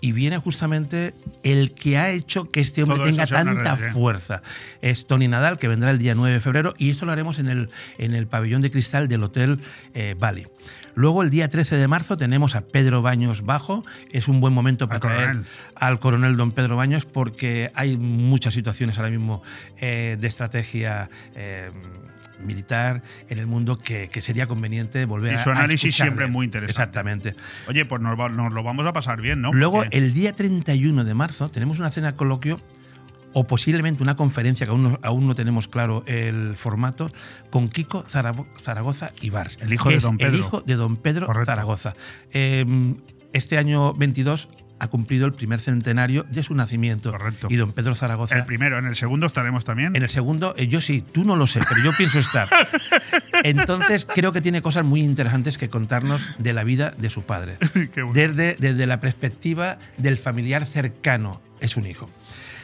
[0.00, 4.42] y viene justamente el que ha hecho que este hombre Todo tenga tanta fuerza.
[4.82, 7.48] Es Tony Nadal, que vendrá el día 9 de febrero, y esto lo haremos en
[7.48, 9.60] el, en el pabellón de cristal del Hotel
[9.94, 10.46] eh, Bali.
[10.94, 13.84] Luego, el día 13 de marzo, tenemos a Pedro Baños Bajo.
[14.10, 15.46] Es un buen momento para Al traer coronel.
[15.76, 19.42] al coronel don Pedro Baños, porque hay muchas situaciones ahora mismo
[19.80, 21.08] eh, de estrategia.
[21.34, 21.70] eh,
[22.40, 26.26] militar en el mundo que, que sería conveniente volver Y a su a análisis siempre
[26.26, 26.70] muy interesante.
[26.72, 27.34] Exactamente.
[27.68, 28.16] Oye, pues nos,
[28.52, 29.52] lo vamos a pasar bien, ¿no?
[29.52, 32.60] Luego, Porque- el día 31 de marzo, tenemos una cena coloquio
[33.32, 37.12] o posiblemente una conferencia que aún no, aún no tenemos claro el formato,
[37.50, 39.56] con Kiko Zaragoza y Bars.
[39.60, 40.32] El hijo de es don Pedro.
[40.32, 41.46] El hijo de don Pedro Correcto.
[41.46, 41.94] Zaragoza.
[42.32, 42.66] Eh,
[43.32, 44.48] este año 22
[44.80, 47.12] ha cumplido el primer centenario de su nacimiento.
[47.12, 47.48] Correcto.
[47.50, 48.36] Y don Pedro Zaragoza.
[48.36, 49.94] el primero, en el segundo estaremos también.
[49.94, 52.48] En el segundo, eh, yo sí, tú no lo sé, pero yo pienso estar.
[53.44, 57.58] Entonces, creo que tiene cosas muy interesantes que contarnos de la vida de su padre.
[57.94, 58.12] Qué bueno.
[58.14, 62.08] Desde, desde la perspectiva del familiar cercano, es un hijo.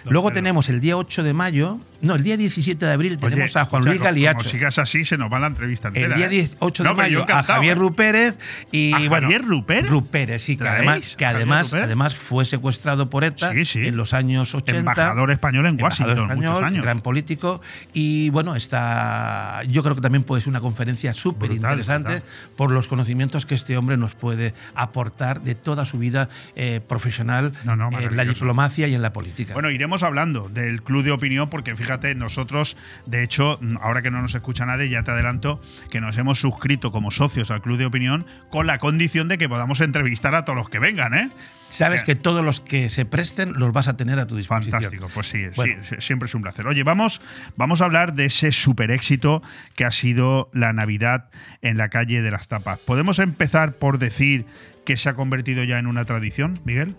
[0.09, 3.57] Luego tenemos el día 8 de mayo, no, el día 17 de abril Oye, tenemos
[3.57, 4.39] a Juan Luis Galiacho.
[4.39, 6.17] Como sigas así, se nos va la entrevista El entera.
[6.17, 6.31] día ¿eh?
[6.31, 7.81] 18 No, de mayo a Javier ¿eh?
[7.81, 8.39] Rupérez
[8.73, 9.91] y ¿A bueno, Javier Rupérez?
[9.91, 13.87] Rupérez, sí, que ¿Traéis además, que además, además fue secuestrado por ETA Sí, sí.
[13.87, 14.79] en los años 80.
[14.79, 16.83] Embajador español en Washington, español, muchos años.
[16.85, 17.61] gran político
[17.93, 22.23] y bueno, está yo creo que también puede ser una conferencia súper interesante
[22.57, 27.53] por los conocimientos que este hombre nos puede aportar de toda su vida eh, profesional
[27.65, 29.53] No, no, en la diplomacia y en la política.
[29.55, 32.77] Bueno, iremos hablando del club de opinión porque fíjate, nosotros,
[33.07, 35.61] de hecho, ahora que no nos escucha nadie, ya te adelanto
[35.91, 39.49] que nos hemos suscrito como socios al club de opinión con la condición de que
[39.49, 41.31] podamos entrevistar a todos los que vengan, ¿eh?
[41.69, 44.73] Sabes que todos los que se presten los vas a tener a tu disposición.
[44.73, 45.83] Fantástico, pues sí, sí, Bueno.
[45.83, 46.67] sí, siempre es un placer.
[46.69, 47.21] Oye, vamos,
[47.57, 49.43] vamos a hablar de ese super éxito
[49.75, 51.29] que ha sido la Navidad
[51.63, 52.79] en la calle de las tapas.
[52.79, 54.47] ¿Podemos empezar por decir
[54.85, 56.97] que se ha convertido ya en una tradición, Miguel?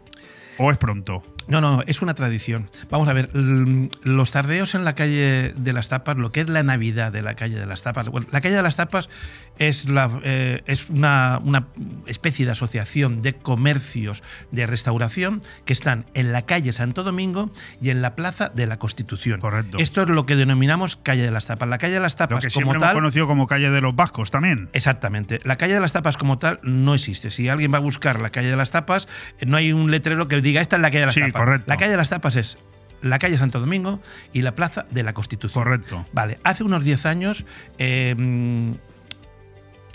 [0.57, 1.23] ¿O es pronto?
[1.47, 2.69] No, no, es una tradición.
[2.89, 6.63] Vamos a ver, los tardeos en la calle de las tapas, lo que es la
[6.63, 8.09] Navidad de la calle de las tapas.
[8.09, 9.09] Bueno, la calle de las tapas
[9.59, 11.67] es, la, eh, es una, una
[12.05, 17.51] especie de asociación de comercios de restauración que están en la calle Santo Domingo
[17.81, 19.39] y en la Plaza de la Constitución.
[19.39, 19.77] Correcto.
[19.79, 21.69] Esto es lo que denominamos calle de las tapas.
[21.69, 23.81] La calle de las Lo tapas que como siempre hemos tal, conocido como calle de
[23.81, 24.69] los vascos también.
[24.73, 25.39] Exactamente.
[25.43, 27.29] La calle de las tapas como tal no existe.
[27.29, 29.07] Si alguien va a buscar la calle de las tapas,
[29.39, 31.41] eh, no hay un letrero que diga esta es la calle de las Sí, tapas.
[31.41, 31.65] correcto.
[31.67, 32.57] La calle de las tapas es
[33.01, 34.01] la calle Santo Domingo
[34.33, 35.63] y la plaza de la Constitución.
[35.63, 36.05] Correcto.
[36.13, 37.45] Vale, hace unos 10 años
[37.77, 38.15] eh,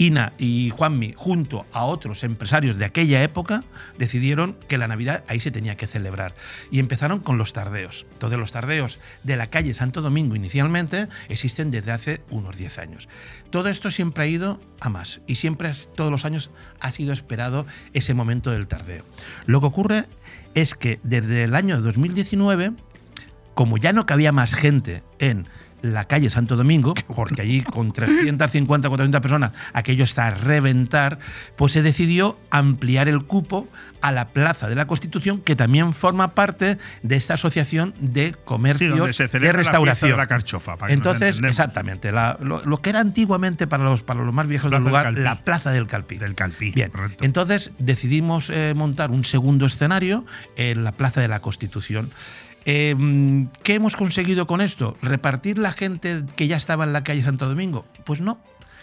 [0.02, 3.62] Ina y Juanmi, junto a otros empresarios de aquella época,
[3.98, 6.34] decidieron que la Navidad ahí se tenía que celebrar.
[6.72, 8.04] Y empezaron con los tardeos.
[8.12, 13.08] Entonces, los tardeos de la calle Santo Domingo inicialmente existen desde hace unos 10 años.
[13.50, 16.50] Todo esto siempre ha ido a más y siempre, todos los años,
[16.80, 19.04] ha sido esperado ese momento del tardeo.
[19.46, 20.04] Lo que ocurre
[20.54, 22.72] es que desde el año 2019
[23.54, 25.46] como ya no cabía más gente en
[25.82, 31.18] la calle Santo Domingo, porque allí con 350, 400 personas aquello está a reventar,
[31.56, 33.68] pues se decidió ampliar el cupo
[34.00, 38.34] a la Plaza de la Constitución, que también forma parte de esta asociación de Sí,
[38.44, 40.10] comercios donde se de celebra la restauración.
[40.12, 40.76] de la carchofa.
[40.76, 41.50] para que Entonces, entendemos.
[41.58, 44.88] exactamente, la- lo, lo que era antiguamente para los, para los más viejos Plaza del
[44.88, 46.18] lugar, la Plaza del Calpí.
[46.18, 46.70] Del Calpí.
[46.72, 47.24] Bien, correcto.
[47.24, 50.24] entonces decidimos eh, montar un segundo escenario
[50.56, 52.10] en la Plaza de la Constitución.
[52.64, 54.96] Eh, ¿Qué hemos conseguido con esto?
[55.02, 57.84] ¿Repartir la gente que ya estaba en la calle Santo Domingo?
[58.04, 58.38] Pues no.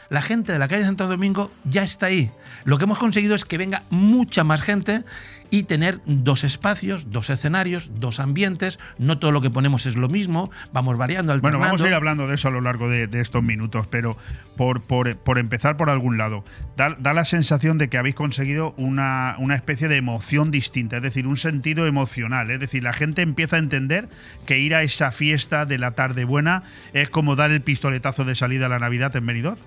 [0.10, 2.32] la gente de la calle Santo Domingo ya está ahí.
[2.64, 5.04] Lo que hemos conseguido es que venga mucha más gente
[5.52, 8.80] y tener dos espacios, dos escenarios, dos ambientes.
[8.98, 11.60] No todo lo que ponemos es lo mismo, vamos variando, alternando.
[11.60, 14.18] Bueno, vamos a ir hablando de eso a lo largo de, de estos minutos, pero
[14.58, 16.44] por, por, por, empezar por algún lado,
[16.76, 21.04] da, da, la sensación de que habéis conseguido una, una especie de emoción distinta, es
[21.04, 22.52] decir, un sentido emocional.
[22.52, 24.10] Es decir, la gente empieza a entender
[24.46, 26.64] que ir a esa fiesta de la tarde buena
[26.94, 29.60] es como dar el pistoletazo de salida a la Navidad en Benidorm.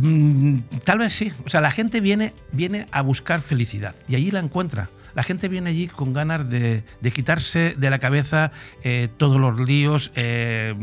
[0.00, 1.32] Mm, tal vez sí.
[1.44, 4.90] O sea, la gente viene, viene a buscar felicidad y allí la encuentra.
[5.14, 8.52] La gente viene allí con ganas de, de quitarse de la cabeza
[8.84, 10.74] eh, todos los líos eh,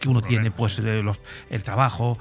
[0.00, 2.18] que uno tiene, pues eh, los, el trabajo,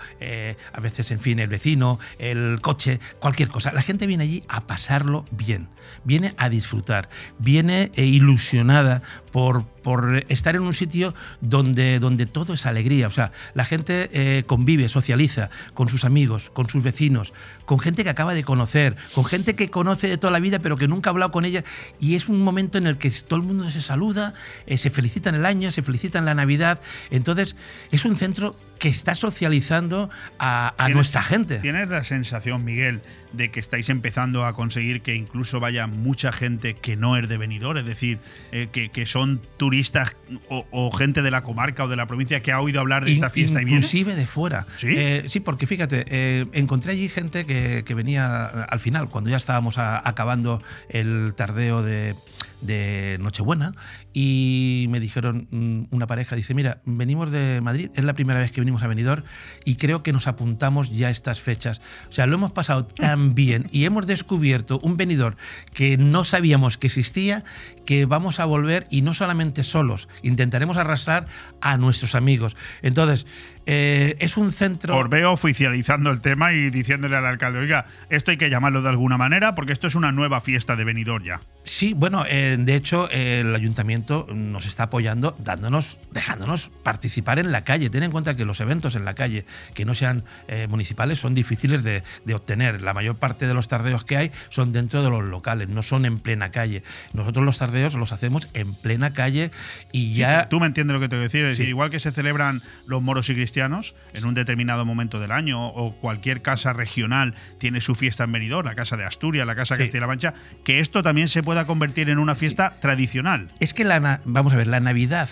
[0.73, 3.72] a veces, en fin, el vecino, el coche, cualquier cosa.
[3.72, 5.69] La gente viene allí a pasarlo bien,
[6.03, 7.09] viene a disfrutar,
[7.39, 9.01] viene ilusionada
[9.38, 13.05] por, por, estar en un sitio donde, donde todo es alegría.
[13.05, 17.34] O sea, la gente eh, convive, socializa con sus amigos, con sus vecinos,
[17.65, 20.76] con gente que acaba de conocer, con gente que conoce de toda la vida pero
[20.76, 21.64] que nunca ha hablado con ella.
[21.99, 24.34] Y es un momento en el que todo el mundo se saluda,
[24.65, 26.81] eh, se felicita en el año, se felicita en la Navidad.
[27.11, 27.55] Entonces,
[27.91, 30.09] es un centro que está socializando
[30.39, 31.59] a, a nuestra gente.
[31.59, 33.01] ¿Tienes la sensación, Miguel,
[33.33, 37.37] de que estáis empezando a conseguir que incluso vaya mucha gente que no es de
[37.37, 37.77] venidor?
[37.77, 38.19] Es decir,
[38.51, 40.15] eh, que, que, son turistas
[40.49, 43.13] o, o, gente de la comarca o de la provincia que ha oído hablar de
[43.13, 44.19] esta fiesta Inclusive y viene.
[44.21, 44.65] de fuera.
[44.77, 44.87] ¿Sí?
[44.89, 49.37] Eh, sí, porque fíjate, eh, encontré allí gente que, que, venía al final, cuando ya
[49.37, 52.15] estábamos a, acabando el tardeo de,
[52.61, 53.73] de Nochebuena,
[54.13, 58.51] y me dijeron, mm, una pareja dice, mira, venimos de Madrid, es la primera vez
[58.51, 59.23] que venimos a Benidorm
[59.63, 61.81] y creo que nos apuntamos ya a estas fechas.
[62.09, 65.35] O sea, lo hemos pasado tan bien y hemos descubierto un Benidorm
[65.73, 67.44] que no sabíamos que existía,
[67.85, 71.26] que vamos a volver y no solamente solos, intentaremos arrasar
[71.61, 72.56] a nuestros amigos.
[72.81, 73.26] Entonces,
[73.65, 74.98] eh, es un centro...
[74.98, 78.89] Os veo oficializando el tema y diciéndole al alcalde, oiga, esto hay que llamarlo de
[78.89, 81.41] alguna manera porque esto es una nueva fiesta de Benidorm ya.
[81.68, 87.65] Sí, bueno, eh, de hecho el ayuntamiento nos está apoyando, dándonos, dejándonos participar en la
[87.65, 87.89] calle.
[87.89, 91.34] Ten en cuenta que los eventos en la calle que no sean eh, municipales son
[91.34, 92.81] difíciles de, de, obtener.
[92.81, 96.06] La mayor parte de los tardeos que hay son dentro de los locales, no son
[96.06, 96.84] en plena calle.
[97.11, 99.52] Nosotros los tardeos los hacemos en plena calle
[99.91, 100.44] y ya...
[100.44, 101.45] Sí, tú me entiendes lo que te quiero decir.
[101.45, 101.64] Es sí.
[101.64, 105.68] decir, igual que se celebran los moros y cristianos en un determinado momento del año
[105.68, 109.76] o cualquier casa regional tiene su fiesta en Benidorm, la casa de Asturias, la casa
[109.76, 109.88] de sí.
[109.88, 110.34] Castilla-La Mancha,
[110.64, 112.75] que esto también se pueda convertir en una fiesta sí.
[112.81, 113.51] tradicional.
[113.59, 115.27] Es que la, vamos a ver, la Navidad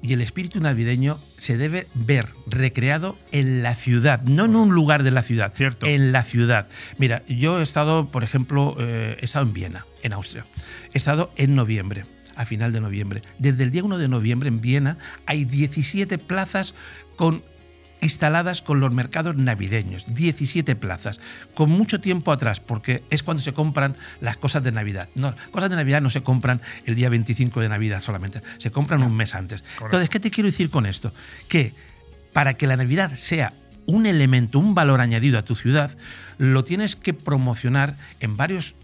[0.00, 5.02] y el espíritu navideño se debe ver recreado en la ciudad, no en un lugar
[5.02, 5.86] de la ciudad, Cierto.
[5.86, 6.68] en la ciudad.
[6.96, 10.46] Mira, yo he estado, por ejemplo, eh, he estado en Viena, en Austria.
[10.94, 12.04] He estado en noviembre,
[12.36, 13.22] a final de noviembre.
[13.40, 16.76] Desde el día 1 de noviembre en Viena hay 17 plazas
[17.16, 17.42] con
[18.00, 21.20] instaladas con los mercados navideños, 17 plazas,
[21.54, 25.08] con mucho tiempo atrás, porque es cuando se compran las cosas de Navidad.
[25.14, 29.02] No, cosas de Navidad no se compran el día 25 de Navidad solamente, se compran
[29.02, 29.62] un mes antes.
[29.62, 29.86] Correcto.
[29.86, 31.12] Entonces, ¿qué te quiero decir con esto?
[31.48, 31.72] Que
[32.32, 33.52] para que la Navidad sea
[33.86, 35.96] un elemento, un valor añadido a tu ciudad,
[36.36, 38.74] lo tienes que promocionar en varios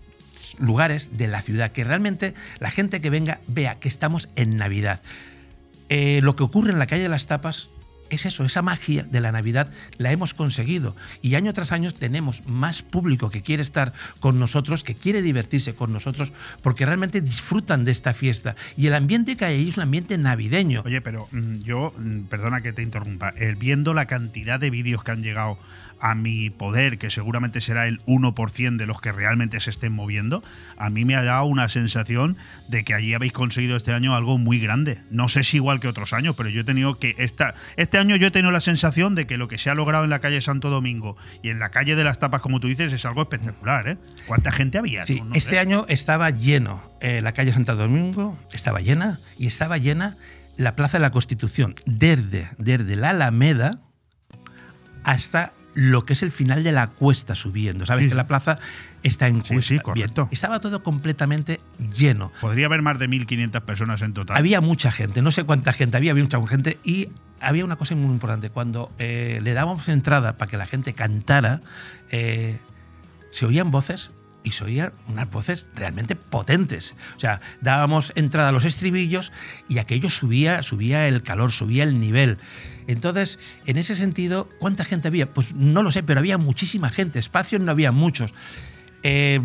[0.58, 5.02] lugares de la ciudad, que realmente la gente que venga vea que estamos en Navidad.
[5.90, 7.68] Eh, lo que ocurre en la calle de las tapas
[8.14, 10.96] es eso, esa magia de la Navidad la hemos conseguido.
[11.22, 15.74] Y año tras año tenemos más público que quiere estar con nosotros, que quiere divertirse
[15.74, 16.32] con nosotros,
[16.62, 18.56] porque realmente disfrutan de esta fiesta.
[18.76, 20.82] Y el ambiente que hay ahí es un ambiente navideño.
[20.84, 21.94] Oye, pero mm, yo,
[22.28, 25.58] perdona que te interrumpa, viendo la cantidad de vídeos que han llegado
[26.00, 30.42] a mi poder, que seguramente será el 1% de los que realmente se estén moviendo,
[30.76, 32.36] a mí me ha dado una sensación
[32.68, 35.00] de que allí habéis conseguido este año algo muy grande.
[35.10, 37.14] No sé si igual que otros años, pero yo he tenido que.
[37.18, 40.04] Esta, este año yo he tenido la sensación de que lo que se ha logrado
[40.04, 42.92] en la calle Santo Domingo y en la calle de las Tapas, como tú dices,
[42.92, 43.88] es algo espectacular.
[43.88, 43.96] ¿eh?
[44.26, 45.06] ¿Cuánta gente había?
[45.06, 45.58] Sí, no, no este sé.
[45.58, 46.82] año estaba lleno.
[47.00, 50.16] Eh, la calle Santo Domingo estaba llena y estaba llena
[50.56, 53.78] la Plaza de la Constitución, desde, desde la Alameda
[55.02, 57.86] hasta lo que es el final de la cuesta subiendo.
[57.86, 58.09] Sabes sí.
[58.10, 58.59] que la plaza
[59.02, 59.55] está en cuesta.
[59.62, 60.28] Sí, sí, correcto.
[60.30, 61.60] Estaba todo completamente
[61.96, 62.32] lleno.
[62.40, 64.36] Podría haber más de 1.500 personas en total.
[64.36, 67.09] Había mucha gente, no sé cuánta gente había, había mucha gente y
[67.40, 68.51] había una cosa muy importante.
[68.51, 71.60] Cuando eh, le dábamos entrada para que la gente cantara,
[72.10, 72.59] eh,
[73.30, 74.10] se oían voces
[74.44, 76.94] y se oían unas voces realmente potentes.
[77.16, 79.32] O sea, dábamos entrada a los estribillos
[79.68, 82.38] y aquello subía, subía el calor, subía el nivel.
[82.86, 85.32] Entonces, en ese sentido, ¿cuánta gente había?
[85.32, 87.19] Pues no lo sé, pero había muchísima gente.
[87.19, 88.35] Espacios no había muchos.
[89.02, 89.40] Eh,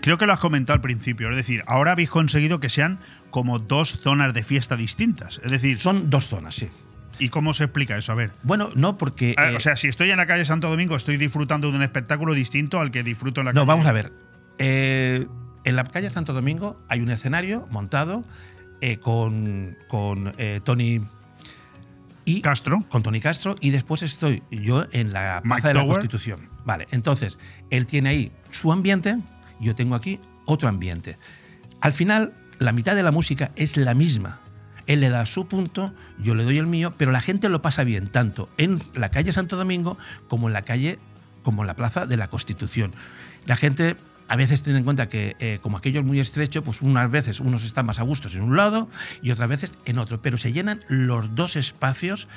[0.00, 2.98] Creo que lo has comentado al principio, es decir, ahora habéis conseguido que sean
[3.30, 5.40] como dos zonas de fiesta distintas.
[5.44, 6.68] Es decir, son dos zonas, sí.
[7.18, 8.12] ¿Y cómo se explica eso?
[8.12, 8.30] A ver.
[8.44, 9.34] Bueno, no, porque.
[9.36, 12.32] Eh, o sea, si estoy en la calle Santo Domingo, estoy disfrutando de un espectáculo
[12.32, 13.60] distinto al que disfruto en la calle.
[13.60, 14.12] no, vamos a ver.
[14.58, 15.26] Eh,
[15.64, 18.24] en la calle Santo Domingo hay un escenario montado
[18.80, 20.32] eh, con, con
[20.62, 21.00] Tony.
[22.28, 22.84] Y Castro.
[22.88, 23.56] Con Tony Castro.
[23.60, 25.94] Y después estoy yo en la Mike Plaza de la Tower.
[25.94, 26.48] Constitución.
[26.64, 27.38] Vale, entonces,
[27.70, 29.18] él tiene ahí su ambiente,
[29.60, 31.16] yo tengo aquí otro ambiente.
[31.80, 34.40] Al final, la mitad de la música es la misma.
[34.86, 37.84] Él le da su punto, yo le doy el mío, pero la gente lo pasa
[37.84, 39.98] bien, tanto en la calle Santo Domingo
[40.28, 40.98] como en la calle,
[41.42, 42.92] como en la Plaza de la Constitución.
[43.46, 43.96] La gente
[44.28, 47.40] a veces tiene en cuenta que eh, como aquello es muy estrecho, pues unas veces
[47.40, 48.88] unos están más a gustos en un lado
[49.22, 52.28] y otras veces en otro, pero se llenan los dos espacios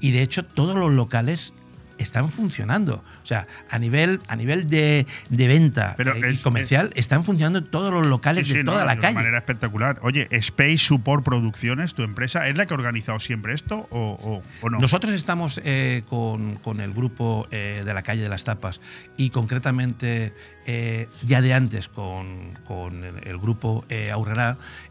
[0.00, 1.54] y de hecho todos los locales
[1.96, 3.04] están funcionando.
[3.22, 7.22] O sea, a nivel, a nivel de, de venta Pero eh, y es- comercial, están
[7.22, 9.14] funcionando todos los locales Sí, sí, de no, toda la de calle.
[9.14, 10.00] manera espectacular.
[10.02, 14.42] Oye, Space Support Producciones, tu empresa, ¿es la que ha organizado siempre esto o, o-
[14.66, 14.80] o no?
[14.80, 18.80] Nosotros estamos eh, con, con el grupo eh, de la calle de las tapas
[19.16, 20.34] y concretamente
[20.66, 24.12] eh, ya de antes con, con el, grupo eh,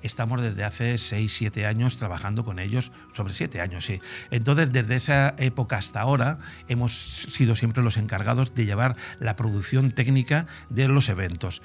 [0.01, 3.99] estamos desde hace 6, 7 años trabajando con ellos, sobre 7 años, sí.
[4.31, 9.91] Entonces, desde esa época hasta ahora, hemos sido siempre los encargados de llevar la producción
[9.91, 11.61] técnica de los eventos.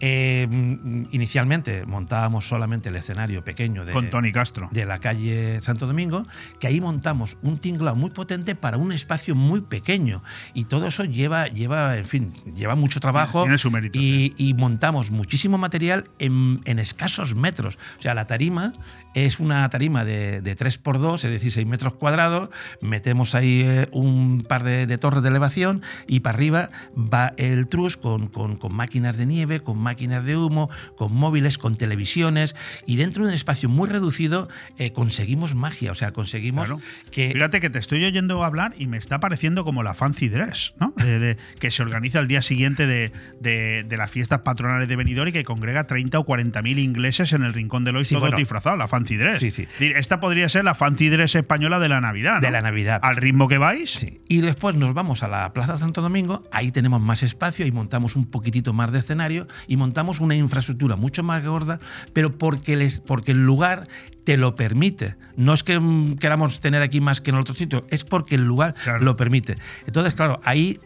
[0.00, 4.68] Eh, mm, inicialmente montábamos solamente el escenario pequeño de, Con Tony Castro.
[4.72, 6.24] de la calle Santo Domingo,
[6.58, 10.22] que ahí montamos un tinglao muy potente para un espacio muy pequeño.
[10.54, 13.42] Y todo eso lleva, lleva en fin, lleva mucho trabajo.
[13.42, 17.78] Tiene su mérito, Y, y montamos muchísimo material en, en escasos metros.
[17.98, 18.72] O sea, la tarima
[19.14, 22.48] es una tarima de, de 3x2, es decir, 6 metros cuadrados.
[22.80, 27.68] Metemos ahí eh, un par de, de torres de elevación y para arriba va el
[27.68, 32.54] trus con, con- con máquinas de nieve, con máquinas de humo, con móviles, con televisiones.
[32.86, 34.48] Y dentro de un espacio muy reducido
[34.78, 35.92] eh, conseguimos magia.
[35.92, 36.80] O sea, conseguimos Claro.
[37.10, 37.32] que.
[37.32, 40.92] Fíjate que te estoy oyendo hablar y me está pareciendo como la Fancy Dress, ¿no?
[41.00, 44.96] De- de- que se organiza el día siguiente de, de- de las fiestas patronales de
[44.96, 48.14] Benidorm y que congrega 30 o 40 mil ingleses en el rincón del hoy Sí,
[48.14, 48.36] todos bueno.
[48.38, 49.38] disfrazados, la Fancy Dress.
[49.38, 49.66] Sí, sí.
[49.80, 52.40] Esta podría ser la Fancy Dress española de la Navidad, ¿no?
[52.40, 53.00] De la Navidad.
[53.02, 53.90] Al ritmo que vais.
[53.90, 54.20] Sí.
[54.28, 58.16] Y después nos vamos a la Plaza Santo Domingo, ahí tenemos más espacio y montamos
[58.16, 61.78] un poquitito más de escenario y montamos una infraestructura mucho más gorda,
[62.12, 63.88] pero porque, les, porque el lugar
[64.24, 65.16] te lo permite.
[65.36, 68.44] No es que mm, queramos tener aquí más que en otro sitio, es porque el
[68.44, 69.56] lugar lo permite.
[69.86, 70.78] Entonces, claro, ahí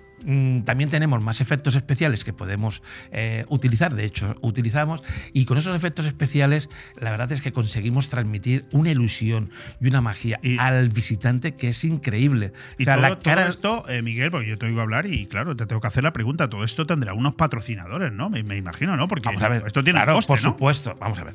[0.64, 2.82] también tenemos más efectos especiales que podemos
[3.12, 5.02] eh, utilizar, de hecho utilizamos,
[5.32, 10.00] y con esos efectos especiales la verdad es que conseguimos transmitir una ilusión y una
[10.00, 12.52] magia al visitante que es increíble.
[12.78, 15.06] Y O sea, todo, la cara, todo esto, eh, Miguel, porque yo te oigo hablar
[15.06, 16.48] y claro, te tengo que hacer la pregunta.
[16.48, 18.30] Todo esto tendrá unos patrocinadores, ¿no?
[18.30, 19.08] Me, me imagino, ¿no?
[19.08, 19.62] Porque Vamos a ver.
[19.66, 20.50] esto tiene claro, coste, por ¿no?
[20.50, 20.96] supuesto.
[21.00, 21.34] Vamos a ver.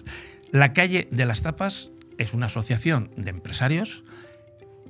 [0.52, 4.04] La calle de las tapas es una asociación de empresarios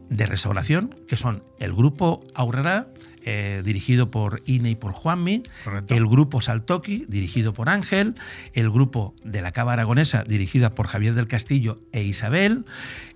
[0.10, 2.88] de restauración que son el grupo Aurrera,
[3.26, 5.44] eh, dirigido por Ine y por Juanmi,
[5.88, 8.16] el grupo Saltoki, dirigido por Ángel,
[8.54, 12.66] el grupo de la Cava Aragonesa, dirigida por Javier del Castillo e Isabel,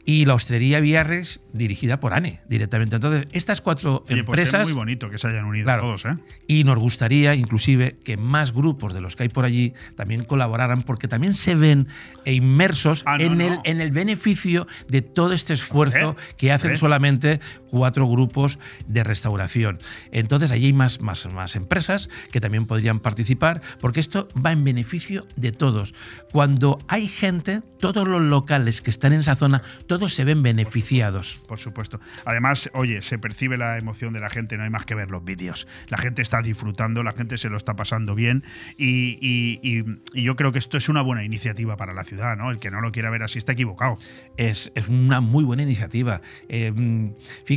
[0.06, 2.98] y la Hostrería Villarres, dirigida por Ane, directamente.
[2.98, 4.62] Entonces, estas cuatro Oye, pues empresas...
[4.64, 5.84] es muy bonito que se hayan unido Claro.
[5.84, 6.18] todos, ¿eh?
[6.46, 10.82] Y nos gustaría inclusive que más grupos de los que hay por allí también colaboraran
[10.84, 11.88] porque también se ven
[12.26, 13.46] inmersos Ah, no, en, no.
[13.46, 16.80] El, en el beneficio de todo este esfuerzo Hombre, que hacen hombre.
[16.80, 17.40] solamente
[17.74, 19.80] cuatro grupos de restauración.
[20.12, 24.64] Entonces allí hay más, más, más empresas que también podrían participar porque esto va en
[24.64, 25.96] beneficio de todos.
[26.32, 31.44] Cuando hay gente, todos los locales que están en esa zona, todos se ven beneficiados.
[31.48, 32.00] Por supuesto.
[32.26, 35.26] Además, oye, se percibe la emoción de la gente, no hay más que ver los
[35.26, 35.68] vídeos.
[35.88, 38.44] La gente está disfrutando, la gente se lo está pasando bien
[38.78, 39.84] y, y- y-
[40.14, 42.52] y yo creo que esto es una buena iniciativa para la ciudad, ¿no?
[42.52, 43.98] El que no lo quiera ver así está equivocado.
[44.38, 46.22] es, es una muy buena iniciativa.
[46.50, 47.14] Eh, mm,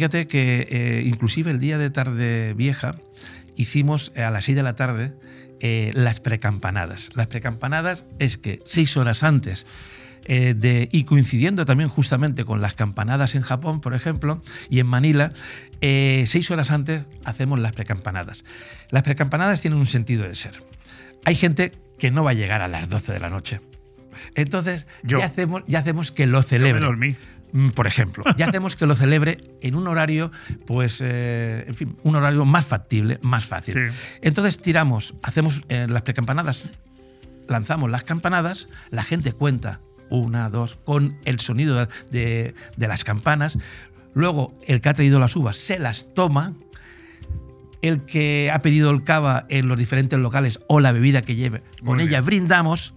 [0.06, 2.96] fíjate que eh, inclusive el día de tarde vieja
[3.56, 5.12] hicimos eh, a las 6 de la tarde
[5.60, 7.10] eh, las precampanadas.
[7.14, 9.66] Las precampanadas es que seis horas antes
[10.26, 14.86] eh, de, y coincidiendo también justamente con las campanadas en Japón, por ejemplo, y en
[14.86, 15.32] Manila,
[15.80, 18.44] eh, seis horas antes hacemos las precampanadas.
[18.90, 20.62] Las precampanadas tienen un sentido de ser.
[21.24, 23.60] Hay gente que no va a llegar a las 12 de la noche.
[24.34, 25.18] Entonces, Yo.
[25.18, 26.80] ya hacemos, ya hacemos que lo celebre.
[26.80, 27.16] dormí.
[27.56, 30.30] Mm, Por ejemplo, ya hacemos que lo celebre en un horario,
[30.66, 33.92] pues, eh, en fin, un horario más factible, más fácil.
[34.20, 36.64] Entonces tiramos, hacemos eh, las precampanadas,
[37.48, 39.80] lanzamos las campanadas, la gente cuenta
[40.10, 43.56] una, dos, con el sonido de, de las campanas.
[44.12, 46.52] Luego, el que ha traído las uvas se las toma,
[47.80, 51.62] el que ha pedido el cava en los diferentes locales o la bebida que lleve,
[51.82, 52.92] con ella brindamos,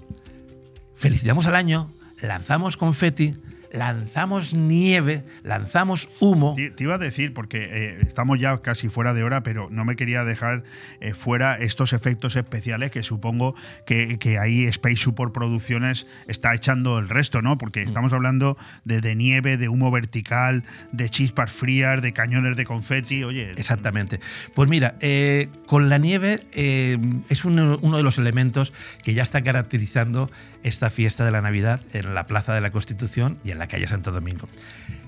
[0.95, 3.35] felicitamos al año, lanzamos confeti,
[3.71, 6.53] lanzamos nieve, lanzamos humo.
[6.55, 9.85] Te, te iba a decir, porque eh, estamos ya casi fuera de hora, pero no
[9.85, 10.63] me quería dejar
[10.99, 13.55] eh, fuera estos efectos especiales que supongo
[13.85, 17.57] que, que ahí Space Support Producciones está echando el resto, ¿no?
[17.57, 22.65] Porque estamos hablando de, de nieve, de humo vertical, de chispas frías, de cañones de
[22.65, 23.51] confeti, oye.
[23.51, 24.19] Exactamente.
[24.55, 28.73] Pues mira, eh, con la nieve es uno, uno de los elementos
[29.03, 30.29] que ya está caracterizando
[30.63, 33.85] esta fiesta de la Navidad en la Plaza de la Constitución y en la calle
[33.87, 34.47] Santo Domingo.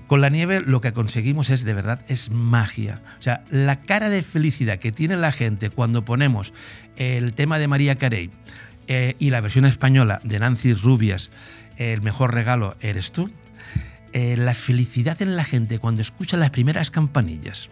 [0.06, 3.00] Con la nieve lo que conseguimos es de verdad es magia.
[3.18, 6.52] O sea, la cara de felicidad que tiene la gente cuando ponemos
[6.96, 8.30] el tema de María Carey
[8.88, 11.30] eh, y la versión española de Nancy Rubias,
[11.78, 13.30] El mejor regalo eres tú.
[14.12, 17.70] eh, la felicidad en la gente cuando escucha las primeras campanillas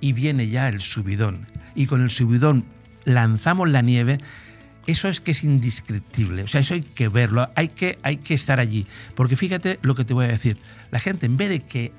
[0.00, 2.64] y viene ya el subidón y con el subidón
[3.04, 4.18] lanzamos la nieve,
[4.86, 6.42] eso es que es indescriptible.
[6.42, 8.86] O sea, eso hay que verlo, hay que, hay que estar allí.
[9.14, 10.58] Porque fíjate lo que te voy a decir.
[10.90, 11.92] La gente, en vez de que,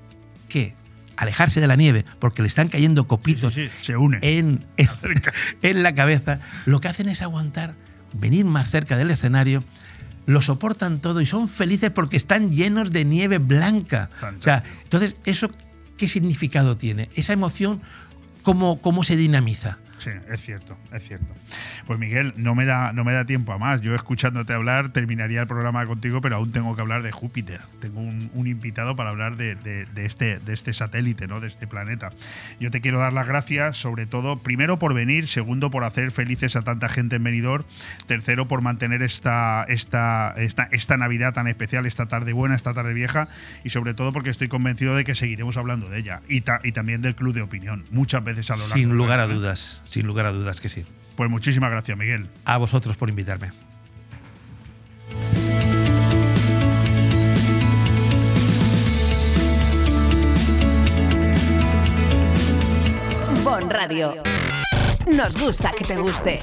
[0.47, 0.73] que
[1.17, 4.19] alejarse de la nieve porque le están cayendo copitos se une.
[4.21, 4.89] En, en,
[5.61, 7.75] en la cabeza, lo que hacen es aguantar,
[8.13, 9.63] venir más cerca del escenario,
[10.25, 14.09] lo soportan todo y son felices porque están llenos de nieve blanca.
[14.39, 15.49] O sea, entonces, ¿eso
[15.97, 17.09] qué significado tiene?
[17.15, 17.81] Esa emoción,
[18.43, 19.79] ¿cómo, cómo se dinamiza?
[19.99, 21.25] Sí, es cierto, es cierto.
[21.87, 23.81] Pues Miguel, no me da, no me da tiempo a más.
[23.81, 27.61] Yo escuchándote hablar terminaría el programa contigo, pero aún tengo que hablar de Júpiter.
[27.81, 31.39] Tengo un, un invitado para hablar de, de- de este, de este satélite, ¿no?
[31.39, 32.11] de este planeta.
[32.59, 36.55] Yo te quiero dar las gracias, sobre todo, primero por venir, segundo por hacer felices
[36.55, 37.63] a tanta gente en Benidorm,
[38.05, 42.93] tercero por mantener esta, esta, esta, esta Navidad tan especial, esta tarde buena, esta tarde
[42.93, 43.27] vieja,
[43.63, 46.71] y sobre todo porque estoy convencido de que seguiremos hablando de ella y, ta- y
[46.71, 50.07] también del Club de Opinión, muchas veces a lo largo Sin lugar a dudas, sin
[50.07, 50.85] lugar a dudas que sí.
[51.15, 52.29] Pues muchísimas gracias, Miguel.
[52.45, 53.51] A vosotros por invitarme.
[63.43, 64.13] Bon Radio.
[65.07, 66.39] Nos gusta que te guste.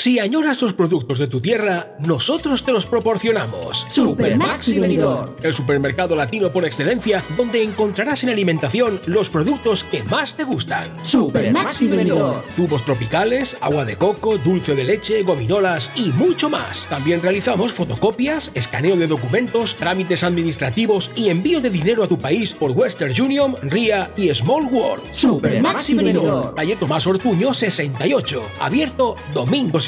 [0.00, 3.84] Si añoras los productos de tu tierra, nosotros te los proporcionamos.
[3.88, 5.34] Supermaxi Benidorm.
[5.42, 10.86] El supermercado latino por excelencia, donde encontrarás en alimentación los productos que más te gustan.
[11.02, 12.42] Supermaxi Benidorm.
[12.54, 16.86] Zumos tropicales, agua de coco, dulce de leche, gominolas y mucho más.
[16.88, 22.52] También realizamos fotocopias, escaneo de documentos, trámites administrativos y envío de dinero a tu país
[22.52, 25.02] por Western Union, RIA y Small World.
[25.12, 26.54] Supermaxi Benidorm.
[26.54, 29.87] Calle Tomás Ortuño 68, abierto domingos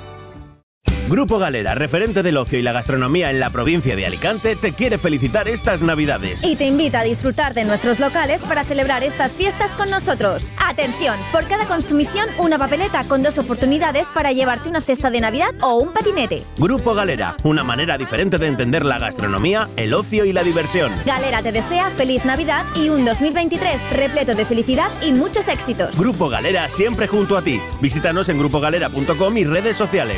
[1.09, 4.97] Grupo Galera, referente del ocio y la gastronomía en la provincia de Alicante, te quiere
[4.97, 6.43] felicitar estas Navidades.
[6.43, 10.47] Y te invita a disfrutar de nuestros locales para celebrar estas fiestas con nosotros.
[10.65, 15.49] Atención, por cada consumición una papeleta con dos oportunidades para llevarte una cesta de Navidad
[15.61, 16.43] o un patinete.
[16.57, 20.91] Grupo Galera, una manera diferente de entender la gastronomía, el ocio y la diversión.
[21.05, 25.99] Galera te desea feliz Navidad y un 2023 repleto de felicidad y muchos éxitos.
[25.99, 27.59] Grupo Galera siempre junto a ti.
[27.81, 30.17] Visítanos en grupogalera.com y redes sociales.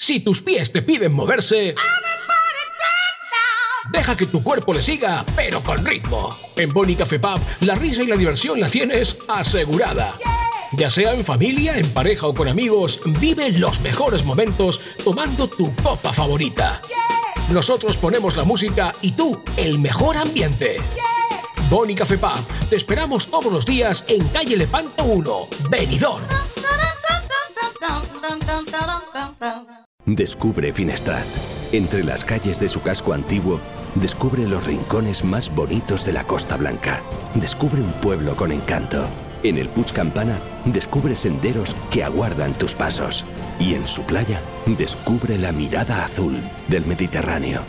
[0.00, 1.74] Si tus pies te piden moverse...
[3.90, 6.28] Deja que tu cuerpo le siga, pero con ritmo.
[6.56, 10.14] En Boni Café Pub, la risa y la diversión la tienes asegurada.
[10.72, 15.74] Ya sea en familia, en pareja o con amigos, vive los mejores momentos tomando tu
[15.82, 16.80] copa favorita.
[17.50, 20.76] Nosotros ponemos la música y tú el mejor ambiente.
[21.68, 26.24] Boni Café Pub, te esperamos todos los días en calle Lepanto 1, Benidorm.
[30.16, 31.26] Descubre Finestrat.
[31.70, 33.60] Entre las calles de su casco antiguo,
[33.94, 37.02] descubre los rincones más bonitos de la Costa Blanca.
[37.34, 39.04] Descubre un pueblo con encanto.
[39.42, 43.26] En el Puig Campana, descubre senderos que aguardan tus pasos.
[43.60, 44.40] Y en su playa,
[44.78, 47.60] descubre la mirada azul del Mediterráneo.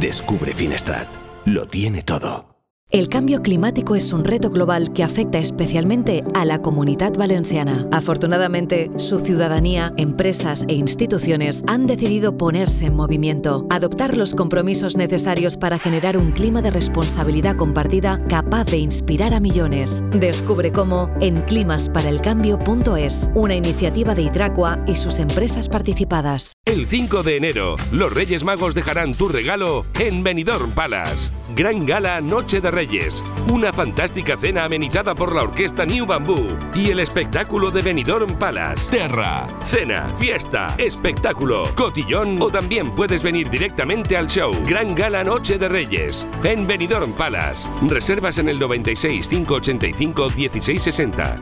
[0.00, 1.08] Descubre Finestrat.
[1.44, 2.49] Lo tiene todo.
[2.92, 7.86] El cambio climático es un reto global que afecta especialmente a la comunidad valenciana.
[7.92, 15.56] Afortunadamente, su ciudadanía, empresas e instituciones han decidido ponerse en movimiento, adoptar los compromisos necesarios
[15.56, 20.02] para generar un clima de responsabilidad compartida capaz de inspirar a millones.
[20.10, 26.54] Descubre cómo en climasparaelcambio.es, una iniciativa de Hidracua y sus empresas participadas.
[26.64, 31.30] El 5 de enero, los Reyes Magos dejarán tu regalo en Benidorm Palace.
[31.54, 33.22] Gran gala Noche de Reyes.
[33.52, 38.90] Una fantástica cena amenizada por la orquesta New Bamboo y el espectáculo de Benidorm Palace.
[38.90, 44.54] Terra, cena, fiesta, espectáculo, cotillón o también puedes venir directamente al show.
[44.64, 47.68] Gran gala Noche de Reyes en Benidorm Palace.
[47.86, 51.36] Reservas en el 96 585 1660.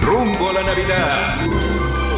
[0.00, 1.73] Rumbo a la Navidad.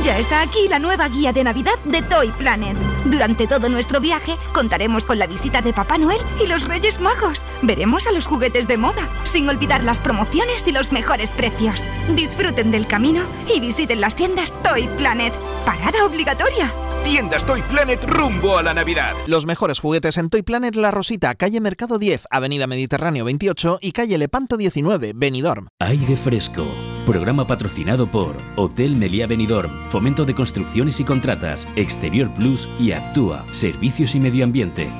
[0.06, 2.76] Ya está aquí la nueva guía de Navidad de Toy Planet.
[3.06, 7.42] Durante todo nuestro viaje contaremos con la visita de Papá Noel y los Reyes Magos.
[7.62, 11.82] Veremos a los juguetes de moda, sin olvidar las promociones y los mejores precios.
[12.14, 15.34] Disfruten del camino y visiten las tiendas Toy Planet.
[15.64, 16.72] Parada obligatoria.
[17.02, 19.12] Tiendas Toy Planet rumbo a la Navidad.
[19.26, 23.90] Los mejores juguetes en Toy Planet La Rosita, calle Mercado 10, Avenida Mediterráneo 28 y
[23.90, 25.66] calle Lepanto 19, Benidorm.
[25.80, 26.95] Aire Fresco.
[27.06, 33.46] Programa patrocinado por Hotel Meliá Benidorm, Fomento de Construcciones y Contratas, Exterior Plus y Actúa,
[33.52, 34.90] Servicios y Medio Ambiente.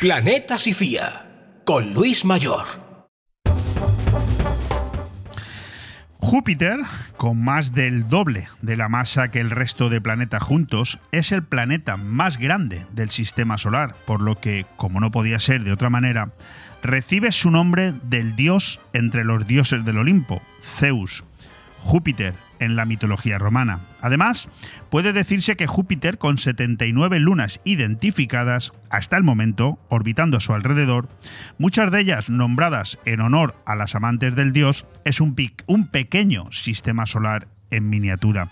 [0.00, 2.93] Planeta Sicía, con Luis Mayor.
[6.24, 6.80] Júpiter,
[7.18, 11.44] con más del doble de la masa que el resto de planetas juntos, es el
[11.44, 15.90] planeta más grande del sistema solar, por lo que, como no podía ser de otra
[15.90, 16.30] manera,
[16.82, 21.24] recibe su nombre del dios entre los dioses del Olimpo, Zeus.
[21.80, 23.80] Júpiter en la mitología romana.
[24.00, 24.48] Además,
[24.90, 31.08] puede decirse que Júpiter, con 79 lunas identificadas hasta el momento, orbitando a su alrededor,
[31.58, 35.34] muchas de ellas nombradas en honor a las amantes del dios, es un,
[35.66, 38.50] un pequeño sistema solar en miniatura.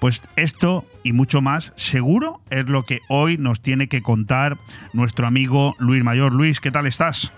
[0.00, 4.56] Pues esto y mucho más seguro es lo que hoy nos tiene que contar
[4.94, 6.32] nuestro amigo Luis Mayor.
[6.32, 7.32] Luis, ¿qué tal estás?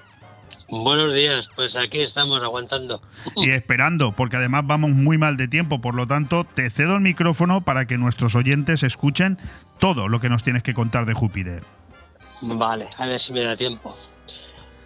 [0.75, 3.03] Buenos días, pues aquí estamos aguantando.
[3.37, 7.03] Y esperando, porque además vamos muy mal de tiempo, por lo tanto te cedo el
[7.03, 9.37] micrófono para que nuestros oyentes escuchen
[9.79, 11.63] todo lo que nos tienes que contar de Júpiter.
[12.41, 13.95] Vale, a ver si me da tiempo.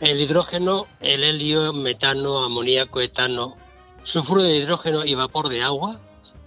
[0.01, 3.57] El hidrógeno, el helio, metano, amoníaco, etano,
[4.03, 6.01] sulfuro de hidrógeno y vapor de agua,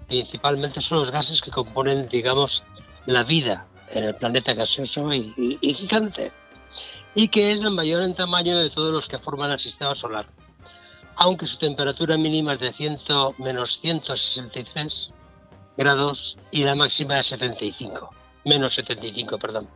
[0.10, 2.62] principalmente son los gases que componen, digamos,
[3.06, 6.30] la vida en el planeta gaseoso y, y gigante
[7.22, 10.26] y que es el mayor en tamaño de todos los que forman el sistema solar.
[11.18, 13.00] Aunque su temperatura mínima es de 100,
[13.40, 15.12] menos 163
[15.76, 18.10] grados y la máxima de 75,
[18.46, 19.68] menos 75, perdón.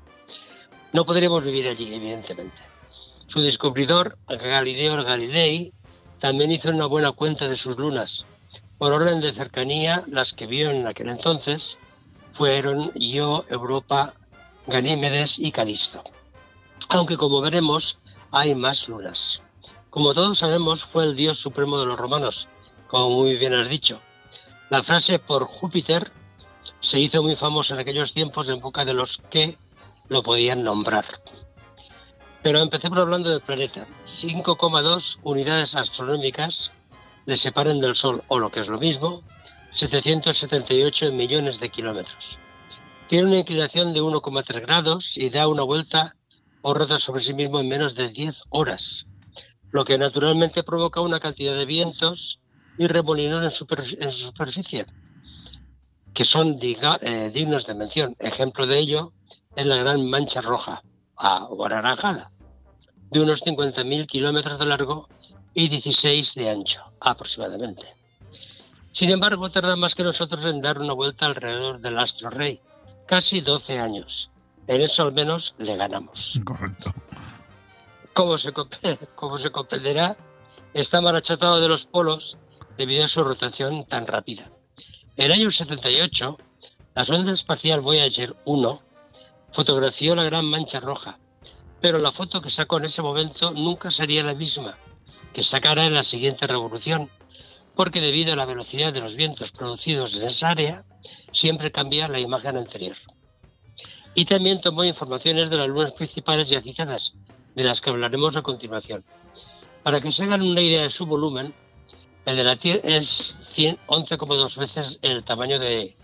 [0.93, 2.61] No podríamos vivir allí, evidentemente.
[3.27, 5.73] Su descubridor, Galileo Galilei,
[6.19, 8.25] también hizo una buena cuenta de sus lunas.
[8.77, 11.77] Por orden de cercanía, las que vio en aquel entonces
[12.35, 14.13] fueron Io, Europa,
[14.65, 16.05] Ganímedes y Calisto.
[16.89, 17.97] Aunque como veremos,
[18.31, 19.41] hay más lunas.
[19.89, 22.47] Como todos sabemos, fue el dios supremo de los romanos,
[22.87, 23.99] como muy bien has dicho.
[24.69, 26.11] La frase por Júpiter
[26.79, 29.57] se hizo muy famosa en aquellos tiempos en boca de los que
[30.09, 31.05] lo podían nombrar.
[32.41, 33.85] Pero empecemos hablando del planeta.
[34.19, 36.71] 5,2 unidades astronómicas
[37.25, 39.21] le separan del Sol, o lo que es lo mismo,
[39.73, 42.37] 778 millones de kilómetros.
[43.07, 46.15] Tiene una inclinación de 1,3 grados y da una vuelta
[46.63, 49.05] o rota sobre sí mismo en menos de 10 horas,
[49.71, 52.39] lo que naturalmente provoca una cantidad de vientos
[52.77, 53.51] y remolinos en,
[54.11, 54.85] su superficie,
[56.13, 58.15] que son eh, dignos de mención.
[58.17, 59.11] Ejemplo de ello
[59.55, 60.81] es la gran mancha roja
[61.15, 62.31] o anaranjada,
[63.11, 65.09] de unos 50.000 kilómetros de largo
[65.53, 67.85] y 16 de ancho aproximadamente.
[68.93, 72.59] Sin embargo, tarda más que nosotros en dar una vuelta alrededor del astro rey,
[73.05, 74.29] casi 12 años,
[74.67, 76.39] en eso al menos le ganamos.
[76.43, 76.93] Correcto.
[78.13, 78.53] Como se,
[79.15, 80.17] como se comprenderá,
[80.73, 82.37] está marachatado de los polos
[82.77, 84.49] debido a su rotación tan rápida.
[85.17, 86.37] En el año 78,
[86.95, 88.79] la sonda espacial Voyager 1
[89.51, 91.19] fotografió la gran mancha roja,
[91.81, 94.77] pero la foto que sacó en ese momento nunca sería la misma
[95.33, 97.09] que sacara en la siguiente revolución,
[97.75, 100.85] porque debido a la velocidad de los vientos producidos en esa área,
[101.31, 102.95] siempre cambia la imagen anterior
[104.15, 107.13] y también tomó informaciones de las lunas principales ya citadas,
[107.55, 109.03] de las que hablaremos a continuación.
[109.83, 111.53] Para que se hagan una idea de su volumen,
[112.25, 115.95] el de la Tierra es 11,2 veces el tamaño de,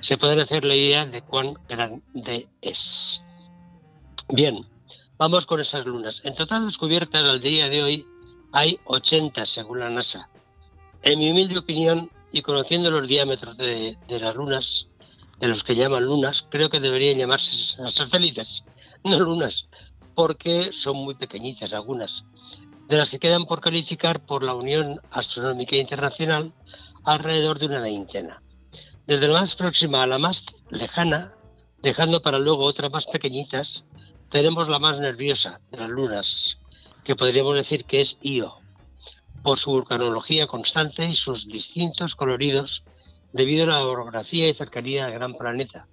[0.00, 3.20] Se puede hacer la idea de cuán grande es.
[4.28, 4.64] Bien,
[5.24, 6.20] Vamos con esas lunas.
[6.24, 8.06] En total descubiertas al día de hoy
[8.50, 10.28] hay 80 según la NASA.
[11.04, 14.88] En mi humilde opinión y conociendo los diámetros de, las lunas,
[15.38, 17.52] de los que llaman lunas, creo que deberían llamarse
[17.88, 18.64] satélites,
[19.04, 19.68] no lunas,
[20.16, 22.24] porque son muy pequeñitas algunas,
[22.88, 26.52] de las que quedan por calificar por la Unión Astronómica Internacional
[27.04, 28.42] alrededor de una veintena.
[29.06, 31.32] Desde la más próxima a la más lejana,
[31.80, 33.84] dejando para luego otras más pequeñitas,
[34.32, 36.56] tenemos la más nerviosa de las lunas,
[37.04, 38.54] que podríamos decir que es Io,
[39.42, 42.82] por su vulcanología constante y sus distintos coloridos
[43.34, 45.86] debido a la orografía y cercanía al gran planeta,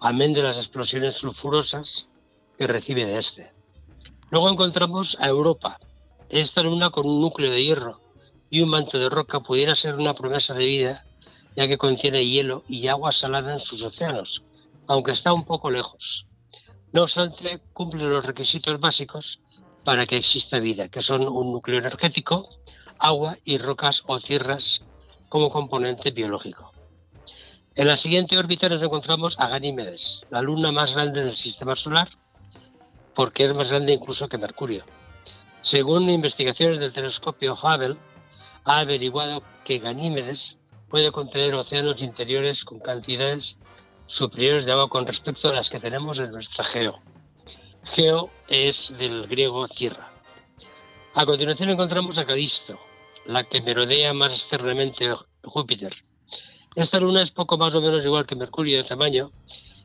[0.00, 2.06] amén de las explosiones sulfurosas
[2.56, 3.52] que recibe de este.
[4.30, 5.76] Luego encontramos a Europa.
[6.28, 8.00] Esta luna con un núcleo de hierro
[8.48, 11.02] y un manto de roca pudiera ser una promesa de vida,
[11.56, 14.44] ya que contiene hielo y agua salada en sus océanos,
[14.86, 16.28] aunque está un poco lejos.
[16.92, 19.40] No obstante, cumple los requisitos básicos
[19.82, 22.48] para que exista vida, que son un núcleo energético,
[22.98, 24.82] agua y rocas o tierras
[25.30, 26.70] como componente biológico.
[27.74, 32.10] En la siguiente órbita nos encontramos a Ganímedes, la luna más grande del sistema solar,
[33.14, 34.84] porque es más grande incluso que Mercurio.
[35.62, 37.96] Según investigaciones del telescopio Hubble,
[38.64, 40.58] ha averiguado que Ganímedes
[40.90, 43.56] puede contener océanos interiores con cantidades
[44.06, 47.00] superiores de agua con respecto a las que tenemos en nuestra geo.
[47.84, 50.10] Geo es del griego tierra.
[51.14, 52.78] A continuación encontramos a Calisto,
[53.26, 55.14] la que merodea más externamente
[55.44, 55.94] Júpiter.
[56.74, 59.30] Esta luna es poco más o menos igual que Mercurio de tamaño,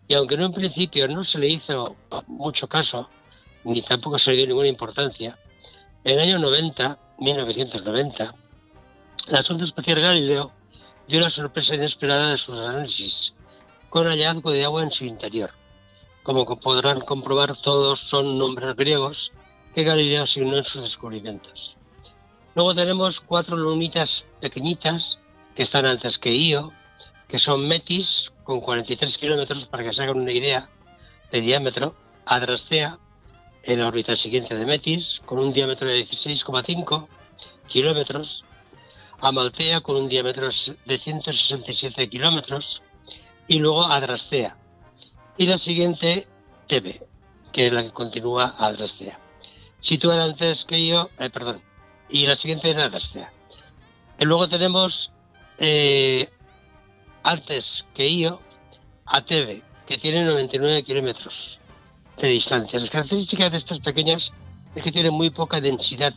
[0.07, 1.95] y aunque en un principio no se le hizo
[2.27, 3.09] mucho caso,
[3.63, 5.37] ni tampoco se le dio ninguna importancia,
[6.05, 8.33] en el año 90, 1990,
[9.27, 10.53] la sonda espacial Galileo
[11.07, 13.33] dio la sorpresa inesperada de sus análisis
[13.89, 15.51] con hallazgo de agua en su interior.
[16.23, 19.31] Como podrán comprobar, todos son nombres griegos
[19.73, 21.77] que Galileo asignó en sus descubrimientos.
[22.55, 25.19] Luego tenemos cuatro lunitas pequeñitas
[25.55, 26.71] que están antes que Io,
[27.27, 30.69] que son Metis, con 43 kilómetros, para que se hagan una idea
[31.31, 31.95] de diámetro,
[32.25, 32.97] Adrastea,
[33.63, 37.07] en la órbita siguiente de Metis, con un diámetro de 16,5
[37.67, 38.43] kilómetros,
[39.19, 40.47] Amaltea, con un diámetro
[40.85, 42.81] de 167 kilómetros,
[43.47, 44.55] y luego Adrastea.
[45.37, 46.27] Y la siguiente,
[46.67, 47.05] Tebe,
[47.51, 49.19] que es la que continúa Adrastea.
[49.79, 51.61] Situada antes que yo, eh, perdón,
[52.09, 53.31] y la siguiente es Adrastea.
[54.19, 55.11] Y luego tenemos
[55.59, 56.29] eh,
[57.23, 58.39] antes que yo
[59.05, 61.59] a Tebe que tiene 99 kilómetros
[62.17, 62.79] de distancia.
[62.79, 64.33] Las características de estas pequeñas
[64.75, 66.13] es que tienen muy poca densidad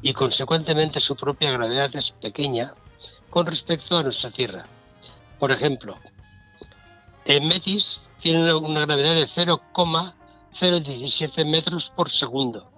[0.00, 2.72] y consecuentemente su propia gravedad es pequeña
[3.30, 4.66] con respecto a nuestra Tierra.
[5.38, 5.96] Por ejemplo,
[7.24, 12.70] en Metis tiene una gravedad de 0,017 metros por segundo.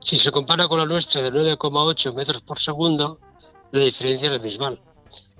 [0.00, 3.18] Si se compara con la nuestra de 9,8 metros por segundo,
[3.72, 4.80] la diferencia es abismal.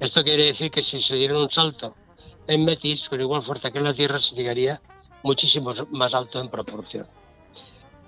[0.00, 1.94] Esto quiere decir que si se diera un salto
[2.46, 4.80] en Metis con igual fuerza que en la Tierra, se llegaría
[5.22, 7.06] muchísimo más alto en proporción.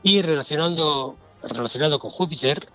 [0.03, 2.69] Y relacionando, relacionado con Júpiter,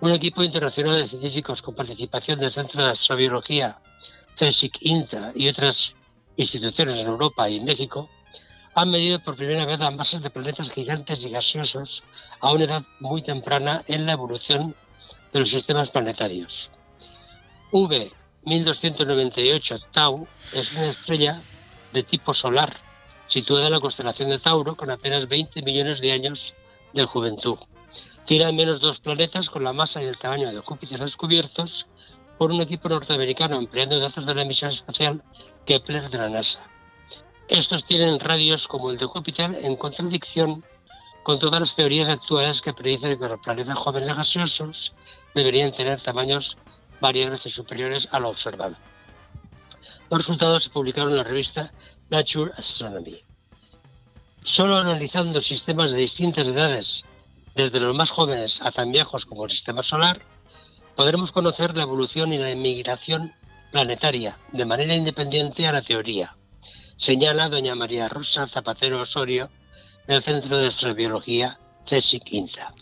[0.00, 3.78] un equipo internacional de científicos con participación del Centro de Astrobiología
[4.36, 5.94] CSIC INTA y otras
[6.40, 8.08] instituciones en Europa y México
[8.74, 12.02] han medido por primera vez masas de planetas gigantes y gaseosos
[12.40, 14.74] a una edad muy temprana en la evolución
[15.32, 16.70] de los sistemas planetarios.
[17.72, 18.10] V
[18.44, 21.40] 1298 Tau es una estrella
[21.92, 22.74] de tipo solar
[23.26, 26.54] situada en la constelación de Tauro con apenas 20 millones de años
[26.94, 27.58] de juventud.
[28.24, 31.86] Tiene al menos dos planetas con la masa y el tamaño de Júpiter descubiertos
[32.40, 35.22] por un equipo norteamericano empleando datos de la misión espacial
[35.66, 36.58] Kepler de la NASA.
[37.48, 40.64] Estos tienen radios como el de Júpiter en contradicción
[41.22, 44.94] con todas las teorías actuales que predicen que los planetas jóvenes gaseosos
[45.34, 46.56] deberían tener tamaños
[46.98, 48.74] varias veces superiores a lo observado.
[50.08, 51.74] Los resultados se publicaron en la revista
[52.08, 53.22] Nature Astronomy.
[54.44, 57.04] Solo analizando sistemas de distintas edades,
[57.54, 60.22] desde los más jóvenes a tan viejos como el sistema solar,
[60.96, 63.32] podremos conocer la evolución y la emigración
[63.70, 66.36] planetaria de manera independiente a la teoría,
[66.96, 69.50] señala doña María Rosa Zapatero Osorio
[70.06, 72.74] del Centro de Astrobiología CSIC INTA.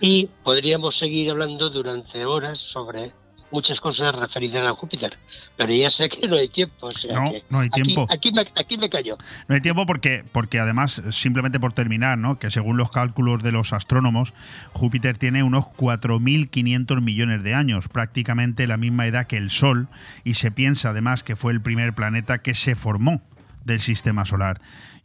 [0.00, 3.12] Y podríamos seguir hablando durante horas sobre
[3.50, 5.18] muchas cosas referidas a Júpiter,
[5.56, 6.88] pero ya sé que no hay tiempo.
[7.12, 8.06] no, no hay tiempo.
[8.10, 9.16] Aquí, me, aquí, me, callo.
[9.48, 12.38] No hay tiempo porque, porque además, simplemente por terminar, ¿no?
[12.38, 14.34] que según los cálculos de los astrónomos,
[14.72, 19.88] Júpiter tiene unos 4.500 millones de años, prácticamente la misma edad que el Sol,
[20.24, 23.20] y se piensa además que fue el primer planeta que se formó
[23.64, 24.60] del sistema solar.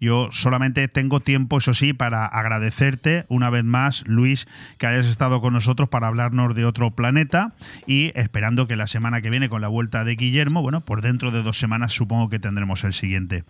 [0.06, 4.46] Yo solamente tengo tiempo, eso sí, para agradecerte una vez más, Luis,
[4.78, 7.56] que hayas estado con nosotros para hablarnos de otro planeta
[7.88, 11.32] y esperando que la semana que viene con la vuelta de Guillermo, bueno, por dentro
[11.32, 13.46] de dos semanas supongo que tendremos el siguiente.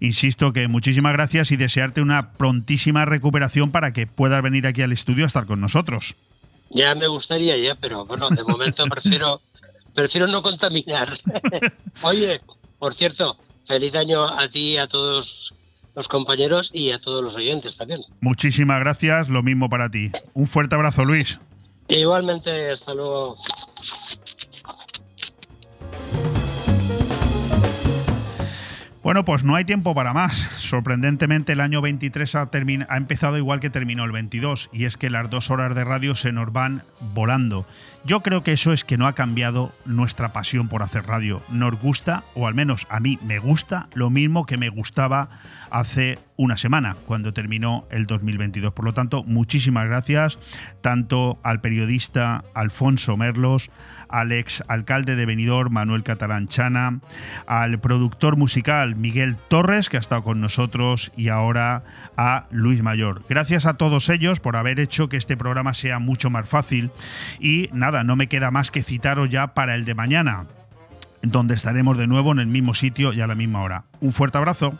[0.00, 4.90] Insisto que muchísimas gracias y desearte una prontísima recuperación para que puedas venir aquí al
[4.90, 6.16] estudio a estar con nosotros.
[6.70, 9.40] Ya me gustaría ya, pero bueno, de momento prefiero
[9.94, 11.16] prefiero no contaminar.
[12.02, 12.40] Oye,
[12.80, 15.54] por cierto, feliz año a ti y a todos
[15.94, 18.00] los compañeros y a todos los oyentes también.
[18.20, 20.10] Muchísimas gracias, lo mismo para ti.
[20.34, 21.38] Un fuerte abrazo, Luis.
[21.88, 23.36] Igualmente, hasta luego.
[29.02, 30.34] Bueno, pues no hay tiempo para más.
[30.58, 32.50] Sorprendentemente el año 23 ha,
[32.88, 36.14] ha, empezado igual que terminó el 22 y es que las dos horas de radio
[36.14, 36.82] se nos van
[37.14, 37.66] volando.
[38.04, 41.42] Yo creo que eso es que no ha cambiado nuestra pasión por hacer radio.
[41.50, 45.28] Nos gusta, o al menos a mí me gusta, lo mismo que me gustaba
[45.70, 48.72] hace una semana, cuando terminó el 2022.
[48.72, 50.38] Por lo tanto, muchísimas gracias
[50.80, 53.70] tanto al periodista Alfonso Merlos,
[54.08, 57.00] al ex alcalde de Benidorm, Manuel Catalán Chana,
[57.46, 61.84] al productor musical Miguel Torres, que ha estado con nosotros, y ahora
[62.16, 63.22] a Luis Mayor.
[63.28, 66.90] Gracias a todos ellos por haber hecho que este programa sea mucho más fácil
[67.38, 70.46] y nada, no me queda más que citaros ya para el de mañana,
[71.20, 73.84] donde estaremos de nuevo en el mismo sitio y a la misma hora.
[74.00, 74.74] Un fuerte abrazo.